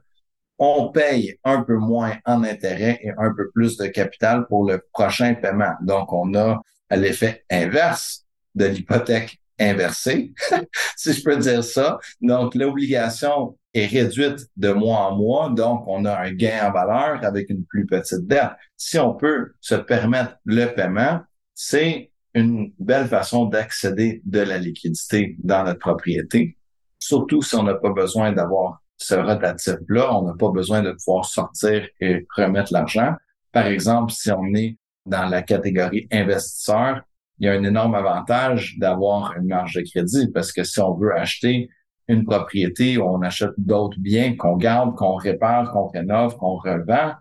on 0.60 0.90
paye 0.90 1.38
un 1.44 1.62
peu 1.62 1.76
moins 1.76 2.18
en 2.26 2.44
intérêt 2.44 3.00
et 3.04 3.12
un 3.18 3.34
peu 3.36 3.50
plus 3.52 3.78
de 3.78 3.88
capital 3.88 4.48
pour 4.48 4.70
le 4.70 4.84
prochain 4.92 5.36
paiement. 5.36 5.74
Donc, 5.82 6.12
on 6.12 6.34
a 6.36 6.62
l'effet 6.92 7.44
inverse 7.50 8.26
de 8.56 8.66
l'hypothèque 8.66 9.40
inversée, 9.60 10.34
si 10.96 11.14
je 11.14 11.24
peux 11.24 11.38
dire 11.38 11.64
ça. 11.64 12.00
Donc, 12.22 12.56
l'obligation 12.56 13.58
est 13.74 13.86
réduite 13.86 14.48
de 14.56 14.72
mois 14.72 15.12
en 15.12 15.16
mois, 15.16 15.50
donc 15.50 15.84
on 15.88 16.06
a 16.06 16.18
un 16.18 16.32
gain 16.32 16.68
en 16.68 16.72
valeur 16.72 17.24
avec 17.24 17.50
une 17.50 17.66
plus 17.66 17.86
petite 17.86 18.26
dette. 18.28 18.52
Si 18.76 18.98
on 18.98 19.14
peut 19.14 19.54
se 19.62 19.76
permettre 19.76 20.38
le 20.46 20.66
paiement, 20.68 21.22
c'est 21.54 22.12
une 22.34 22.72
belle 22.80 23.08
façon 23.08 23.46
d'accéder 23.46 24.22
de 24.26 24.40
la 24.40 24.58
liquidité 24.58 25.36
dans 25.40 25.64
notre 25.64 25.80
propriété, 25.80 26.58
surtout 27.00 27.42
si 27.42 27.56
on 27.56 27.64
n'a 27.64 27.76
pas 27.76 27.92
besoin 27.92 28.32
d'avoir 28.32 28.82
ce 28.98 29.16
rotatif-là, 29.16 30.16
on 30.16 30.24
n'a 30.24 30.34
pas 30.34 30.50
besoin 30.50 30.82
de 30.82 30.92
pouvoir 30.92 31.26
sortir 31.26 31.88
et 32.02 32.26
remettre 32.36 32.74
l'argent. 32.74 33.14
Par 33.52 33.68
exemple, 33.68 34.12
si 34.12 34.32
on 34.32 34.54
est 34.56 34.78
dans 35.06 35.26
la 35.26 35.42
catégorie 35.42 36.08
investisseur, 36.12 37.02
il 37.40 37.46
y 37.46 37.50
a 37.50 37.54
un 37.54 37.64
énorme 37.64 37.96
avantage 37.96 38.78
d'avoir 38.80 39.38
une 39.38 39.48
marge 39.48 39.76
de 39.76 39.82
crédit 39.82 40.28
parce 40.32 40.52
que 40.52 40.64
si 40.64 40.80
on 40.80 40.96
veut 40.96 41.16
acheter 41.16 41.70
une 42.08 42.24
propriété, 42.24 42.98
on 42.98 43.22
achète 43.22 43.52
d'autres 43.58 44.00
biens 44.00 44.36
qu'on 44.36 44.58
garde, 44.58 44.96
qu'on 44.96 45.16
répare, 45.16 45.72
qu'on 45.72 45.88
rénove, 45.88 46.38
qu'on 46.38 46.56
revend, 46.56 47.14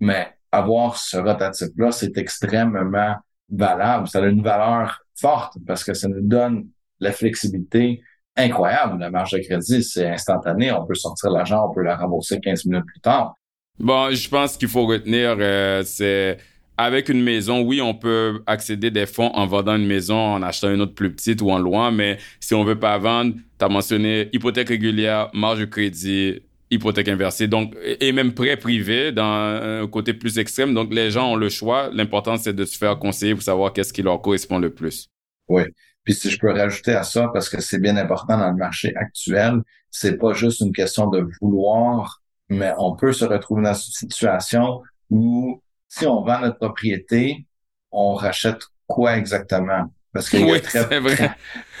mais 0.00 0.28
avoir 0.50 0.96
ce 0.96 1.18
rotatif-là, 1.18 1.92
c'est 1.92 2.16
extrêmement 2.18 3.16
valable. 3.48 4.08
Ça 4.08 4.18
a 4.18 4.26
une 4.26 4.42
valeur 4.42 5.02
forte 5.14 5.54
parce 5.66 5.84
que 5.84 5.94
ça 5.94 6.08
nous 6.08 6.22
donne 6.22 6.66
la 6.98 7.12
flexibilité 7.12 8.02
incroyable. 8.44 8.98
La 9.00 9.10
marge 9.10 9.32
de 9.32 9.38
crédit, 9.38 9.82
c'est 9.82 10.08
instantané. 10.08 10.72
On 10.72 10.84
peut 10.84 10.94
sortir 10.94 11.30
l'argent, 11.30 11.68
on 11.70 11.74
peut 11.74 11.82
la 11.82 11.96
rembourser 11.96 12.40
15 12.40 12.66
minutes 12.66 12.86
plus 12.86 13.00
tard. 13.00 13.34
Bon, 13.78 14.10
je 14.10 14.28
pense 14.28 14.56
qu'il 14.56 14.68
faut 14.68 14.86
retenir, 14.86 15.36
euh, 15.38 15.82
c'est 15.84 16.36
avec 16.76 17.08
une 17.08 17.22
maison, 17.22 17.60
oui, 17.60 17.80
on 17.80 17.94
peut 17.94 18.42
accéder 18.46 18.90
des 18.90 19.06
fonds 19.06 19.30
en 19.34 19.46
vendant 19.46 19.76
une 19.76 19.86
maison, 19.86 20.16
en 20.16 20.42
achetant 20.42 20.72
une 20.72 20.80
autre 20.80 20.94
plus 20.94 21.12
petite 21.12 21.42
ou 21.42 21.50
en 21.50 21.58
loin, 21.58 21.90
mais 21.90 22.18
si 22.40 22.54
on 22.54 22.64
veut 22.64 22.78
pas 22.78 22.96
vendre, 22.98 23.34
tu 23.58 23.64
as 23.64 23.68
mentionné 23.68 24.28
hypothèque 24.32 24.68
régulière, 24.68 25.30
marge 25.34 25.60
de 25.60 25.64
crédit, 25.66 26.40
hypothèque 26.70 27.08
inversée, 27.08 27.48
donc, 27.48 27.74
et 27.82 28.12
même 28.12 28.32
prêt 28.32 28.56
privé 28.56 29.12
dans 29.12 29.22
un 29.24 29.86
côté 29.88 30.14
plus 30.14 30.38
extrême. 30.38 30.72
Donc, 30.72 30.92
les 30.94 31.10
gens 31.10 31.32
ont 31.32 31.36
le 31.36 31.48
choix. 31.48 31.90
L'important, 31.92 32.36
c'est 32.36 32.54
de 32.54 32.64
se 32.64 32.78
faire 32.78 32.98
conseiller 32.98 33.34
pour 33.34 33.42
savoir 33.42 33.72
qu'est-ce 33.72 33.92
qui 33.92 34.02
leur 34.02 34.22
correspond 34.22 34.58
le 34.58 34.72
plus. 34.72 35.08
Oui. 35.48 35.62
Puis 36.04 36.14
si 36.14 36.30
je 36.30 36.38
peux 36.38 36.50
rajouter 36.52 36.92
à 36.92 37.02
ça, 37.02 37.28
parce 37.32 37.48
que 37.48 37.60
c'est 37.60 37.80
bien 37.80 37.96
important 37.96 38.38
dans 38.38 38.50
le 38.50 38.56
marché 38.56 38.94
actuel, 38.96 39.60
c'est 39.90 40.16
pas 40.16 40.32
juste 40.32 40.60
une 40.60 40.72
question 40.72 41.08
de 41.08 41.26
vouloir, 41.40 42.20
mais 42.48 42.72
on 42.78 42.96
peut 42.96 43.12
se 43.12 43.24
retrouver 43.24 43.62
dans 43.62 43.74
une 43.74 43.92
situation 43.92 44.80
où 45.10 45.62
si 45.88 46.06
on 46.06 46.22
vend 46.22 46.40
notre 46.40 46.58
propriété, 46.58 47.46
on 47.90 48.14
rachète 48.14 48.60
quoi 48.86 49.16
exactement? 49.16 49.92
Parce 50.12 50.28
que 50.28 50.38
oui, 50.38 50.60
c'est 50.64 50.98
vrai. 50.98 51.30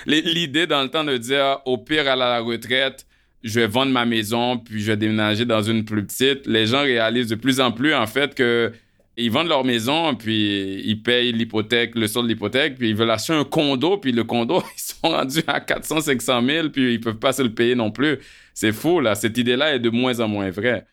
L'idée 0.06 0.66
dans 0.66 0.82
le 0.82 0.88
temps 0.88 1.04
de 1.04 1.16
dire, 1.16 1.58
au 1.64 1.78
pire, 1.78 2.08
à 2.08 2.16
la 2.16 2.40
retraite, 2.40 3.06
je 3.42 3.58
vais 3.58 3.66
vendre 3.66 3.92
ma 3.92 4.04
maison, 4.04 4.58
puis 4.58 4.80
je 4.80 4.86
vais 4.86 4.96
déménager 4.96 5.44
dans 5.44 5.62
une 5.62 5.84
plus 5.84 6.06
petite. 6.06 6.46
Les 6.46 6.66
gens 6.66 6.82
réalisent 6.82 7.28
de 7.28 7.34
plus 7.34 7.60
en 7.60 7.72
plus, 7.72 7.94
en 7.94 8.06
fait, 8.06 8.34
que 8.34 8.72
ils 9.20 9.30
vendent 9.30 9.48
leur 9.48 9.64
maison, 9.64 10.14
puis 10.14 10.82
ils 10.84 11.02
payent 11.02 11.32
l'hypothèque, 11.32 11.94
le 11.94 12.06
solde 12.06 12.26
de 12.26 12.32
l'hypothèque, 12.32 12.76
puis 12.76 12.90
ils 12.90 12.96
veulent 12.96 13.10
acheter 13.10 13.32
un 13.32 13.44
condo, 13.44 13.98
puis 13.98 14.12
le 14.12 14.24
condo, 14.24 14.62
ils 14.76 14.80
sont 14.80 15.08
rendus 15.08 15.42
à 15.46 15.60
400, 15.60 16.00
500 16.02 16.46
000, 16.46 16.68
puis 16.70 16.94
ils 16.94 17.00
peuvent 17.00 17.18
pas 17.18 17.32
se 17.32 17.42
le 17.42 17.54
payer 17.54 17.74
non 17.74 17.90
plus. 17.90 18.18
C'est 18.54 18.72
fou, 18.72 19.00
là. 19.00 19.14
Cette 19.14 19.36
idée-là 19.38 19.74
est 19.74 19.78
de 19.78 19.90
moins 19.90 20.20
en 20.20 20.28
moins 20.28 20.50
vraie. 20.50 20.84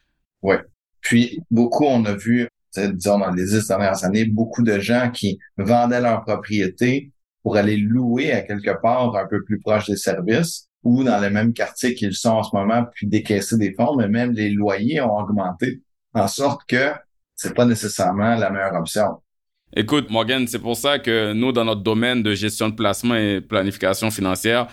Oui. 0.42 0.56
Puis, 1.02 1.40
beaucoup, 1.50 1.86
on 1.86 2.06
a 2.06 2.14
vu, 2.16 2.48
disons, 2.76 3.20
dans 3.20 3.32
les 3.32 3.46
dix 3.46 3.68
dernières 3.68 4.04
années, 4.04 4.26
beaucoup 4.26 4.64
de 4.64 4.80
gens 4.80 5.10
qui 5.12 5.40
vendaient 5.58 6.02
leur 6.02 6.24
propriété 6.24 7.12
pour 7.44 7.56
aller 7.56 7.78
louer 7.78 8.32
à 8.32 8.42
quelque 8.42 8.82
part 8.82 9.16
un 9.16 9.26
peu 9.28 9.44
plus 9.44 9.60
proche 9.60 9.88
des 9.88 9.96
services 9.96 10.68
ou 10.84 11.04
dans 11.04 11.20
les 11.20 11.30
mêmes 11.30 11.54
quartiers 11.54 11.96
qu'ils 11.96 12.14
sont 12.14 12.30
en 12.30 12.44
ce 12.44 12.56
moment, 12.56 12.86
puis 12.94 13.08
décaisser 13.08 13.58
des 13.58 13.74
fonds, 13.74 13.96
mais 13.98 14.08
même 14.08 14.32
les 14.32 14.50
loyers 14.50 15.02
ont 15.02 15.18
augmenté, 15.18 15.82
en 16.14 16.28
sorte 16.28 16.62
que 16.68 16.92
c'est 17.38 17.54
pas 17.54 17.66
nécessairement 17.66 18.36
la 18.36 18.50
meilleure 18.50 18.74
option. 18.74 19.22
Écoute, 19.76 20.10
Morgan, 20.10 20.48
c'est 20.48 20.60
pour 20.60 20.76
ça 20.76 20.98
que 20.98 21.34
nous, 21.34 21.52
dans 21.52 21.64
notre 21.64 21.82
domaine 21.82 22.24
de 22.24 22.34
gestion 22.34 22.70
de 22.70 22.74
placement 22.74 23.16
et 23.16 23.42
planification 23.42 24.10
financière, 24.12 24.68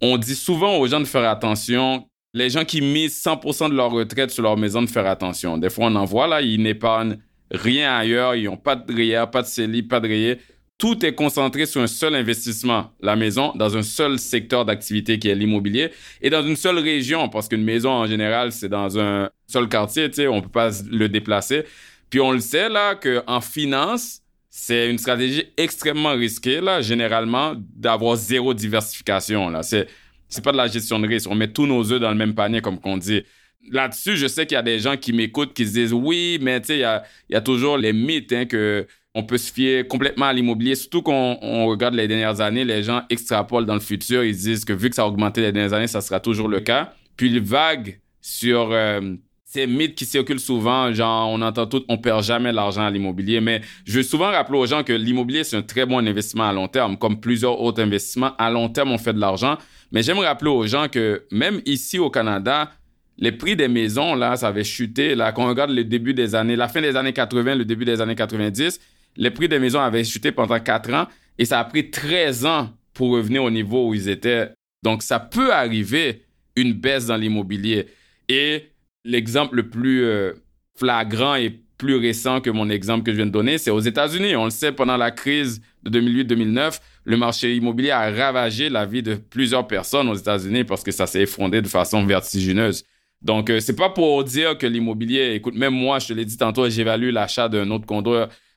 on 0.00 0.16
dit 0.16 0.34
souvent 0.34 0.78
aux 0.78 0.86
gens 0.86 1.00
de 1.00 1.04
faire 1.04 1.28
attention. 1.28 2.08
Les 2.32 2.48
gens 2.50 2.64
qui 2.64 2.80
misent 2.80 3.22
100% 3.22 3.70
de 3.70 3.74
leur 3.74 3.90
retraite 3.90 4.30
sur 4.30 4.42
leur 4.42 4.56
maison, 4.56 4.80
de 4.80 4.88
faire 4.88 5.06
attention. 5.06 5.58
Des 5.58 5.70
fois, 5.70 5.86
on 5.86 5.96
en 5.96 6.04
voit 6.04 6.26
là, 6.26 6.40
ils 6.40 6.62
n'épargnent 6.62 7.18
rien 7.50 7.96
ailleurs, 7.96 8.34
ils 8.36 8.44
n'ont 8.44 8.56
pas 8.56 8.76
de 8.76 8.92
RIA, 8.92 9.26
pas 9.26 9.42
de 9.42 9.46
CELI, 9.46 9.82
pas 9.82 10.00
de 10.00 10.08
RIE. 10.08 10.36
Tout 10.78 11.04
est 11.04 11.14
concentré 11.14 11.66
sur 11.66 11.80
un 11.80 11.88
seul 11.88 12.14
investissement, 12.14 12.92
la 13.00 13.16
maison, 13.16 13.52
dans 13.56 13.76
un 13.76 13.82
seul 13.82 14.18
secteur 14.18 14.64
d'activité 14.64 15.18
qui 15.18 15.28
est 15.28 15.34
l'immobilier 15.34 15.90
et 16.22 16.30
dans 16.30 16.46
une 16.46 16.54
seule 16.54 16.78
région, 16.78 17.28
parce 17.28 17.48
qu'une 17.48 17.64
maison, 17.64 17.90
en 17.90 18.06
général, 18.06 18.52
c'est 18.52 18.68
dans 18.68 18.98
un 18.98 19.28
seul 19.48 19.68
quartier, 19.68 20.08
tu 20.08 20.16
sais, 20.16 20.28
on 20.28 20.40
peut 20.40 20.48
pas 20.48 20.70
le 20.88 21.08
déplacer. 21.08 21.64
Puis 22.10 22.20
on 22.20 22.32
le 22.32 22.40
sait 22.40 22.68
là 22.68 22.94
qu'en 22.94 23.40
finance, 23.40 24.20
c'est 24.48 24.90
une 24.90 24.98
stratégie 24.98 25.44
extrêmement 25.56 26.14
risquée 26.14 26.60
là, 26.60 26.80
généralement, 26.80 27.54
d'avoir 27.56 28.16
zéro 28.16 28.54
diversification 28.54 29.50
là. 29.50 29.62
C'est 29.62 29.88
c'est 30.28 30.44
pas 30.44 30.52
de 30.52 30.56
la 30.56 30.66
gestion 30.66 30.98
de 30.98 31.08
risque. 31.08 31.28
On 31.30 31.34
met 31.34 31.48
tous 31.48 31.66
nos 31.66 31.90
œufs 31.92 32.00
dans 32.00 32.10
le 32.10 32.16
même 32.16 32.34
panier, 32.34 32.60
comme 32.60 32.78
qu'on 32.78 32.98
dit. 32.98 33.22
Là-dessus, 33.70 34.16
je 34.16 34.26
sais 34.26 34.46
qu'il 34.46 34.54
y 34.54 34.58
a 34.58 34.62
des 34.62 34.78
gens 34.78 34.96
qui 34.96 35.12
m'écoutent 35.12 35.52
qui 35.52 35.66
se 35.66 35.72
disent 35.72 35.92
oui, 35.92 36.38
mais 36.40 36.60
tu 36.60 36.68
sais, 36.68 36.76
il 36.76 36.80
y 36.80 36.84
a, 36.84 37.02
y 37.28 37.34
a, 37.34 37.40
toujours 37.40 37.76
les 37.76 37.92
mythes 37.92 38.32
hein, 38.32 38.46
que 38.46 38.86
on 39.14 39.24
peut 39.24 39.38
se 39.38 39.52
fier 39.52 39.86
complètement 39.88 40.26
à 40.26 40.32
l'immobilier. 40.32 40.74
Surtout 40.74 41.02
qu'on 41.02 41.38
on 41.42 41.66
regarde 41.66 41.94
les 41.94 42.06
dernières 42.06 42.40
années, 42.40 42.64
les 42.64 42.82
gens 42.82 43.02
extrapolent 43.10 43.66
dans 43.66 43.74
le 43.74 43.80
futur. 43.80 44.22
Ils 44.22 44.36
disent 44.36 44.64
que 44.64 44.72
vu 44.72 44.90
que 44.90 44.94
ça 44.94 45.02
a 45.02 45.06
augmenté 45.06 45.40
les 45.40 45.50
dernières 45.50 45.72
années, 45.72 45.86
ça 45.88 46.00
sera 46.00 46.20
toujours 46.20 46.48
le 46.48 46.60
cas. 46.60 46.92
Puis 47.16 47.30
le 47.30 47.40
vague 47.40 48.00
sur 48.20 48.70
euh, 48.70 49.16
c'est 49.50 49.66
mythe 49.66 49.94
qui 49.94 50.04
circule 50.04 50.38
souvent, 50.38 50.92
genre 50.92 51.30
on 51.30 51.40
entend 51.40 51.66
tout, 51.66 51.82
on 51.88 51.96
perd 51.96 52.22
jamais 52.22 52.52
l'argent 52.52 52.82
à 52.82 52.90
l'immobilier, 52.90 53.40
mais 53.40 53.62
je 53.86 53.96
veux 53.96 54.02
souvent 54.02 54.30
rappeler 54.30 54.58
aux 54.58 54.66
gens 54.66 54.84
que 54.84 54.92
l'immobilier 54.92 55.42
c'est 55.42 55.56
un 55.56 55.62
très 55.62 55.86
bon 55.86 56.06
investissement 56.06 56.46
à 56.46 56.52
long 56.52 56.68
terme, 56.68 56.98
comme 56.98 57.18
plusieurs 57.18 57.58
autres 57.58 57.82
investissements. 57.82 58.36
À 58.36 58.50
long 58.50 58.68
terme 58.68 58.92
on 58.92 58.98
fait 58.98 59.14
de 59.14 59.18
l'argent, 59.18 59.56
mais 59.90 60.02
j'aime 60.02 60.18
rappeler 60.18 60.50
aux 60.50 60.66
gens 60.66 60.88
que 60.88 61.24
même 61.30 61.62
ici 61.64 61.98
au 61.98 62.10
Canada, 62.10 62.70
les 63.16 63.32
prix 63.32 63.56
des 63.56 63.68
maisons 63.68 64.14
là, 64.14 64.36
ça 64.36 64.48
avait 64.48 64.64
chuté. 64.64 65.14
Là 65.14 65.32
quand 65.32 65.46
on 65.46 65.48
regarde 65.48 65.70
le 65.70 65.82
début 65.82 66.12
des 66.12 66.34
années, 66.34 66.54
la 66.54 66.68
fin 66.68 66.82
des 66.82 66.94
années 66.94 67.14
80, 67.14 67.54
le 67.54 67.64
début 67.64 67.86
des 67.86 68.02
années 68.02 68.16
90, 68.16 68.78
les 69.16 69.30
prix 69.30 69.48
des 69.48 69.58
maisons 69.58 69.80
avaient 69.80 70.04
chuté 70.04 70.30
pendant 70.30 70.60
4 70.60 70.92
ans 70.92 71.06
et 71.38 71.46
ça 71.46 71.58
a 71.58 71.64
pris 71.64 71.90
13 71.90 72.44
ans 72.44 72.68
pour 72.92 73.12
revenir 73.12 73.42
au 73.44 73.50
niveau 73.50 73.88
où 73.88 73.94
ils 73.94 74.10
étaient. 74.10 74.50
Donc 74.82 75.02
ça 75.02 75.18
peut 75.18 75.54
arriver 75.54 76.26
une 76.54 76.74
baisse 76.74 77.06
dans 77.06 77.16
l'immobilier. 77.16 77.86
Et 78.28 78.64
l'exemple 79.08 79.56
le 79.56 79.68
plus 79.68 80.04
euh, 80.04 80.32
flagrant 80.76 81.34
et 81.34 81.60
plus 81.78 81.96
récent 81.96 82.40
que 82.40 82.50
mon 82.50 82.68
exemple 82.68 83.04
que 83.04 83.12
je 83.12 83.16
viens 83.16 83.26
de 83.26 83.30
donner, 83.30 83.56
c'est 83.56 83.70
aux 83.70 83.80
États-Unis. 83.80 84.36
On 84.36 84.44
le 84.44 84.50
sait, 84.50 84.72
pendant 84.72 84.96
la 84.96 85.10
crise 85.10 85.62
de 85.82 86.00
2008-2009, 86.00 86.80
le 87.04 87.16
marché 87.16 87.54
immobilier 87.56 87.90
a 87.90 88.10
ravagé 88.10 88.68
la 88.68 88.84
vie 88.84 89.02
de 89.02 89.14
plusieurs 89.14 89.66
personnes 89.66 90.08
aux 90.08 90.14
États-Unis 90.14 90.64
parce 90.64 90.82
que 90.82 90.90
ça 90.90 91.06
s'est 91.06 91.22
effondré 91.22 91.62
de 91.62 91.68
façon 91.68 92.04
vertigineuse. 92.04 92.84
Donc, 93.22 93.50
euh, 93.50 93.60
c'est 93.60 93.76
pas 93.76 93.90
pour 93.90 94.22
dire 94.24 94.58
que 94.58 94.66
l'immobilier, 94.66 95.34
écoute, 95.34 95.54
même 95.54 95.74
moi, 95.74 95.98
je 95.98 96.08
te 96.08 96.12
l'ai 96.12 96.24
dit 96.24 96.36
tantôt, 96.36 96.68
j'évalue 96.68 97.10
l'achat 97.10 97.48
d'un 97.48 97.70
autre 97.70 97.86
condo 97.86 98.14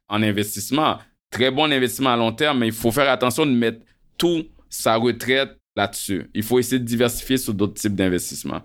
en 0.10 0.24
investissement. 0.24 0.97
Très 1.30 1.49
bon 1.49 1.72
investissement 1.72 2.12
à 2.12 2.18
long 2.18 2.34
terme, 2.34 2.60
mais 2.60 2.68
il 2.68 2.74
faut 2.74 2.91
faire 2.91 3.10
attention 3.10 3.45
de 3.45 3.52
mettre 3.52 3.80
tout 4.18 4.43
sa 4.70 4.97
retraite 4.97 5.58
là-dessus. 5.76 6.30
Il 6.34 6.43
faut 6.43 6.60
essayer 6.60 6.80
de 6.80 6.86
diversifier 6.86 7.38
sur 7.38 7.54
d'autres 7.54 7.76
types 7.76 7.95
d'investissements 7.95 8.62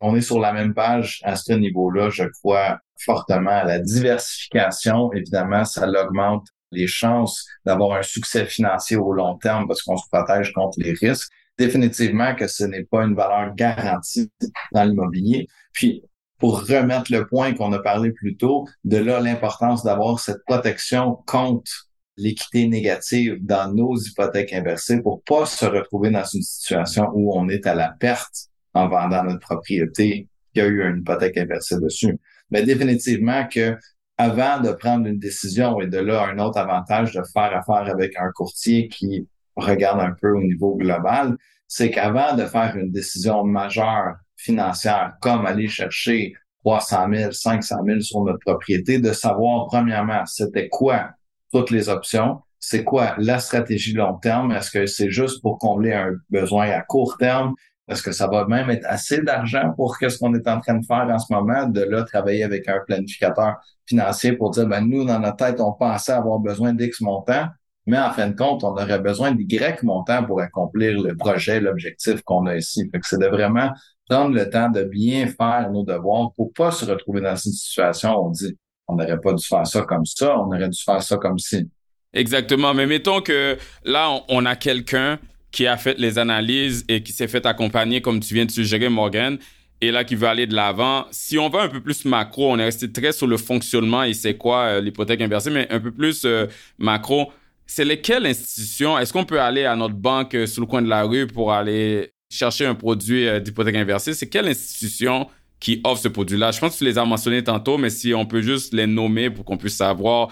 on 0.00 0.16
est 0.16 0.20
sur 0.20 0.38
la 0.38 0.52
même 0.52 0.74
page 0.74 1.20
à 1.24 1.36
ce 1.36 1.52
niveau-là. 1.52 2.10
Je 2.10 2.24
crois 2.24 2.78
fortement 3.04 3.50
à 3.50 3.64
la 3.64 3.78
diversification. 3.78 5.12
Évidemment, 5.12 5.64
ça 5.64 5.88
augmente 5.88 6.46
les 6.70 6.86
chances 6.86 7.46
d'avoir 7.64 7.98
un 7.98 8.02
succès 8.02 8.44
financier 8.46 8.96
au 8.96 9.12
long 9.12 9.36
terme 9.38 9.66
parce 9.66 9.82
qu'on 9.82 9.96
se 9.96 10.08
protège 10.10 10.52
contre 10.52 10.78
les 10.80 10.92
risques. 10.92 11.30
Définitivement 11.56 12.34
que 12.34 12.46
ce 12.46 12.64
n'est 12.64 12.84
pas 12.84 13.04
une 13.04 13.16
valeur 13.16 13.54
garantie 13.54 14.30
dans 14.72 14.84
l'immobilier. 14.84 15.48
Puis, 15.72 16.04
pour 16.38 16.60
remettre 16.68 17.10
le 17.10 17.26
point 17.26 17.52
qu'on 17.54 17.72
a 17.72 17.80
parlé 17.80 18.12
plus 18.12 18.36
tôt, 18.36 18.66
de 18.84 18.98
là 18.98 19.18
l'importance 19.18 19.82
d'avoir 19.82 20.20
cette 20.20 20.44
protection 20.46 21.18
contre 21.26 21.88
l'équité 22.16 22.68
négative 22.68 23.38
dans 23.40 23.72
nos 23.72 23.96
hypothèques 23.96 24.52
inversées 24.52 25.00
pour 25.00 25.22
pas 25.22 25.46
se 25.46 25.64
retrouver 25.64 26.10
dans 26.10 26.24
une 26.24 26.42
situation 26.42 27.10
où 27.14 27.36
on 27.36 27.48
est 27.48 27.66
à 27.66 27.74
la 27.74 27.88
perte 27.98 28.48
en 28.78 28.88
vendant 28.88 29.24
notre 29.24 29.40
propriété 29.40 30.28
qui 30.54 30.60
a 30.60 30.66
eu 30.66 30.82
une 30.82 30.98
hypothèque 30.98 31.36
inversée 31.36 31.80
dessus. 31.80 32.18
Mais 32.50 32.62
définitivement 32.62 33.46
que 33.46 33.76
avant 34.16 34.60
de 34.60 34.72
prendre 34.72 35.06
une 35.06 35.18
décision, 35.18 35.80
et 35.80 35.86
de 35.86 35.98
là 35.98 36.24
un 36.24 36.38
autre 36.38 36.58
avantage 36.58 37.12
de 37.12 37.22
faire 37.32 37.56
affaire 37.56 37.92
avec 37.92 38.16
un 38.16 38.30
courtier 38.34 38.88
qui 38.88 39.28
regarde 39.54 40.00
un 40.00 40.12
peu 40.20 40.30
au 40.30 40.42
niveau 40.42 40.76
global, 40.76 41.36
c'est 41.68 41.90
qu'avant 41.90 42.34
de 42.34 42.44
faire 42.44 42.76
une 42.76 42.90
décision 42.90 43.44
majeure 43.44 44.16
financière, 44.36 45.14
comme 45.20 45.46
aller 45.46 45.68
chercher 45.68 46.34
300 46.64 47.06
000, 47.12 47.32
500 47.32 47.76
000 47.86 48.00
sur 48.00 48.24
notre 48.24 48.40
propriété, 48.40 48.98
de 48.98 49.12
savoir 49.12 49.66
premièrement 49.66 50.24
c'était 50.26 50.68
quoi 50.68 51.10
toutes 51.52 51.70
les 51.70 51.88
options, 51.88 52.40
c'est 52.58 52.84
quoi 52.84 53.14
la 53.18 53.38
stratégie 53.38 53.92
long 53.92 54.14
terme, 54.14 54.52
est-ce 54.52 54.70
que 54.70 54.86
c'est 54.86 55.10
juste 55.10 55.40
pour 55.42 55.58
combler 55.58 55.92
un 55.92 56.12
besoin 56.30 56.70
à 56.70 56.80
court 56.80 57.16
terme, 57.18 57.54
est-ce 57.88 58.02
que 58.02 58.12
ça 58.12 58.26
va 58.26 58.46
même 58.46 58.68
être 58.70 58.84
assez 58.86 59.22
d'argent 59.22 59.72
pour 59.76 59.96
ce 59.96 60.18
qu'on 60.18 60.34
est 60.34 60.46
en 60.46 60.60
train 60.60 60.74
de 60.74 60.84
faire 60.84 61.08
en 61.10 61.18
ce 61.18 61.32
moment, 61.32 61.66
de 61.66 61.80
là 61.82 62.02
travailler 62.04 62.44
avec 62.44 62.68
un 62.68 62.80
planificateur 62.86 63.56
financier 63.86 64.32
pour 64.32 64.50
dire, 64.50 64.66
ben 64.66 64.82
nous, 64.82 65.04
dans 65.04 65.18
notre 65.18 65.36
tête, 65.36 65.60
on 65.60 65.72
pensait 65.72 66.12
avoir 66.12 66.38
besoin 66.38 66.74
d'X 66.74 67.00
montants, 67.00 67.46
mais 67.86 67.98
en 67.98 68.10
fin 68.10 68.28
de 68.28 68.36
compte, 68.36 68.62
on 68.64 68.72
aurait 68.72 68.98
besoin 68.98 69.32
d'Y 69.32 69.58
montants 69.82 70.22
pour 70.24 70.40
accomplir 70.42 71.00
le 71.00 71.16
projet, 71.16 71.60
l'objectif 71.60 72.20
qu'on 72.22 72.46
a 72.46 72.56
ici. 72.56 72.86
Fait 72.92 73.00
que 73.00 73.06
c'est 73.06 73.18
de 73.18 73.26
vraiment 73.26 73.70
prendre 74.08 74.34
le 74.34 74.48
temps 74.50 74.68
de 74.68 74.82
bien 74.82 75.26
faire 75.26 75.70
nos 75.72 75.84
devoirs 75.84 76.32
pour 76.36 76.52
pas 76.52 76.70
se 76.70 76.84
retrouver 76.84 77.22
dans 77.22 77.36
une 77.36 77.52
situation 77.52 78.14
où 78.14 78.26
on 78.26 78.30
dit, 78.30 78.58
on 78.88 78.96
n'aurait 78.96 79.20
pas 79.20 79.32
dû 79.32 79.46
faire 79.46 79.66
ça 79.66 79.82
comme 79.82 80.04
ça, 80.04 80.38
on 80.38 80.46
aurait 80.48 80.68
dû 80.68 80.82
faire 80.82 81.02
ça 81.02 81.16
comme 81.16 81.38
ci. 81.38 81.68
Exactement. 82.12 82.74
Mais 82.74 82.86
mettons 82.86 83.20
que 83.20 83.56
là, 83.84 84.20
on 84.28 84.44
a 84.44 84.56
quelqu'un 84.56 85.18
qui 85.50 85.66
a 85.66 85.76
fait 85.76 85.98
les 85.98 86.18
analyses 86.18 86.84
et 86.88 87.02
qui 87.02 87.12
s'est 87.12 87.28
fait 87.28 87.46
accompagner, 87.46 88.00
comme 88.00 88.20
tu 88.20 88.34
viens 88.34 88.44
de 88.44 88.50
suggérer, 88.50 88.88
Morgan, 88.88 89.38
et 89.80 89.90
là 89.90 90.04
qui 90.04 90.14
veut 90.14 90.26
aller 90.26 90.46
de 90.46 90.54
l'avant. 90.54 91.06
Si 91.10 91.38
on 91.38 91.48
va 91.48 91.62
un 91.62 91.68
peu 91.68 91.80
plus 91.80 92.04
macro, 92.04 92.50
on 92.50 92.58
est 92.58 92.64
resté 92.64 92.90
très 92.90 93.12
sur 93.12 93.26
le 93.26 93.36
fonctionnement 93.36 94.02
et 94.02 94.12
c'est 94.12 94.36
quoi 94.36 94.62
euh, 94.62 94.80
l'hypothèque 94.80 95.20
inversée, 95.20 95.50
mais 95.50 95.70
un 95.70 95.80
peu 95.80 95.92
plus 95.92 96.24
euh, 96.24 96.46
macro, 96.78 97.32
c'est 97.66 97.84
lesquelles 97.84 98.26
institutions, 98.26 98.98
est-ce 98.98 99.12
qu'on 99.12 99.24
peut 99.24 99.40
aller 99.40 99.64
à 99.64 99.76
notre 99.76 99.94
banque 99.94 100.34
euh, 100.34 100.46
sur 100.46 100.60
le 100.60 100.66
coin 100.66 100.82
de 100.82 100.88
la 100.88 101.04
rue 101.04 101.26
pour 101.26 101.52
aller 101.52 102.12
chercher 102.30 102.66
un 102.66 102.74
produit 102.74 103.26
d'hypothèque 103.40 103.76
inversée? 103.76 104.14
C'est 104.14 104.28
quelle 104.28 104.48
institution 104.48 105.28
qui 105.60 105.80
offre 105.84 106.02
ce 106.02 106.08
produit-là? 106.08 106.50
Je 106.50 106.60
pense 106.60 106.74
que 106.74 106.78
tu 106.78 106.84
les 106.84 106.98
as 106.98 107.04
mentionnés 107.04 107.42
tantôt, 107.42 107.78
mais 107.78 107.90
si 107.90 108.14
on 108.14 108.26
peut 108.26 108.42
juste 108.42 108.74
les 108.74 108.86
nommer 108.86 109.30
pour 109.30 109.44
qu'on 109.44 109.56
puisse 109.56 109.76
savoir 109.76 110.28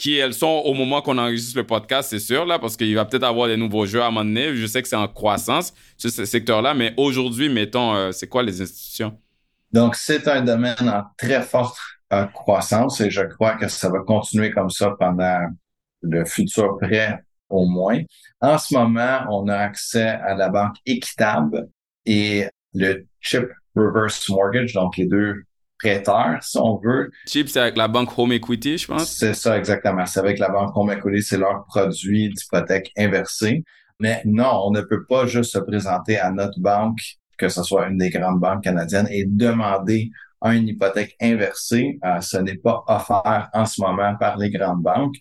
qui 0.00 0.16
elles 0.16 0.32
sont 0.32 0.62
au 0.64 0.72
moment 0.72 1.02
qu'on 1.02 1.18
enregistre 1.18 1.58
le 1.58 1.66
podcast, 1.66 2.08
c'est 2.08 2.20
sûr, 2.20 2.46
là, 2.46 2.58
parce 2.58 2.74
qu'il 2.74 2.94
va 2.94 3.04
peut-être 3.04 3.22
avoir 3.22 3.48
des 3.48 3.58
nouveaux 3.58 3.84
jeux 3.84 4.00
à 4.00 4.06
un 4.06 4.10
moment 4.10 4.24
donné. 4.24 4.56
Je 4.56 4.64
sais 4.66 4.80
que 4.80 4.88
c'est 4.88 4.96
en 4.96 5.06
croissance, 5.06 5.74
ce, 5.98 6.08
secteur-là, 6.08 6.72
mais 6.72 6.94
aujourd'hui, 6.96 7.50
mettons, 7.50 7.94
euh, 7.94 8.10
c'est 8.10 8.26
quoi 8.26 8.42
les 8.42 8.62
institutions? 8.62 9.18
Donc, 9.72 9.96
c'est 9.96 10.26
un 10.26 10.40
domaine 10.40 10.88
en 10.88 11.02
très 11.18 11.42
forte 11.42 11.76
euh, 12.14 12.24
croissance 12.24 13.02
et 13.02 13.10
je 13.10 13.20
crois 13.20 13.56
que 13.56 13.68
ça 13.68 13.90
va 13.90 13.98
continuer 13.98 14.50
comme 14.50 14.70
ça 14.70 14.96
pendant 14.98 15.38
le 16.00 16.24
futur 16.24 16.78
près 16.80 17.22
au 17.50 17.66
moins. 17.66 18.00
En 18.40 18.56
ce 18.56 18.74
moment, 18.74 19.26
on 19.28 19.48
a 19.48 19.56
accès 19.58 20.08
à 20.08 20.34
la 20.34 20.48
banque 20.48 20.76
équitable 20.86 21.68
et 22.06 22.48
le 22.72 23.06
chip 23.20 23.50
reverse 23.76 24.26
mortgage, 24.30 24.72
donc 24.72 24.96
les 24.96 25.06
deux 25.06 25.44
prêteur, 25.80 26.38
si 26.42 26.58
on 26.58 26.76
veut. 26.76 27.10
Chip, 27.26 27.48
c'est 27.48 27.60
avec 27.60 27.76
la 27.76 27.88
banque 27.88 28.16
Home 28.18 28.32
Equity, 28.32 28.78
je 28.78 28.86
pense. 28.86 29.10
C'est 29.16 29.34
ça, 29.34 29.56
exactement. 29.56 30.06
C'est 30.06 30.20
avec 30.20 30.38
la 30.38 30.48
banque 30.48 30.76
Home 30.76 30.90
Equity, 30.90 31.22
c'est 31.22 31.38
leur 31.38 31.64
produit 31.66 32.28
d'hypothèque 32.28 32.92
inversée. 32.96 33.64
Mais 33.98 34.22
non, 34.24 34.62
on 34.64 34.70
ne 34.70 34.80
peut 34.80 35.04
pas 35.04 35.26
juste 35.26 35.52
se 35.52 35.58
présenter 35.58 36.18
à 36.18 36.30
notre 36.30 36.58
banque, 36.60 37.00
que 37.36 37.48
ce 37.48 37.62
soit 37.62 37.88
une 37.88 37.98
des 37.98 38.10
grandes 38.10 38.40
banques 38.40 38.64
canadiennes, 38.64 39.08
et 39.10 39.24
demander 39.26 40.10
une 40.42 40.68
hypothèque 40.68 41.16
inversée. 41.20 41.98
Euh, 42.04 42.20
ce 42.20 42.38
n'est 42.38 42.56
pas 42.56 42.82
offert 42.86 43.48
en 43.52 43.64
ce 43.66 43.80
moment 43.80 44.14
par 44.16 44.38
les 44.38 44.50
grandes 44.50 44.82
banques. 44.82 45.16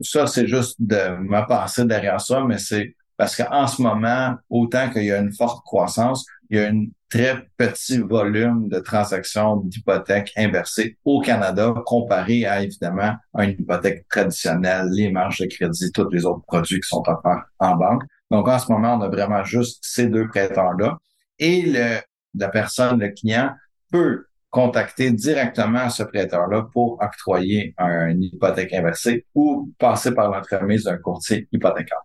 Ça, 0.00 0.26
c'est 0.26 0.46
juste 0.46 0.76
de 0.78 1.16
ma 1.20 1.42
pensée 1.42 1.84
derrière 1.84 2.20
ça, 2.20 2.44
mais 2.44 2.58
c'est 2.58 2.94
parce 3.16 3.36
qu'en 3.36 3.66
ce 3.66 3.80
moment, 3.82 4.34
autant 4.50 4.90
qu'il 4.90 5.04
y 5.04 5.12
a 5.12 5.18
une 5.18 5.32
forte 5.32 5.64
croissance, 5.64 6.24
il 6.52 6.58
y 6.58 6.60
a 6.60 6.68
un 6.68 6.84
très 7.08 7.48
petit 7.56 7.98
volume 7.98 8.68
de 8.68 8.78
transactions 8.78 9.56
d'hypothèques 9.56 10.32
inversées 10.36 10.98
au 11.04 11.22
Canada 11.22 11.74
comparé 11.86 12.44
à, 12.44 12.62
évidemment, 12.62 13.14
une 13.38 13.56
hypothèque 13.58 14.06
traditionnelle, 14.08 14.88
les 14.90 15.10
marges 15.10 15.40
de 15.40 15.46
crédit, 15.46 15.90
tous 15.92 16.10
les 16.10 16.26
autres 16.26 16.44
produits 16.46 16.80
qui 16.80 16.88
sont 16.88 17.02
offerts 17.06 17.44
en 17.58 17.76
banque. 17.76 18.02
Donc, 18.30 18.48
en 18.48 18.58
ce 18.58 18.70
moment, 18.70 18.96
on 18.96 19.00
a 19.00 19.08
vraiment 19.08 19.42
juste 19.44 19.82
ces 19.82 20.08
deux 20.08 20.28
prêteurs-là. 20.28 20.98
Et 21.38 21.62
le, 21.62 22.00
la 22.34 22.48
personne, 22.48 23.00
le 23.00 23.08
client, 23.08 23.50
peut 23.90 24.26
contacter 24.50 25.10
directement 25.10 25.88
ce 25.88 26.02
prêteur-là 26.02 26.68
pour 26.70 27.02
octroyer 27.02 27.74
une 27.78 28.22
hypothèque 28.22 28.74
inversée 28.74 29.26
ou 29.34 29.72
passer 29.78 30.14
par 30.14 30.30
l'entremise 30.30 30.84
d'un 30.84 30.98
courtier 30.98 31.48
hypothécaire. 31.50 32.02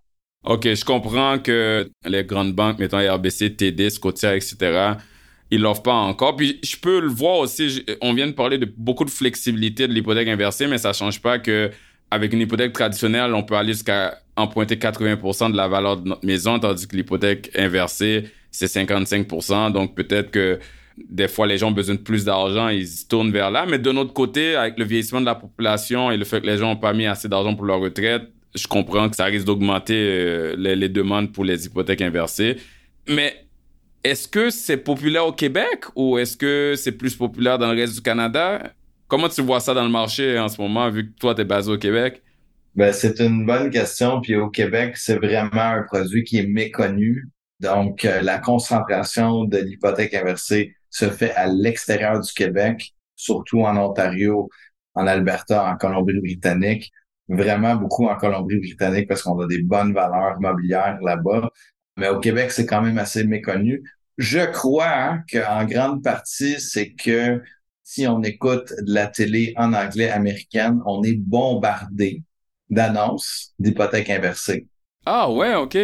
OK, 0.47 0.63
je 0.63 0.85
comprends 0.85 1.39
que 1.39 1.89
les 2.05 2.23
grandes 2.23 2.53
banques, 2.53 2.79
mettons 2.79 2.99
RBC, 2.99 3.57
TD, 3.57 3.89
Scotia, 3.89 4.33
etc., 4.33 4.93
ils 5.51 5.59
l'offrent 5.59 5.83
pas 5.83 5.93
encore. 5.93 6.37
Puis 6.37 6.59
je 6.63 6.77
peux 6.77 7.01
le 7.01 7.09
voir 7.09 7.39
aussi, 7.39 7.83
on 8.01 8.13
vient 8.13 8.27
de 8.27 8.31
parler 8.31 8.57
de 8.57 8.71
beaucoup 8.77 9.03
de 9.03 9.09
flexibilité 9.09 9.89
de 9.89 9.93
l'hypothèque 9.93 10.29
inversée, 10.29 10.67
mais 10.67 10.77
ça 10.77 10.93
change 10.93 11.21
pas 11.21 11.37
que 11.39 11.69
avec 12.11 12.31
une 12.31 12.39
hypothèque 12.39 12.71
traditionnelle, 12.71 13.33
on 13.33 13.43
peut 13.43 13.55
aller 13.55 13.73
jusqu'à 13.73 14.19
emprunter 14.37 14.77
80% 14.77 15.51
de 15.51 15.57
la 15.57 15.67
valeur 15.67 15.97
de 15.97 16.07
notre 16.07 16.25
maison, 16.25 16.57
tandis 16.59 16.87
que 16.87 16.95
l'hypothèque 16.95 17.51
inversée, 17.53 18.29
c'est 18.49 18.67
55%. 18.67 19.73
Donc 19.73 19.95
peut-être 19.95 20.31
que 20.31 20.59
des 21.09 21.27
fois, 21.27 21.45
les 21.45 21.57
gens 21.57 21.67
ont 21.67 21.71
besoin 21.71 21.95
de 21.95 21.99
plus 21.99 22.23
d'argent, 22.23 22.69
ils 22.69 22.87
se 22.87 23.05
tournent 23.05 23.31
vers 23.31 23.51
là. 23.51 23.65
Mais 23.65 23.79
de 23.79 23.91
notre 23.91 24.13
côté, 24.13 24.55
avec 24.55 24.79
le 24.79 24.85
vieillissement 24.85 25.19
de 25.19 25.25
la 25.25 25.35
population 25.35 26.09
et 26.09 26.15
le 26.15 26.23
fait 26.23 26.39
que 26.39 26.47
les 26.47 26.57
gens 26.57 26.69
n'ont 26.69 26.77
pas 26.77 26.93
mis 26.93 27.05
assez 27.05 27.27
d'argent 27.27 27.53
pour 27.53 27.65
leur 27.65 27.81
retraite, 27.81 28.31
je 28.55 28.67
comprends 28.67 29.09
que 29.09 29.15
ça 29.15 29.25
risque 29.25 29.45
d'augmenter 29.45 29.95
euh, 29.95 30.55
les, 30.57 30.89
demandes 30.89 31.31
pour 31.31 31.43
les 31.43 31.65
hypothèques 31.65 32.01
inversées. 32.01 32.57
Mais 33.07 33.45
est-ce 34.03 34.27
que 34.27 34.49
c'est 34.49 34.77
populaire 34.77 35.27
au 35.27 35.31
Québec 35.31 35.85
ou 35.95 36.17
est-ce 36.17 36.37
que 36.37 36.73
c'est 36.75 36.91
plus 36.91 37.15
populaire 37.15 37.57
dans 37.57 37.71
le 37.71 37.79
reste 37.79 37.95
du 37.95 38.01
Canada? 38.01 38.73
Comment 39.07 39.29
tu 39.29 39.41
vois 39.41 39.59
ça 39.59 39.73
dans 39.73 39.83
le 39.83 39.89
marché 39.89 40.37
en 40.37 40.49
ce 40.49 40.61
moment, 40.61 40.89
vu 40.89 41.11
que 41.11 41.19
toi, 41.19 41.35
tu 41.35 41.41
es 41.41 41.45
basé 41.45 41.71
au 41.71 41.77
Québec? 41.77 42.21
Ben, 42.75 42.93
c'est 42.93 43.19
une 43.19 43.45
bonne 43.45 43.69
question. 43.69 44.21
Puis 44.21 44.35
au 44.35 44.49
Québec, 44.49 44.97
c'est 44.97 45.15
vraiment 45.15 45.61
un 45.61 45.83
produit 45.83 46.23
qui 46.23 46.37
est 46.37 46.47
méconnu. 46.47 47.27
Donc, 47.59 48.05
euh, 48.05 48.21
la 48.21 48.37
concentration 48.37 49.45
de 49.45 49.57
l'hypothèque 49.57 50.13
inversée 50.13 50.75
se 50.89 51.09
fait 51.09 51.33
à 51.33 51.47
l'extérieur 51.47 52.19
du 52.19 52.31
Québec, 52.31 52.93
surtout 53.15 53.61
en 53.61 53.75
Ontario, 53.77 54.49
en 54.93 55.07
Alberta, 55.07 55.65
en 55.65 55.75
Colombie-Britannique 55.75 56.91
vraiment 57.27 57.75
beaucoup 57.75 58.07
en 58.07 58.15
Colombie-Britannique 58.15 59.07
parce 59.07 59.21
qu'on 59.21 59.39
a 59.39 59.47
des 59.47 59.61
bonnes 59.61 59.93
valeurs 59.93 60.39
mobilières 60.39 60.97
là-bas. 61.01 61.49
Mais 61.97 62.09
au 62.09 62.19
Québec, 62.19 62.51
c'est 62.51 62.65
quand 62.65 62.81
même 62.81 62.97
assez 62.97 63.23
méconnu. 63.23 63.83
Je 64.17 64.39
crois 64.51 64.89
hein, 64.89 65.23
qu'en 65.31 65.65
grande 65.65 66.03
partie, 66.03 66.59
c'est 66.59 66.93
que 66.93 67.41
si 67.83 68.07
on 68.07 68.21
écoute 68.23 68.73
de 68.81 68.93
la 68.93 69.07
télé 69.07 69.53
en 69.57 69.73
anglais 69.73 70.09
américaine, 70.09 70.79
on 70.85 71.03
est 71.03 71.17
bombardé 71.17 72.23
d'annonces 72.69 73.53
d'hypothèques 73.59 74.09
inversées. 74.09 74.67
Ah 75.05 75.31
ouais, 75.31 75.55
OK. 75.55 75.77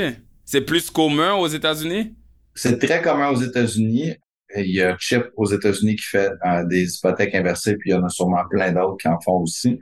C'est 0.43 0.61
plus 0.61 0.89
commun 0.89 1.35
aux 1.35 1.47
États-Unis? 1.47 2.15
C'est 2.55 2.77
très 2.77 3.01
commun 3.01 3.29
aux 3.29 3.41
États-Unis. 3.41 4.15
Il 4.55 4.71
y 4.71 4.81
a 4.81 4.95
Chip 4.99 5.23
aux 5.35 5.45
États-Unis 5.45 5.95
qui 5.95 6.05
fait 6.05 6.29
euh, 6.45 6.65
des 6.65 6.95
hypothèques 6.95 7.33
inversées, 7.33 7.77
puis 7.77 7.91
il 7.91 7.93
y 7.93 7.95
en 7.95 8.03
a 8.03 8.09
sûrement 8.09 8.43
plein 8.49 8.71
d'autres 8.71 8.97
qui 8.97 9.07
en 9.07 9.19
font 9.19 9.39
aussi 9.39 9.79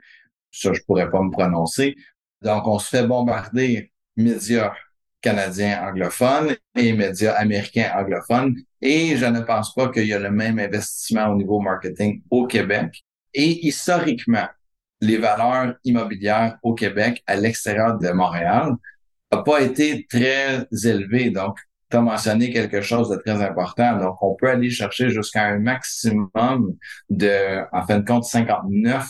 ça, 0.52 0.72
je 0.72 0.80
pourrais 0.86 1.10
pas 1.10 1.22
me 1.22 1.30
prononcer. 1.30 1.96
Donc, 2.42 2.66
on 2.66 2.78
se 2.78 2.88
fait 2.88 3.06
bombarder 3.06 3.90
médias 4.16 4.72
canadiens 5.20 5.88
anglophones 5.88 6.56
et 6.76 6.92
médias 6.92 7.32
américains 7.32 7.90
anglophones. 7.96 8.56
Et 8.80 9.16
je 9.16 9.26
ne 9.26 9.40
pense 9.40 9.74
pas 9.74 9.88
qu'il 9.88 10.06
y 10.06 10.12
a 10.12 10.18
le 10.18 10.30
même 10.30 10.58
investissement 10.58 11.28
au 11.28 11.36
niveau 11.36 11.60
marketing 11.60 12.22
au 12.30 12.46
Québec. 12.46 13.04
Et 13.32 13.66
historiquement, 13.66 14.48
les 15.00 15.18
valeurs 15.18 15.74
immobilières 15.84 16.58
au 16.62 16.74
Québec, 16.74 17.22
à 17.26 17.36
l'extérieur 17.36 17.98
de 17.98 18.10
Montréal, 18.10 18.74
n'ont 19.32 19.42
pas 19.42 19.60
été 19.62 20.06
très 20.10 20.66
élevées. 20.84 21.30
Donc, 21.30 21.58
tu 21.90 21.96
as 21.96 22.00
mentionné 22.00 22.50
quelque 22.50 22.80
chose 22.80 23.08
de 23.10 23.16
très 23.16 23.42
important. 23.42 23.96
Donc, 23.98 24.22
on 24.22 24.34
peut 24.34 24.48
aller 24.48 24.70
chercher 24.70 25.10
jusqu'à 25.10 25.44
un 25.44 25.58
maximum 25.58 26.76
de, 27.10 27.62
en 27.72 27.86
fin 27.86 27.98
de 27.98 28.06
compte, 28.06 28.24
59 28.24 29.08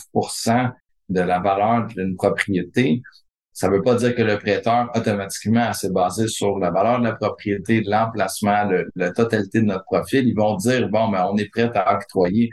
de 1.09 1.21
la 1.21 1.39
valeur 1.39 1.87
d'une 1.87 2.15
propriété, 2.15 3.01
ça 3.53 3.69
ne 3.69 3.75
veut 3.75 3.83
pas 3.83 3.95
dire 3.95 4.15
que 4.15 4.23
le 4.23 4.39
prêteur 4.39 4.89
automatiquement 4.95 5.71
s'est 5.73 5.91
basé 5.91 6.27
sur 6.27 6.57
la 6.57 6.71
valeur 6.71 6.99
de 6.99 7.05
la 7.05 7.13
propriété, 7.13 7.81
l'emplacement, 7.81 8.67
la 8.95 9.11
totalité 9.11 9.61
de 9.61 9.65
notre 9.65 9.85
profil. 9.85 10.27
Ils 10.27 10.35
vont 10.35 10.55
dire, 10.55 10.89
bon, 10.89 11.09
ben, 11.09 11.27
on 11.31 11.37
est 11.37 11.49
prêt 11.49 11.69
à 11.75 11.95
octroyer, 11.95 12.49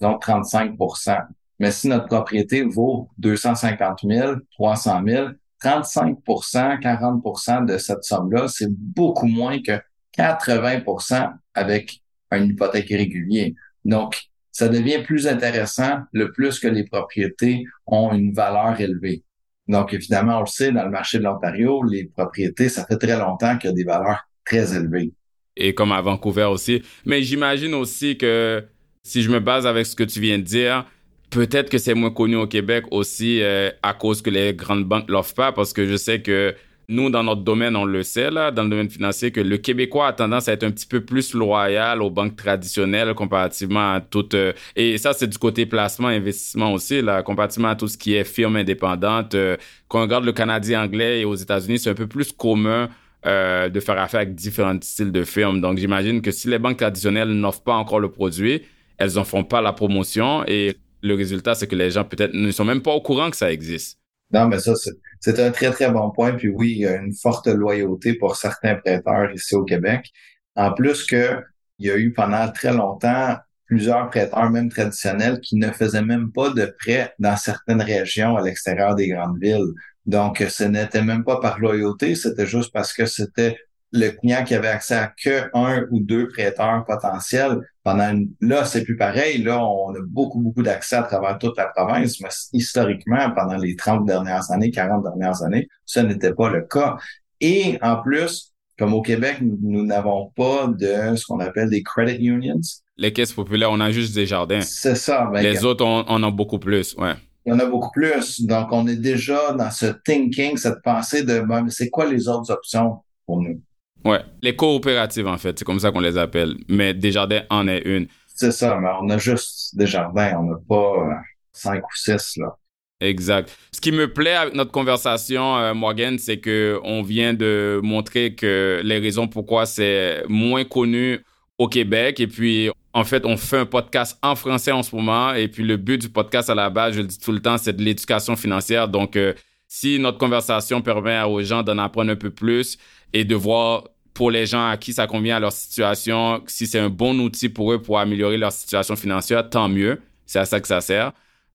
donc 0.00 0.24
35% 0.24 1.18
Mais 1.58 1.70
si 1.70 1.88
notre 1.88 2.06
propriété 2.06 2.62
vaut 2.62 3.10
250 3.18 4.00
000, 4.02 4.36
300 4.52 5.02
000, 5.06 5.28
35% 5.62 6.80
40% 6.80 7.66
de 7.66 7.76
cette 7.76 8.04
somme-là, 8.04 8.48
c'est 8.48 8.70
beaucoup 8.70 9.26
moins 9.26 9.60
que 9.60 9.78
80% 10.16 11.32
avec 11.52 12.00
une 12.32 12.46
hypothèque 12.46 12.88
régulière. 12.88 13.50
Donc, 13.84 14.29
ça 14.52 14.68
devient 14.68 15.02
plus 15.04 15.26
intéressant 15.26 16.00
le 16.12 16.32
plus 16.32 16.58
que 16.58 16.68
les 16.68 16.84
propriétés 16.84 17.64
ont 17.86 18.12
une 18.12 18.32
valeur 18.32 18.80
élevée. 18.80 19.22
Donc, 19.68 19.92
évidemment, 19.94 20.38
on 20.38 20.40
le 20.40 20.46
sait, 20.46 20.72
dans 20.72 20.84
le 20.84 20.90
marché 20.90 21.18
de 21.18 21.24
l'Ontario, 21.24 21.82
les 21.84 22.06
propriétés, 22.06 22.68
ça 22.68 22.84
fait 22.86 22.96
très 22.96 23.16
longtemps 23.16 23.56
qu'il 23.56 23.70
y 23.70 23.72
a 23.72 23.76
des 23.76 23.84
valeurs 23.84 24.26
très 24.44 24.74
élevées. 24.74 25.12
Et 25.56 25.74
comme 25.74 25.92
à 25.92 26.00
Vancouver 26.00 26.44
aussi. 26.44 26.82
Mais 27.04 27.22
j'imagine 27.22 27.74
aussi 27.74 28.18
que 28.18 28.64
si 29.02 29.22
je 29.22 29.30
me 29.30 29.38
base 29.38 29.66
avec 29.66 29.86
ce 29.86 29.94
que 29.94 30.02
tu 30.02 30.20
viens 30.20 30.38
de 30.38 30.44
dire, 30.44 30.86
peut-être 31.30 31.70
que 31.70 31.78
c'est 31.78 31.94
moins 31.94 32.10
connu 32.10 32.36
au 32.36 32.46
Québec 32.46 32.84
aussi 32.90 33.42
euh, 33.42 33.70
à 33.82 33.94
cause 33.94 34.22
que 34.22 34.30
les 34.30 34.54
grandes 34.54 34.84
banques 34.84 35.08
l'offrent 35.08 35.34
pas, 35.34 35.52
parce 35.52 35.72
que 35.72 35.86
je 35.86 35.96
sais 35.96 36.20
que 36.20 36.54
nous, 36.90 37.08
dans 37.08 37.22
notre 37.22 37.42
domaine, 37.42 37.76
on 37.76 37.84
le 37.84 38.02
sait, 38.02 38.30
là, 38.30 38.50
dans 38.50 38.64
le 38.64 38.70
domaine 38.70 38.90
financier, 38.90 39.30
que 39.30 39.40
le 39.40 39.56
Québécois 39.58 40.08
a 40.08 40.12
tendance 40.12 40.48
à 40.48 40.52
être 40.52 40.64
un 40.64 40.72
petit 40.72 40.86
peu 40.86 41.00
plus 41.00 41.34
loyal 41.34 42.02
aux 42.02 42.10
banques 42.10 42.34
traditionnelles 42.36 43.14
comparativement 43.14 43.94
à 43.94 44.00
toutes. 44.00 44.34
Euh, 44.34 44.52
et 44.74 44.98
ça, 44.98 45.12
c'est 45.12 45.28
du 45.28 45.38
côté 45.38 45.66
placement, 45.66 46.08
investissement 46.08 46.72
aussi, 46.72 47.00
là, 47.00 47.22
comparativement 47.22 47.68
à 47.68 47.76
tout 47.76 47.86
ce 47.86 47.96
qui 47.96 48.14
est 48.14 48.24
firme 48.24 48.56
indépendante. 48.56 49.34
Euh, 49.36 49.56
quand 49.86 50.00
on 50.00 50.02
regarde 50.02 50.24
le 50.24 50.32
Canadien 50.32 50.82
anglais 50.82 51.20
et 51.20 51.24
aux 51.24 51.36
États-Unis, 51.36 51.78
c'est 51.78 51.90
un 51.90 51.94
peu 51.94 52.08
plus 52.08 52.32
commun 52.32 52.88
euh, 53.24 53.68
de 53.68 53.78
faire 53.78 53.98
affaire 53.98 54.20
avec 54.20 54.34
différents 54.34 54.78
styles 54.80 55.12
de 55.12 55.22
firmes. 55.22 55.60
Donc, 55.60 55.78
j'imagine 55.78 56.20
que 56.20 56.32
si 56.32 56.48
les 56.48 56.58
banques 56.58 56.78
traditionnelles 56.78 57.30
n'offrent 57.30 57.62
pas 57.62 57.74
encore 57.74 58.00
le 58.00 58.10
produit, 58.10 58.62
elles 58.98 59.14
n'en 59.14 59.24
font 59.24 59.44
pas 59.44 59.60
la 59.60 59.72
promotion 59.72 60.44
et 60.46 60.76
le 61.02 61.14
résultat, 61.14 61.54
c'est 61.54 61.68
que 61.68 61.76
les 61.76 61.92
gens 61.92 62.04
peut-être 62.04 62.34
ne 62.34 62.50
sont 62.50 62.64
même 62.64 62.82
pas 62.82 62.92
au 62.92 63.00
courant 63.00 63.30
que 63.30 63.36
ça 63.36 63.52
existe. 63.52 63.99
Non, 64.32 64.48
mais 64.48 64.60
ça, 64.60 64.74
c'est 65.20 65.40
un 65.40 65.50
très, 65.50 65.70
très 65.70 65.90
bon 65.90 66.10
point. 66.10 66.32
Puis 66.32 66.48
oui, 66.48 66.72
il 66.72 66.78
y 66.78 66.86
a 66.86 66.96
une 66.96 67.14
forte 67.14 67.46
loyauté 67.46 68.14
pour 68.14 68.36
certains 68.36 68.76
prêteurs 68.76 69.32
ici 69.32 69.54
au 69.54 69.64
Québec. 69.64 70.10
En 70.54 70.72
plus 70.72 71.04
que 71.04 71.42
il 71.78 71.86
y 71.86 71.90
a 71.90 71.96
eu 71.96 72.12
pendant 72.12 72.50
très 72.52 72.72
longtemps 72.72 73.36
plusieurs 73.66 74.10
prêteurs, 74.10 74.50
même 74.50 74.68
traditionnels, 74.68 75.40
qui 75.40 75.56
ne 75.56 75.70
faisaient 75.70 76.02
même 76.02 76.30
pas 76.32 76.50
de 76.50 76.74
prêts 76.78 77.14
dans 77.18 77.36
certaines 77.36 77.80
régions 77.80 78.36
à 78.36 78.42
l'extérieur 78.42 78.96
des 78.96 79.08
grandes 79.08 79.38
villes. 79.40 79.72
Donc, 80.06 80.44
ce 80.48 80.64
n'était 80.64 81.02
même 81.02 81.24
pas 81.24 81.40
par 81.40 81.60
loyauté, 81.60 82.16
c'était 82.16 82.46
juste 82.46 82.72
parce 82.72 82.92
que 82.92 83.06
c'était 83.06 83.56
le 83.92 84.10
client 84.10 84.44
qui 84.44 84.54
avait 84.54 84.68
accès 84.68 84.94
à 84.94 85.08
que 85.08 85.50
un 85.52 85.86
ou 85.90 86.00
deux 86.00 86.28
prêteurs 86.28 86.84
potentiels 86.84 87.58
pendant 87.82 88.10
une... 88.10 88.30
là 88.40 88.64
c'est 88.64 88.84
plus 88.84 88.96
pareil. 88.96 89.42
Là 89.42 89.64
on 89.64 89.94
a 89.94 90.00
beaucoup 90.06 90.40
beaucoup 90.40 90.62
d'accès 90.62 90.96
à 90.96 91.02
travers 91.02 91.38
toute 91.38 91.56
la 91.56 91.66
province 91.66 92.20
mais 92.20 92.28
historiquement 92.52 93.30
pendant 93.32 93.56
les 93.56 93.76
30 93.76 94.06
dernières 94.06 94.50
années 94.50 94.70
40 94.70 95.02
dernières 95.02 95.42
années 95.42 95.68
ce 95.84 96.00
n'était 96.00 96.32
pas 96.32 96.50
le 96.50 96.62
cas. 96.62 96.96
Et 97.40 97.78
en 97.82 97.96
plus 97.96 98.52
comme 98.78 98.94
au 98.94 99.02
Québec 99.02 99.38
nous 99.40 99.84
n'avons 99.84 100.30
pas 100.36 100.68
de 100.68 101.16
ce 101.16 101.24
qu'on 101.26 101.40
appelle 101.40 101.70
des 101.70 101.82
credit 101.82 102.24
unions. 102.26 102.60
Les 102.96 103.12
caisses 103.12 103.32
populaires 103.32 103.72
on 103.72 103.80
a 103.80 103.90
juste 103.90 104.14
des 104.14 104.26
jardins. 104.26 104.60
C'est 104.60 104.94
ça 104.94 105.28
ben, 105.32 105.42
les 105.42 105.64
autres 105.64 105.84
on, 105.84 106.04
on 106.06 106.22
a 106.22 106.30
beaucoup 106.30 106.58
plus 106.58 106.94
ouais. 106.96 107.14
Il 107.46 107.50
y 107.50 107.52
en 107.54 107.58
a 107.58 107.64
beaucoup 107.64 107.90
plus. 107.90 108.42
Donc, 108.42 108.68
on 108.70 108.86
est 108.86 108.96
déjà 108.96 109.52
dans 109.54 109.70
ce 109.70 109.86
thinking, 110.04 110.58
cette 110.58 110.82
pensée 110.82 111.22
de 111.22 111.40
ben, 111.40 111.68
c'est 111.70 111.88
quoi 111.88 112.04
les 112.04 112.28
autres 112.28 112.52
options 112.52 112.98
pour 113.24 113.40
nous? 113.40 113.62
Ouais, 114.04 114.20
les 114.42 114.56
coopératives, 114.56 115.26
en 115.26 115.36
fait, 115.36 115.58
c'est 115.58 115.64
comme 115.64 115.80
ça 115.80 115.90
qu'on 115.90 116.00
les 116.00 116.16
appelle. 116.16 116.56
Mais 116.68 116.94
Desjardins 116.94 117.42
en 117.50 117.68
est 117.68 117.82
une. 117.84 118.06
C'est 118.34 118.52
ça, 118.52 118.78
mais 118.80 118.88
on 119.00 119.08
a 119.10 119.18
juste 119.18 119.76
Desjardins, 119.76 120.38
on 120.38 120.44
n'a 120.44 120.56
pas 120.66 120.92
euh, 120.96 121.14
cinq 121.52 121.82
ou 121.82 121.94
six, 121.94 122.36
là. 122.38 122.56
Exact. 123.00 123.56
Ce 123.72 123.80
qui 123.80 123.92
me 123.92 124.12
plaît 124.12 124.34
avec 124.34 124.54
notre 124.54 124.72
conversation, 124.72 125.56
euh, 125.56 125.72
Morgan, 125.72 126.18
c'est 126.18 126.38
que 126.38 126.78
on 126.84 127.02
vient 127.02 127.32
de 127.32 127.80
montrer 127.82 128.34
que 128.34 128.82
les 128.84 128.98
raisons 128.98 129.26
pourquoi 129.26 129.64
c'est 129.64 130.22
moins 130.28 130.64
connu 130.64 131.20
au 131.56 131.66
Québec. 131.66 132.20
Et 132.20 132.26
puis, 132.26 132.70
en 132.92 133.04
fait, 133.04 133.24
on 133.24 133.38
fait 133.38 133.58
un 133.58 133.66
podcast 133.66 134.18
en 134.22 134.34
français 134.34 134.72
en 134.72 134.82
ce 134.82 134.94
moment. 134.94 135.32
Et 135.32 135.48
puis, 135.48 135.62
le 135.62 135.78
but 135.78 135.98
du 135.98 136.10
podcast 136.10 136.50
à 136.50 136.54
la 136.54 136.68
base, 136.68 136.94
je 136.94 137.00
le 137.00 137.06
dis 137.06 137.18
tout 137.18 137.32
le 137.32 137.40
temps, 137.40 137.56
c'est 137.56 137.74
de 137.74 137.82
l'éducation 137.82 138.36
financière. 138.36 138.88
Donc, 138.88 139.16
euh, 139.16 139.32
si 139.66 139.98
notre 139.98 140.18
conversation 140.18 140.82
permet 140.82 141.22
aux 141.22 141.42
gens 141.42 141.62
d'en 141.62 141.78
apprendre 141.78 142.10
un 142.10 142.16
peu 142.16 142.30
plus 142.30 142.76
et 143.12 143.24
de 143.24 143.34
voir 143.34 143.84
pour 144.14 144.30
les 144.30 144.46
gens 144.46 144.68
à 144.68 144.76
qui 144.76 144.92
ça 144.92 145.06
convient 145.06 145.36
à 145.36 145.40
leur 145.40 145.52
situation, 145.52 146.42
si 146.46 146.66
c'est 146.66 146.78
un 146.78 146.90
bon 146.90 147.18
outil 147.20 147.48
pour 147.48 147.72
eux 147.72 147.80
pour 147.80 147.98
améliorer 147.98 148.36
leur 148.36 148.52
situation 148.52 148.96
financière, 148.96 149.48
tant 149.48 149.68
mieux. 149.68 150.00
C'est 150.26 150.38
à 150.38 150.44
ça 150.44 150.60
que 150.60 150.68
ça 150.68 150.80
sert. 150.80 151.12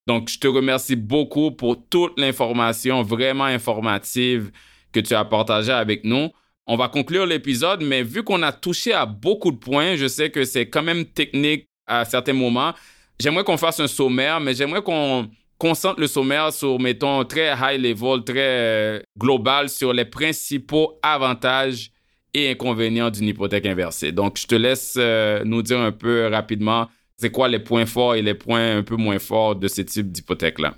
Donc, 0.07 0.29
je 0.29 0.39
te 0.39 0.47
remercie 0.47 0.95
beaucoup 0.95 1.51
pour 1.51 1.87
toute 1.89 2.19
l'information 2.19 3.01
vraiment 3.01 3.45
informative 3.45 4.51
que 4.91 4.99
tu 4.99 5.13
as 5.13 5.25
partagée 5.25 5.71
avec 5.71 6.03
nous. 6.03 6.29
On 6.67 6.75
va 6.75 6.87
conclure 6.87 7.25
l'épisode, 7.25 7.83
mais 7.83 8.03
vu 8.03 8.23
qu'on 8.23 8.41
a 8.41 8.51
touché 8.51 8.93
à 8.93 9.05
beaucoup 9.05 9.51
de 9.51 9.57
points, 9.57 9.95
je 9.95 10.07
sais 10.07 10.29
que 10.29 10.45
c'est 10.45 10.69
quand 10.69 10.83
même 10.83 11.05
technique 11.05 11.67
à 11.85 12.05
certains 12.05 12.33
moments. 12.33 12.73
J'aimerais 13.19 13.43
qu'on 13.43 13.57
fasse 13.57 13.79
un 13.79 13.87
sommaire, 13.87 14.39
mais 14.39 14.53
j'aimerais 14.53 14.81
qu'on 14.81 15.29
concentre 15.57 15.99
le 15.99 16.07
sommaire 16.07 16.51
sur, 16.51 16.79
mettons, 16.79 17.23
très 17.25 17.53
high 17.53 17.79
level, 17.79 18.23
très 18.23 18.33
euh, 18.37 18.99
global 19.17 19.69
sur 19.69 19.93
les 19.93 20.05
principaux 20.05 20.99
avantages 21.01 21.91
et 22.33 22.51
inconvénients 22.51 23.09
d'une 23.09 23.27
hypothèque 23.27 23.65
inversée. 23.65 24.11
Donc, 24.11 24.37
je 24.37 24.47
te 24.47 24.55
laisse 24.55 24.95
euh, 24.97 25.43
nous 25.45 25.61
dire 25.61 25.79
un 25.79 25.91
peu 25.91 26.27
rapidement, 26.27 26.87
c'est 27.17 27.29
quoi 27.29 27.47
les 27.47 27.59
points 27.59 27.85
forts 27.85 28.15
et 28.15 28.21
les 28.21 28.33
points 28.33 28.77
un 28.77 28.83
peu 28.83 28.95
moins 28.95 29.19
forts 29.19 29.55
de 29.55 29.67
ce 29.67 29.81
type 29.81 30.11
d'hypothèque-là. 30.11 30.75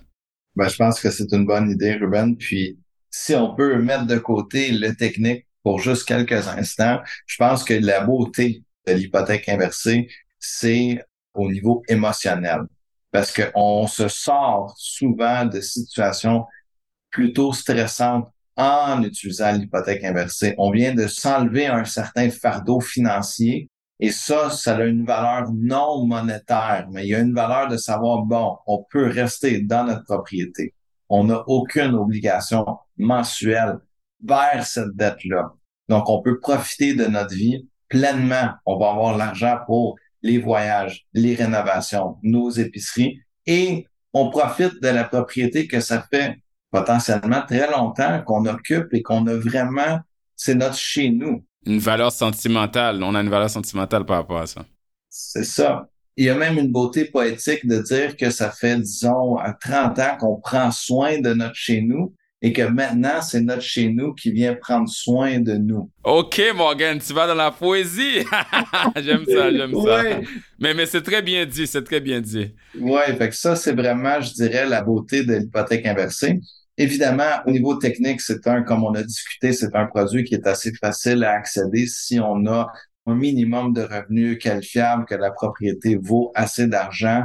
Ben, 0.55 0.67
je 0.67 0.75
pense 0.75 0.99
que 0.99 1.09
c'est 1.09 1.31
une 1.31 1.45
bonne 1.45 1.71
idée, 1.71 1.93
Ruben. 1.93 2.35
Puis, 2.37 2.77
si 3.09 3.33
on 3.33 3.55
peut 3.55 3.75
mettre 3.81 4.05
de 4.05 4.17
côté 4.17 4.71
le 4.71 4.95
technique 4.95 5.47
pour 5.67 5.81
juste 5.81 6.07
quelques 6.07 6.47
instants. 6.47 7.01
Je 7.25 7.35
pense 7.35 7.65
que 7.65 7.73
la 7.73 7.99
beauté 7.99 8.63
de 8.87 8.93
l'hypothèque 8.93 9.49
inversée, 9.49 10.07
c'est 10.39 11.03
au 11.33 11.51
niveau 11.51 11.83
émotionnel. 11.89 12.61
Parce 13.17 13.33
qu'on 13.33 13.87
se 13.87 14.09
sort 14.09 14.75
souvent 14.77 15.43
de 15.45 15.59
situations 15.59 16.45
plutôt 17.09 17.51
stressantes 17.51 18.29
en 18.55 19.01
utilisant 19.01 19.53
l'hypothèque 19.53 20.03
inversée. 20.03 20.53
On 20.59 20.69
vient 20.69 20.93
de 20.93 21.07
s'enlever 21.07 21.65
un 21.65 21.83
certain 21.83 22.29
fardeau 22.29 22.79
financier 22.79 23.71
et 23.99 24.11
ça, 24.11 24.51
ça 24.51 24.75
a 24.75 24.83
une 24.83 25.03
valeur 25.03 25.49
non 25.51 26.05
monétaire, 26.05 26.85
mais 26.91 27.07
il 27.07 27.09
y 27.09 27.15
a 27.15 27.19
une 27.19 27.33
valeur 27.33 27.69
de 27.69 27.77
savoir, 27.77 28.21
bon, 28.21 28.55
on 28.67 28.85
peut 28.87 29.07
rester 29.07 29.63
dans 29.63 29.85
notre 29.85 30.03
propriété. 30.03 30.75
On 31.09 31.23
n'a 31.23 31.41
aucune 31.47 31.95
obligation 31.95 32.67
mensuelle 32.97 33.79
vers 34.23 34.63
cette 34.63 34.95
dette-là. 34.95 35.53
Donc, 35.89 36.07
on 36.07 36.21
peut 36.21 36.39
profiter 36.39 36.93
de 36.93 37.05
notre 37.05 37.33
vie 37.33 37.67
pleinement. 37.89 38.51
On 38.67 38.77
va 38.77 38.91
avoir 38.91 39.17
l'argent 39.17 39.57
pour 39.65 39.97
les 40.21 40.37
voyages, 40.37 41.05
les 41.13 41.35
rénovations, 41.35 42.17
nos 42.23 42.49
épiceries 42.49 43.19
et 43.45 43.87
on 44.13 44.29
profite 44.29 44.81
de 44.81 44.87
la 44.87 45.03
propriété 45.03 45.67
que 45.67 45.79
ça 45.79 46.05
fait 46.11 46.37
potentiellement 46.71 47.43
très 47.47 47.69
longtemps 47.71 48.21
qu'on 48.25 48.45
occupe 48.45 48.93
et 48.93 49.01
qu'on 49.01 49.25
a 49.27 49.35
vraiment, 49.35 49.99
c'est 50.35 50.55
notre 50.55 50.77
chez 50.77 51.09
nous. 51.09 51.45
Une 51.65 51.79
valeur 51.79 52.11
sentimentale. 52.11 53.01
On 53.03 53.15
a 53.15 53.21
une 53.21 53.29
valeur 53.29 53.49
sentimentale 53.49 54.05
par 54.05 54.17
rapport 54.17 54.39
à 54.39 54.47
ça. 54.47 54.65
C'est 55.09 55.43
ça. 55.43 55.89
Il 56.15 56.25
y 56.25 56.29
a 56.29 56.35
même 56.35 56.57
une 56.57 56.71
beauté 56.71 57.05
poétique 57.05 57.67
de 57.67 57.79
dire 57.79 58.17
que 58.17 58.29
ça 58.29 58.51
fait, 58.51 58.79
disons, 58.79 59.37
30 59.61 59.99
ans 59.99 60.17
qu'on 60.19 60.39
prend 60.39 60.71
soin 60.71 61.19
de 61.19 61.33
notre 61.33 61.55
chez 61.55 61.81
nous 61.81 62.13
et 62.41 62.53
que 62.53 62.61
maintenant, 62.61 63.21
c'est 63.21 63.41
notre 63.41 63.63
chez 63.63 63.89
nous 63.89 64.13
qui 64.13 64.31
vient 64.31 64.53
prendre 64.53 64.87
soin 64.87 65.39
de 65.39 65.53
nous. 65.53 65.89
OK, 66.03 66.41
Morgan, 66.55 66.99
tu 66.99 67.13
vas 67.13 67.25
dans 67.25 67.35
la 67.35 67.49
poésie. 67.51 68.19
j'aime 68.95 69.25
ça, 69.25 69.51
j'aime 69.51 69.73
ça. 69.73 70.03
Mais, 70.59 70.73
mais 70.75 70.85
c'est 70.85 71.01
très 71.01 71.21
bien 71.23 71.45
dit, 71.45 71.65
c'est 71.65 71.83
très 71.83 71.99
bien 71.99 72.21
dit. 72.21 72.53
Oui, 72.79 73.01
fait 73.17 73.29
que 73.29 73.35
ça, 73.35 73.55
c'est 73.55 73.73
vraiment, 73.73 74.21
je 74.21 74.33
dirais, 74.33 74.67
la 74.67 74.83
beauté 74.83 75.23
de 75.23 75.33
l'hypothèque 75.33 75.85
inversée. 75.87 76.39
Évidemment, 76.77 77.41
au 77.47 77.51
niveau 77.51 77.75
technique, 77.75 78.21
c'est 78.21 78.45
un, 78.45 78.61
comme 78.61 78.83
on 78.83 78.93
a 78.93 79.01
discuté, 79.01 79.51
c'est 79.51 79.75
un 79.75 79.87
produit 79.87 80.23
qui 80.23 80.35
est 80.35 80.45
assez 80.45 80.71
facile 80.75 81.23
à 81.23 81.31
accéder 81.31 81.87
si 81.87 82.19
on 82.19 82.45
a 82.45 82.67
un 83.07 83.15
minimum 83.15 83.73
de 83.73 83.81
revenus 83.81 84.37
qualifiables, 84.37 85.05
que 85.05 85.15
la 85.15 85.31
propriété 85.31 85.97
vaut 85.99 86.31
assez 86.35 86.67
d'argent. 86.67 87.23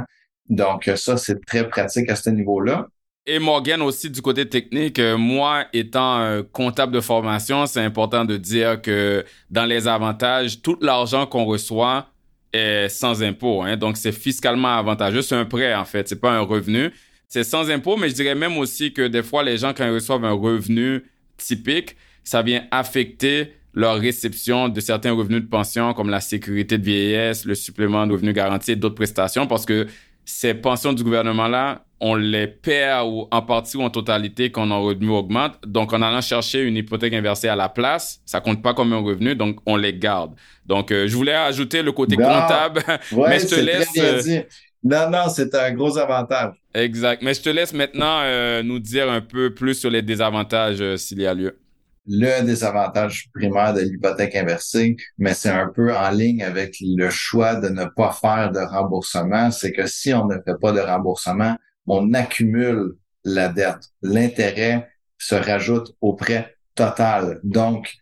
Donc, 0.49 0.89
ça, 0.95 1.17
c'est 1.17 1.39
très 1.45 1.69
pratique 1.69 2.09
à 2.09 2.15
ce 2.15 2.31
niveau-là. 2.31 2.87
Et 3.25 3.39
Morgan 3.39 3.81
aussi 3.81 4.09
du 4.09 4.21
côté 4.21 4.49
technique, 4.49 4.99
euh, 4.99 5.17
moi 5.17 5.65
étant 5.71 6.43
comptable 6.51 6.91
de 6.91 6.99
formation, 6.99 7.65
c'est 7.67 7.79
important 7.79 8.25
de 8.25 8.35
dire 8.35 8.81
que 8.81 9.23
dans 9.49 9.65
les 9.65 9.87
avantages, 9.87 10.61
tout 10.61 10.77
l'argent 10.81 11.25
qu'on 11.25 11.45
reçoit 11.45 12.07
est 12.51 12.89
sans 12.89 13.23
impôt. 13.23 13.61
Hein, 13.61 13.77
donc 13.77 13.95
c'est 13.95 14.11
fiscalement 14.11 14.77
avantageux. 14.77 15.21
C'est 15.21 15.35
un 15.35 15.45
prêt 15.45 15.73
en 15.73 15.85
fait, 15.85 16.09
c'est 16.09 16.19
pas 16.19 16.31
un 16.31 16.41
revenu. 16.41 16.91
C'est 17.29 17.45
sans 17.45 17.69
impôt, 17.71 17.95
mais 17.95 18.09
je 18.09 18.13
dirais 18.15 18.35
même 18.35 18.57
aussi 18.57 18.91
que 18.91 19.07
des 19.07 19.23
fois 19.23 19.41
les 19.41 19.57
gens 19.57 19.73
quand 19.73 19.85
ils 19.85 19.93
reçoivent 19.93 20.25
un 20.25 20.33
revenu 20.33 21.03
typique, 21.37 21.95
ça 22.25 22.41
vient 22.41 22.65
affecter 22.71 23.53
leur 23.73 23.99
réception 23.99 24.67
de 24.67 24.81
certains 24.81 25.13
revenus 25.13 25.41
de 25.41 25.47
pension 25.47 25.93
comme 25.93 26.09
la 26.09 26.19
sécurité 26.19 26.77
de 26.77 26.83
vieillesse, 26.83 27.45
le 27.45 27.55
supplément 27.55 28.05
de 28.05 28.11
revenus 28.11 28.35
garantis 28.35 28.71
et 28.73 28.75
d'autres 28.75 28.95
prestations 28.95 29.47
parce 29.47 29.65
que 29.65 29.87
ces 30.25 30.53
pensions 30.53 30.93
du 30.93 31.03
gouvernement-là, 31.03 31.83
on 31.99 32.15
les 32.15 32.47
perd 32.47 33.07
ou 33.07 33.27
en 33.31 33.41
partie 33.41 33.77
ou 33.77 33.81
en 33.81 33.89
totalité 33.89 34.51
quand 34.51 34.65
nos 34.65 34.83
revenus 34.83 35.11
augmentent. 35.11 35.57
Donc, 35.65 35.93
en 35.93 36.01
allant 36.01 36.21
chercher 36.21 36.61
une 36.61 36.75
hypothèque 36.75 37.13
inversée 37.13 37.47
à 37.47 37.55
la 37.55 37.69
place, 37.69 38.21
ça 38.25 38.41
compte 38.41 38.61
pas 38.61 38.73
comme 38.73 38.91
un 38.91 39.01
revenu, 39.01 39.35
donc 39.35 39.59
on 39.65 39.77
les 39.77 39.93
garde. 39.93 40.33
Donc, 40.65 40.91
euh, 40.91 41.07
je 41.07 41.15
voulais 41.15 41.33
ajouter 41.33 41.81
le 41.81 41.93
côté 41.93 42.17
comptable, 42.17 42.83
mais 43.11 43.39
je 43.39 43.47
te 43.47 43.55
laisse. 43.55 43.89
Euh, 43.97 44.41
non, 44.83 45.09
non, 45.09 45.29
c'est 45.29 45.55
un 45.55 45.71
gros 45.71 45.97
avantage. 45.97 46.55
Exact. 46.73 47.21
Mais 47.21 47.33
je 47.33 47.41
te 47.41 47.49
laisse 47.49 47.73
maintenant 47.73 48.19
euh, 48.23 48.63
nous 48.63 48.79
dire 48.79 49.09
un 49.09 49.21
peu 49.21 49.53
plus 49.53 49.75
sur 49.75 49.89
les 49.89 50.01
désavantages 50.01 50.97
s'il 50.97 51.21
y 51.21 51.25
a 51.25 51.33
lieu 51.33 51.57
le 52.05 52.43
désavantage 52.43 53.29
primaire 53.33 53.73
de 53.73 53.81
l'hypothèque 53.81 54.35
inversée, 54.35 54.95
mais 55.17 55.33
c'est 55.33 55.49
un 55.49 55.69
peu 55.69 55.95
en 55.95 56.09
ligne 56.09 56.43
avec 56.43 56.75
le 56.81 57.09
choix 57.09 57.55
de 57.55 57.69
ne 57.69 57.85
pas 57.85 58.11
faire 58.11 58.51
de 58.51 58.59
remboursement, 58.59 59.51
c'est 59.51 59.71
que 59.71 59.87
si 59.87 60.13
on 60.13 60.27
ne 60.27 60.35
fait 60.35 60.59
pas 60.59 60.71
de 60.71 60.81
remboursement, 60.81 61.55
on 61.87 62.13
accumule 62.13 62.95
la 63.23 63.49
dette. 63.49 63.89
L'intérêt 64.01 64.89
se 65.17 65.35
rajoute 65.35 65.95
au 66.01 66.13
prêt 66.13 66.55
total. 66.75 67.39
Donc, 67.43 67.93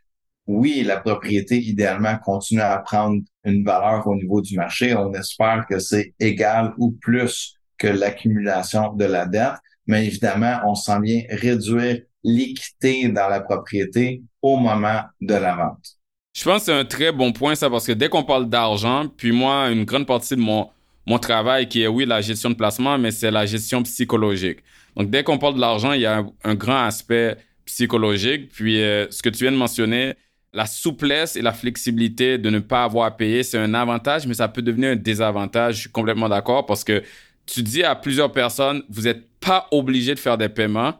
oui, 0.47 0.83
la 0.83 0.97
propriété, 0.99 1.57
idéalement, 1.59 2.17
continue 2.17 2.61
à 2.61 2.77
prendre 2.79 3.21
une 3.43 3.63
valeur 3.63 4.07
au 4.07 4.15
niveau 4.15 4.41
du 4.41 4.55
marché. 4.55 4.95
On 4.95 5.13
espère 5.13 5.65
que 5.69 5.79
c'est 5.79 6.13
égal 6.19 6.73
ou 6.77 6.91
plus 6.91 7.55
que 7.77 7.87
l'accumulation 7.87 8.93
de 8.93 9.05
la 9.05 9.25
dette. 9.25 9.55
Mais 9.87 10.05
évidemment, 10.05 10.59
on 10.65 10.75
s'en 10.75 10.99
vient 10.99 11.23
réduire 11.29 12.01
l'équité 12.23 13.07
dans 13.09 13.27
la 13.27 13.41
propriété 13.41 14.21
au 14.41 14.57
moment 14.57 15.01
de 15.19 15.33
la 15.33 15.55
vente. 15.55 15.97
Je 16.33 16.43
pense 16.43 16.59
que 16.59 16.65
c'est 16.65 16.73
un 16.73 16.85
très 16.85 17.11
bon 17.11 17.33
point, 17.33 17.55
ça, 17.55 17.69
parce 17.69 17.85
que 17.85 17.91
dès 17.91 18.09
qu'on 18.09 18.23
parle 18.23 18.49
d'argent, 18.49 19.07
puis 19.17 19.31
moi, 19.31 19.69
une 19.69 19.83
grande 19.83 20.07
partie 20.07 20.35
de 20.35 20.41
mon, 20.41 20.69
mon 21.05 21.19
travail, 21.19 21.67
qui 21.67 21.81
est, 21.81 21.87
oui, 21.87 22.05
la 22.05 22.21
gestion 22.21 22.49
de 22.49 22.55
placement, 22.55 22.97
mais 22.97 23.11
c'est 23.11 23.31
la 23.31 23.45
gestion 23.45 23.83
psychologique. 23.83 24.59
Donc, 24.95 25.09
dès 25.09 25.23
qu'on 25.23 25.37
parle 25.37 25.55
de 25.55 25.59
l'argent, 25.59 25.93
il 25.93 26.01
y 26.01 26.05
a 26.05 26.23
un, 26.43 26.55
grand 26.55 26.85
aspect 26.85 27.37
psychologique. 27.65 28.49
Puis, 28.49 28.81
euh, 28.81 29.07
ce 29.09 29.21
que 29.21 29.29
tu 29.29 29.43
viens 29.43 29.51
de 29.51 29.57
mentionner, 29.57 30.15
la 30.53 30.65
souplesse 30.65 31.35
et 31.35 31.41
la 31.41 31.53
flexibilité 31.53 32.37
de 32.37 32.49
ne 32.49 32.59
pas 32.59 32.83
avoir 32.83 33.05
à 33.05 33.17
payer, 33.17 33.43
c'est 33.43 33.57
un 33.57 33.73
avantage, 33.73 34.27
mais 34.27 34.33
ça 34.33 34.47
peut 34.47 34.61
devenir 34.61 34.91
un 34.91 34.95
désavantage. 34.95 35.75
Je 35.75 35.79
suis 35.81 35.91
complètement 35.91 36.29
d'accord 36.29 36.65
parce 36.65 36.83
que 36.83 37.03
tu 37.45 37.63
dis 37.63 37.83
à 37.83 37.95
plusieurs 37.95 38.31
personnes, 38.31 38.83
vous 38.89 39.03
n'êtes 39.03 39.27
pas 39.39 39.67
obligé 39.71 40.13
de 40.13 40.19
faire 40.19 40.37
des 40.37 40.49
paiements. 40.49 40.93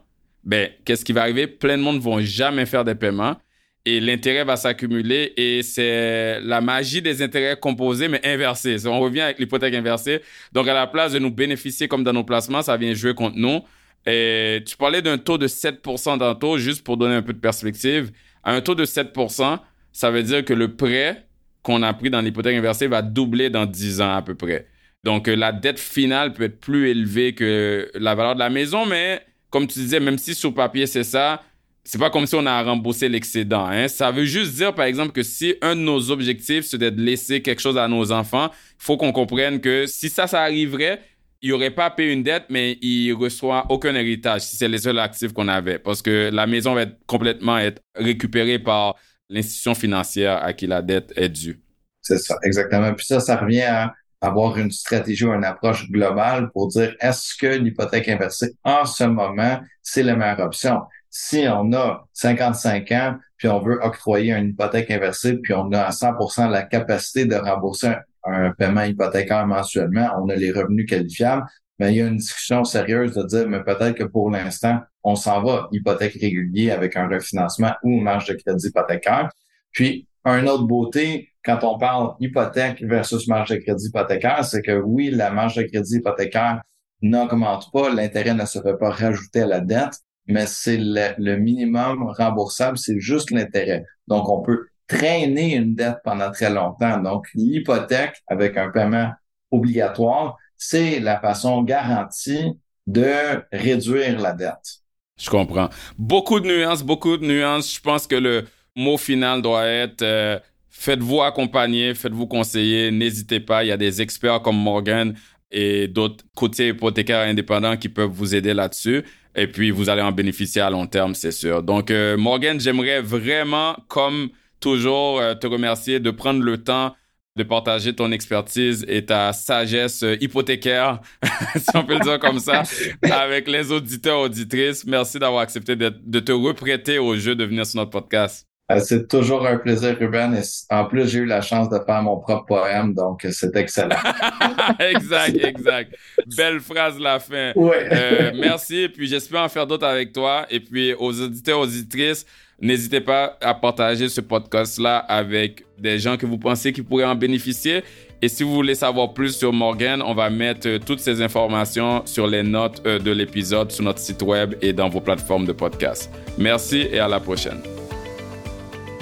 Ben, 0.44 0.70
qu'est-ce 0.84 1.04
qui 1.04 1.12
va 1.12 1.22
arriver? 1.22 1.46
Plein 1.46 1.78
de 1.78 1.82
monde 1.82 1.96
ne 1.96 2.00
vont 2.00 2.20
jamais 2.20 2.66
faire 2.66 2.84
des 2.84 2.94
paiements 2.94 3.36
et 3.84 4.00
l'intérêt 4.00 4.44
va 4.44 4.56
s'accumuler 4.56 5.32
et 5.36 5.62
c'est 5.62 6.40
la 6.40 6.60
magie 6.60 7.02
des 7.02 7.22
intérêts 7.22 7.56
composés 7.58 8.08
mais 8.08 8.24
inversés. 8.24 8.86
On 8.86 9.00
revient 9.00 9.22
avec 9.22 9.38
l'hypothèque 9.38 9.74
inversée. 9.74 10.20
Donc 10.52 10.68
à 10.68 10.74
la 10.74 10.86
place 10.86 11.12
de 11.12 11.18
nous 11.18 11.30
bénéficier 11.30 11.88
comme 11.88 12.04
dans 12.04 12.12
nos 12.12 12.24
placements, 12.24 12.62
ça 12.62 12.76
vient 12.76 12.94
jouer 12.94 13.14
contre 13.14 13.36
nous. 13.36 13.60
Et 14.06 14.62
tu 14.66 14.76
parlais 14.76 15.02
d'un 15.02 15.18
taux 15.18 15.38
de 15.38 15.46
7% 15.46 16.18
d'un 16.18 16.34
taux, 16.34 16.58
juste 16.58 16.82
pour 16.82 16.96
donner 16.96 17.14
un 17.14 17.22
peu 17.22 17.32
de 17.32 17.38
perspective. 17.38 18.10
À 18.42 18.52
un 18.52 18.60
taux 18.60 18.74
de 18.74 18.84
7%, 18.84 19.58
ça 19.92 20.10
veut 20.10 20.22
dire 20.22 20.44
que 20.44 20.52
le 20.52 20.74
prêt 20.74 21.26
qu'on 21.62 21.82
a 21.82 21.94
pris 21.94 22.10
dans 22.10 22.20
l'hypothèque 22.20 22.56
inversée 22.56 22.88
va 22.88 23.02
doubler 23.02 23.50
dans 23.50 23.66
10 23.66 24.00
ans 24.00 24.16
à 24.16 24.22
peu 24.22 24.34
près. 24.34 24.66
Donc 25.04 25.28
euh, 25.28 25.34
la 25.34 25.52
dette 25.52 25.78
finale 25.78 26.32
peut 26.32 26.44
être 26.44 26.60
plus 26.60 26.88
élevée 26.88 27.34
que 27.34 27.90
la 27.94 28.14
valeur 28.14 28.34
de 28.34 28.40
la 28.40 28.50
maison, 28.50 28.86
mais 28.86 29.22
comme 29.52 29.66
tu 29.68 29.78
disais, 29.78 30.00
même 30.00 30.18
si 30.18 30.34
sur 30.34 30.52
papier 30.52 30.86
c'est 30.86 31.04
ça, 31.04 31.42
c'est 31.84 31.98
pas 31.98 32.10
comme 32.10 32.26
si 32.26 32.34
on 32.34 32.46
a 32.46 32.62
remboursé 32.62 33.08
l'excédent. 33.08 33.66
Hein. 33.66 33.86
Ça 33.88 34.10
veut 34.10 34.24
juste 34.24 34.54
dire, 34.54 34.74
par 34.74 34.86
exemple, 34.86 35.12
que 35.12 35.22
si 35.22 35.56
un 35.60 35.76
de 35.76 35.80
nos 35.80 36.10
objectifs, 36.10 36.64
c'est 36.64 36.78
de 36.78 36.88
laisser 36.88 37.42
quelque 37.42 37.60
chose 37.60 37.76
à 37.76 37.86
nos 37.86 38.12
enfants, 38.12 38.50
il 38.52 38.84
faut 38.84 38.96
qu'on 38.96 39.12
comprenne 39.12 39.60
que 39.60 39.86
si 39.86 40.08
ça, 40.08 40.26
ça 40.26 40.42
arriverait, 40.42 41.00
il 41.42 41.50
n'aurait 41.50 41.72
pas 41.72 41.90
payé 41.90 42.12
une 42.12 42.22
dette, 42.22 42.44
mais 42.48 42.78
il 42.80 43.12
reçoit 43.12 43.66
aucun 43.68 43.94
héritage 43.94 44.42
si 44.42 44.56
c'est 44.56 44.68
les 44.68 44.78
seuls 44.78 44.98
actifs 44.98 45.32
qu'on 45.32 45.48
avait. 45.48 45.78
Parce 45.78 46.00
que 46.00 46.30
la 46.32 46.46
maison 46.46 46.74
va 46.74 46.82
être 46.82 46.96
complètement 47.06 47.58
être 47.58 47.82
récupérée 47.96 48.60
par 48.60 48.94
l'institution 49.28 49.74
financière 49.74 50.42
à 50.42 50.52
qui 50.52 50.68
la 50.68 50.82
dette 50.82 51.12
est 51.16 51.28
due. 51.28 51.60
C'est 52.00 52.18
ça, 52.18 52.38
exactement. 52.44 52.94
Puis 52.94 53.06
ça, 53.06 53.18
ça 53.18 53.36
revient 53.36 53.62
à 53.62 53.92
avoir 54.22 54.56
une 54.56 54.70
stratégie 54.70 55.26
ou 55.26 55.32
une 55.32 55.44
approche 55.44 55.90
globale 55.90 56.50
pour 56.52 56.68
dire 56.68 56.94
est-ce 57.00 57.36
que 57.36 57.46
l'hypothèque 57.46 58.08
inversée 58.08 58.54
en 58.64 58.86
ce 58.86 59.04
moment, 59.04 59.60
c'est 59.82 60.02
la 60.02 60.16
meilleure 60.16 60.40
option? 60.40 60.80
si 61.14 61.44
on 61.46 61.70
a 61.74 62.08
55 62.14 62.90
ans, 62.92 63.16
puis 63.36 63.46
on 63.46 63.60
veut 63.60 63.78
octroyer 63.82 64.32
une 64.32 64.48
hypothèque 64.48 64.90
inversée, 64.90 65.36
puis 65.36 65.52
on 65.52 65.70
a 65.72 65.82
à 65.82 65.90
100% 65.90 66.48
la 66.48 66.62
capacité 66.62 67.26
de 67.26 67.36
rembourser 67.36 67.92
un, 68.24 68.50
paiement 68.52 68.82
hypothécaire 68.82 69.46
mensuellement, 69.46 70.08
on 70.18 70.30
a 70.30 70.34
les 70.34 70.50
revenus 70.50 70.86
qualifiables, 70.86 71.44
mais 71.78 71.92
il 71.92 71.96
y 71.98 72.00
a 72.00 72.06
une 72.06 72.16
discussion 72.16 72.64
sérieuse 72.64 73.14
de 73.14 73.24
dire, 73.24 73.46
mais 73.46 73.62
peut-être 73.62 73.94
que 73.94 74.04
pour 74.04 74.30
l'instant, 74.30 74.80
on 75.04 75.14
s'en 75.14 75.42
va 75.42 75.68
hypothèque 75.70 76.14
régulier 76.14 76.70
avec 76.70 76.96
un 76.96 77.08
refinancement 77.08 77.74
ou 77.82 78.00
marge 78.00 78.26
de 78.28 78.34
crédit 78.34 78.68
hypothécaire. 78.68 79.28
Puis, 79.70 80.08
un 80.24 80.46
autre 80.46 80.64
beauté, 80.64 81.31
quand 81.44 81.64
on 81.64 81.78
parle 81.78 82.14
hypothèque 82.20 82.82
versus 82.82 83.26
marge 83.28 83.50
de 83.50 83.56
crédit 83.56 83.86
hypothécaire, 83.86 84.44
c'est 84.44 84.62
que 84.62 84.80
oui, 84.80 85.10
la 85.10 85.30
marge 85.30 85.56
de 85.56 85.62
crédit 85.62 85.96
hypothécaire 85.96 86.62
n'augmente 87.02 87.70
pas, 87.72 87.90
l'intérêt 87.90 88.34
ne 88.34 88.44
se 88.44 88.60
fait 88.60 88.76
pas 88.76 88.90
rajouter 88.90 89.42
à 89.42 89.46
la 89.46 89.60
dette, 89.60 89.98
mais 90.26 90.46
c'est 90.46 90.78
le, 90.78 91.36
minimum 91.36 92.04
remboursable, 92.16 92.78
c'est 92.78 93.00
juste 93.00 93.30
l'intérêt. 93.30 93.84
Donc, 94.06 94.28
on 94.28 94.40
peut 94.40 94.66
traîner 94.86 95.56
une 95.56 95.74
dette 95.74 95.98
pendant 96.04 96.30
très 96.30 96.50
longtemps. 96.50 96.98
Donc, 96.98 97.26
l'hypothèque 97.34 98.22
avec 98.28 98.56
un 98.56 98.70
paiement 98.70 99.10
obligatoire, 99.50 100.36
c'est 100.56 101.00
la 101.00 101.18
façon 101.18 101.62
garantie 101.62 102.52
de 102.86 103.42
réduire 103.52 104.20
la 104.20 104.32
dette. 104.32 104.82
Je 105.18 105.28
comprends. 105.28 105.70
Beaucoup 105.98 106.40
de 106.40 106.46
nuances, 106.46 106.82
beaucoup 106.82 107.16
de 107.16 107.24
nuances. 107.24 107.74
Je 107.74 107.80
pense 107.80 108.06
que 108.06 108.16
le 108.16 108.44
mot 108.76 108.96
final 108.96 109.42
doit 109.42 109.66
être 109.66 110.02
euh, 110.02 110.38
faites-vous 110.72 111.22
accompagner, 111.22 111.94
faites-vous 111.94 112.26
conseiller, 112.26 112.90
n'hésitez 112.90 113.38
pas. 113.38 113.62
Il 113.62 113.68
y 113.68 113.72
a 113.72 113.76
des 113.76 114.02
experts 114.02 114.40
comme 114.42 114.56
Morgan 114.56 115.14
et 115.50 115.86
d'autres 115.86 116.24
côtiers 116.34 116.68
hypothécaires 116.68 117.28
indépendants 117.28 117.76
qui 117.76 117.88
peuvent 117.88 118.10
vous 118.10 118.34
aider 118.34 118.54
là-dessus. 118.54 119.04
Et 119.34 119.46
puis, 119.46 119.70
vous 119.70 119.88
allez 119.88 120.02
en 120.02 120.12
bénéficier 120.12 120.62
à 120.62 120.70
long 120.70 120.86
terme, 120.86 121.14
c'est 121.14 121.32
sûr. 121.32 121.62
Donc, 121.62 121.90
euh, 121.90 122.16
Morgan, 122.16 122.58
j'aimerais 122.58 123.00
vraiment, 123.00 123.76
comme 123.88 124.30
toujours, 124.60 125.20
euh, 125.20 125.34
te 125.34 125.46
remercier 125.46 126.00
de 126.00 126.10
prendre 126.10 126.42
le 126.42 126.62
temps 126.62 126.94
de 127.36 127.44
partager 127.44 127.94
ton 127.94 128.12
expertise 128.12 128.84
et 128.88 129.06
ta 129.06 129.32
sagesse 129.32 130.02
euh, 130.02 130.16
hypothécaire, 130.20 131.00
si 131.56 131.74
on 131.74 131.84
peut 131.84 131.94
le 131.94 132.00
dire 132.00 132.18
comme 132.18 132.38
ça, 132.38 132.62
avec 133.10 133.48
les 133.48 133.72
auditeurs, 133.72 134.20
auditrices. 134.20 134.84
Merci 134.84 135.18
d'avoir 135.18 135.40
accepté 135.40 135.74
de 135.74 136.20
te 136.20 136.32
reprêter 136.32 136.98
au 136.98 137.16
jeu 137.16 137.34
de 137.34 137.44
venir 137.44 137.64
sur 137.64 137.78
notre 137.78 137.90
podcast. 137.90 138.51
Euh, 138.72 138.80
c'est 138.80 139.08
toujours 139.08 139.46
un 139.46 139.56
plaisir, 139.56 139.96
Ruben. 139.98 140.34
Et 140.34 140.74
en 140.74 140.84
plus, 140.84 141.08
j'ai 141.08 141.20
eu 141.20 141.26
la 141.26 141.40
chance 141.40 141.68
de 141.68 141.78
faire 141.84 142.02
mon 142.02 142.18
propre 142.18 142.46
poème, 142.46 142.94
donc 142.94 143.24
euh, 143.24 143.30
c'est 143.32 143.54
excellent. 143.56 143.96
exact, 144.80 145.36
exact. 145.44 145.94
Belle 146.36 146.60
phrase 146.60 146.98
la 146.98 147.18
fin. 147.18 147.52
Ouais. 147.54 147.88
Euh, 147.92 148.32
merci. 148.34 148.82
Et 148.82 148.88
puis, 148.88 149.06
j'espère 149.06 149.42
en 149.42 149.48
faire 149.48 149.66
d'autres 149.66 149.86
avec 149.86 150.12
toi. 150.12 150.46
Et 150.50 150.60
puis, 150.60 150.94
aux 150.98 151.20
auditeurs, 151.20 151.60
auditrices, 151.60 152.24
n'hésitez 152.60 153.00
pas 153.00 153.36
à 153.40 153.54
partager 153.54 154.08
ce 154.08 154.20
podcast-là 154.20 154.98
avec 154.98 155.64
des 155.78 155.98
gens 155.98 156.16
que 156.16 156.26
vous 156.26 156.38
pensez 156.38 156.72
qui 156.72 156.82
pourraient 156.82 157.04
en 157.04 157.16
bénéficier. 157.16 157.82
Et 158.24 158.28
si 158.28 158.44
vous 158.44 158.54
voulez 158.54 158.76
savoir 158.76 159.12
plus 159.12 159.36
sur 159.36 159.52
Morgan, 159.52 160.00
on 160.00 160.14
va 160.14 160.30
mettre 160.30 160.78
toutes 160.78 161.00
ces 161.00 161.20
informations 161.20 162.02
sur 162.06 162.28
les 162.28 162.44
notes 162.44 162.84
de 162.84 163.10
l'épisode 163.10 163.72
sur 163.72 163.82
notre 163.82 163.98
site 163.98 164.22
web 164.22 164.54
et 164.62 164.72
dans 164.72 164.88
vos 164.88 165.00
plateformes 165.00 165.44
de 165.44 165.52
podcast. 165.52 166.08
Merci 166.38 166.86
et 166.92 167.00
à 167.00 167.08
la 167.08 167.18
prochaine. 167.18 167.58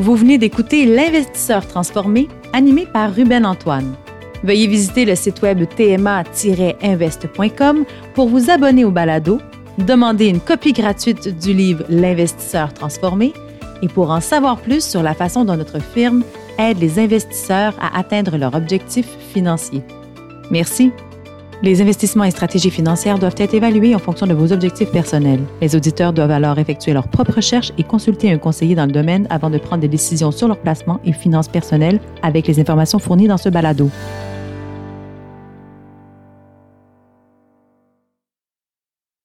Vous 0.01 0.17
venez 0.17 0.39
d'écouter 0.39 0.87
L'investisseur 0.87 1.69
transformé, 1.69 2.27
animé 2.55 2.87
par 2.87 3.15
Ruben 3.15 3.45
Antoine. 3.45 3.95
Veuillez 4.43 4.67
visiter 4.67 5.05
le 5.05 5.15
site 5.15 5.43
web 5.43 5.63
tma-invest.com 5.77 7.85
pour 8.15 8.31
vous 8.31 8.49
abonner 8.49 8.87
au 8.87 8.91
balado, 8.91 9.43
demander 9.77 10.29
une 10.29 10.41
copie 10.41 10.73
gratuite 10.73 11.39
du 11.39 11.53
livre 11.53 11.85
L'investisseur 11.91 12.73
transformé 12.73 13.35
et 13.83 13.89
pour 13.89 14.11
en 14.11 14.23
savoir 14.23 14.57
plus 14.57 14.83
sur 14.83 15.03
la 15.03 15.13
façon 15.13 15.45
dont 15.45 15.59
notre 15.59 15.83
firme 15.83 16.25
aide 16.59 16.79
les 16.79 16.99
investisseurs 16.99 17.75
à 17.79 17.99
atteindre 17.99 18.39
leurs 18.39 18.55
objectifs 18.55 19.19
financiers. 19.35 19.83
Merci. 20.51 20.93
Les 21.63 21.83
investissements 21.83 22.25
et 22.25 22.31
stratégies 22.31 22.71
financières 22.71 23.19
doivent 23.19 23.35
être 23.37 23.53
évalués 23.53 23.95
en 23.95 23.99
fonction 23.99 24.27
de 24.27 24.33
vos 24.33 24.51
objectifs 24.51 24.91
personnels. 24.91 25.41
Les 25.61 25.77
auditeurs 25.77 26.15
doivent 26.15 26.31
alors 26.31 26.59
effectuer 26.59 26.95
leurs 26.95 27.09
propres 27.09 27.35
recherches 27.35 27.73
et 27.77 27.83
consulter 27.83 28.33
un 28.33 28.39
conseiller 28.39 28.75
dans 28.75 28.87
le 28.87 28.93
domaine 28.93 29.27
avant 29.29 29.51
de 29.51 29.59
prendre 29.59 29.83
des 29.83 29.89
décisions 29.89 30.31
sur 30.31 30.49
leur 30.49 30.59
placement 30.59 31.01
et 31.05 31.13
finances 31.13 31.49
personnelles 31.49 32.01
avec 32.23 32.47
les 32.47 32.61
informations 32.61 32.99
fournies 32.99 33.29
dans 33.29 33.37
ce 33.37 33.51
balado. 33.51 33.91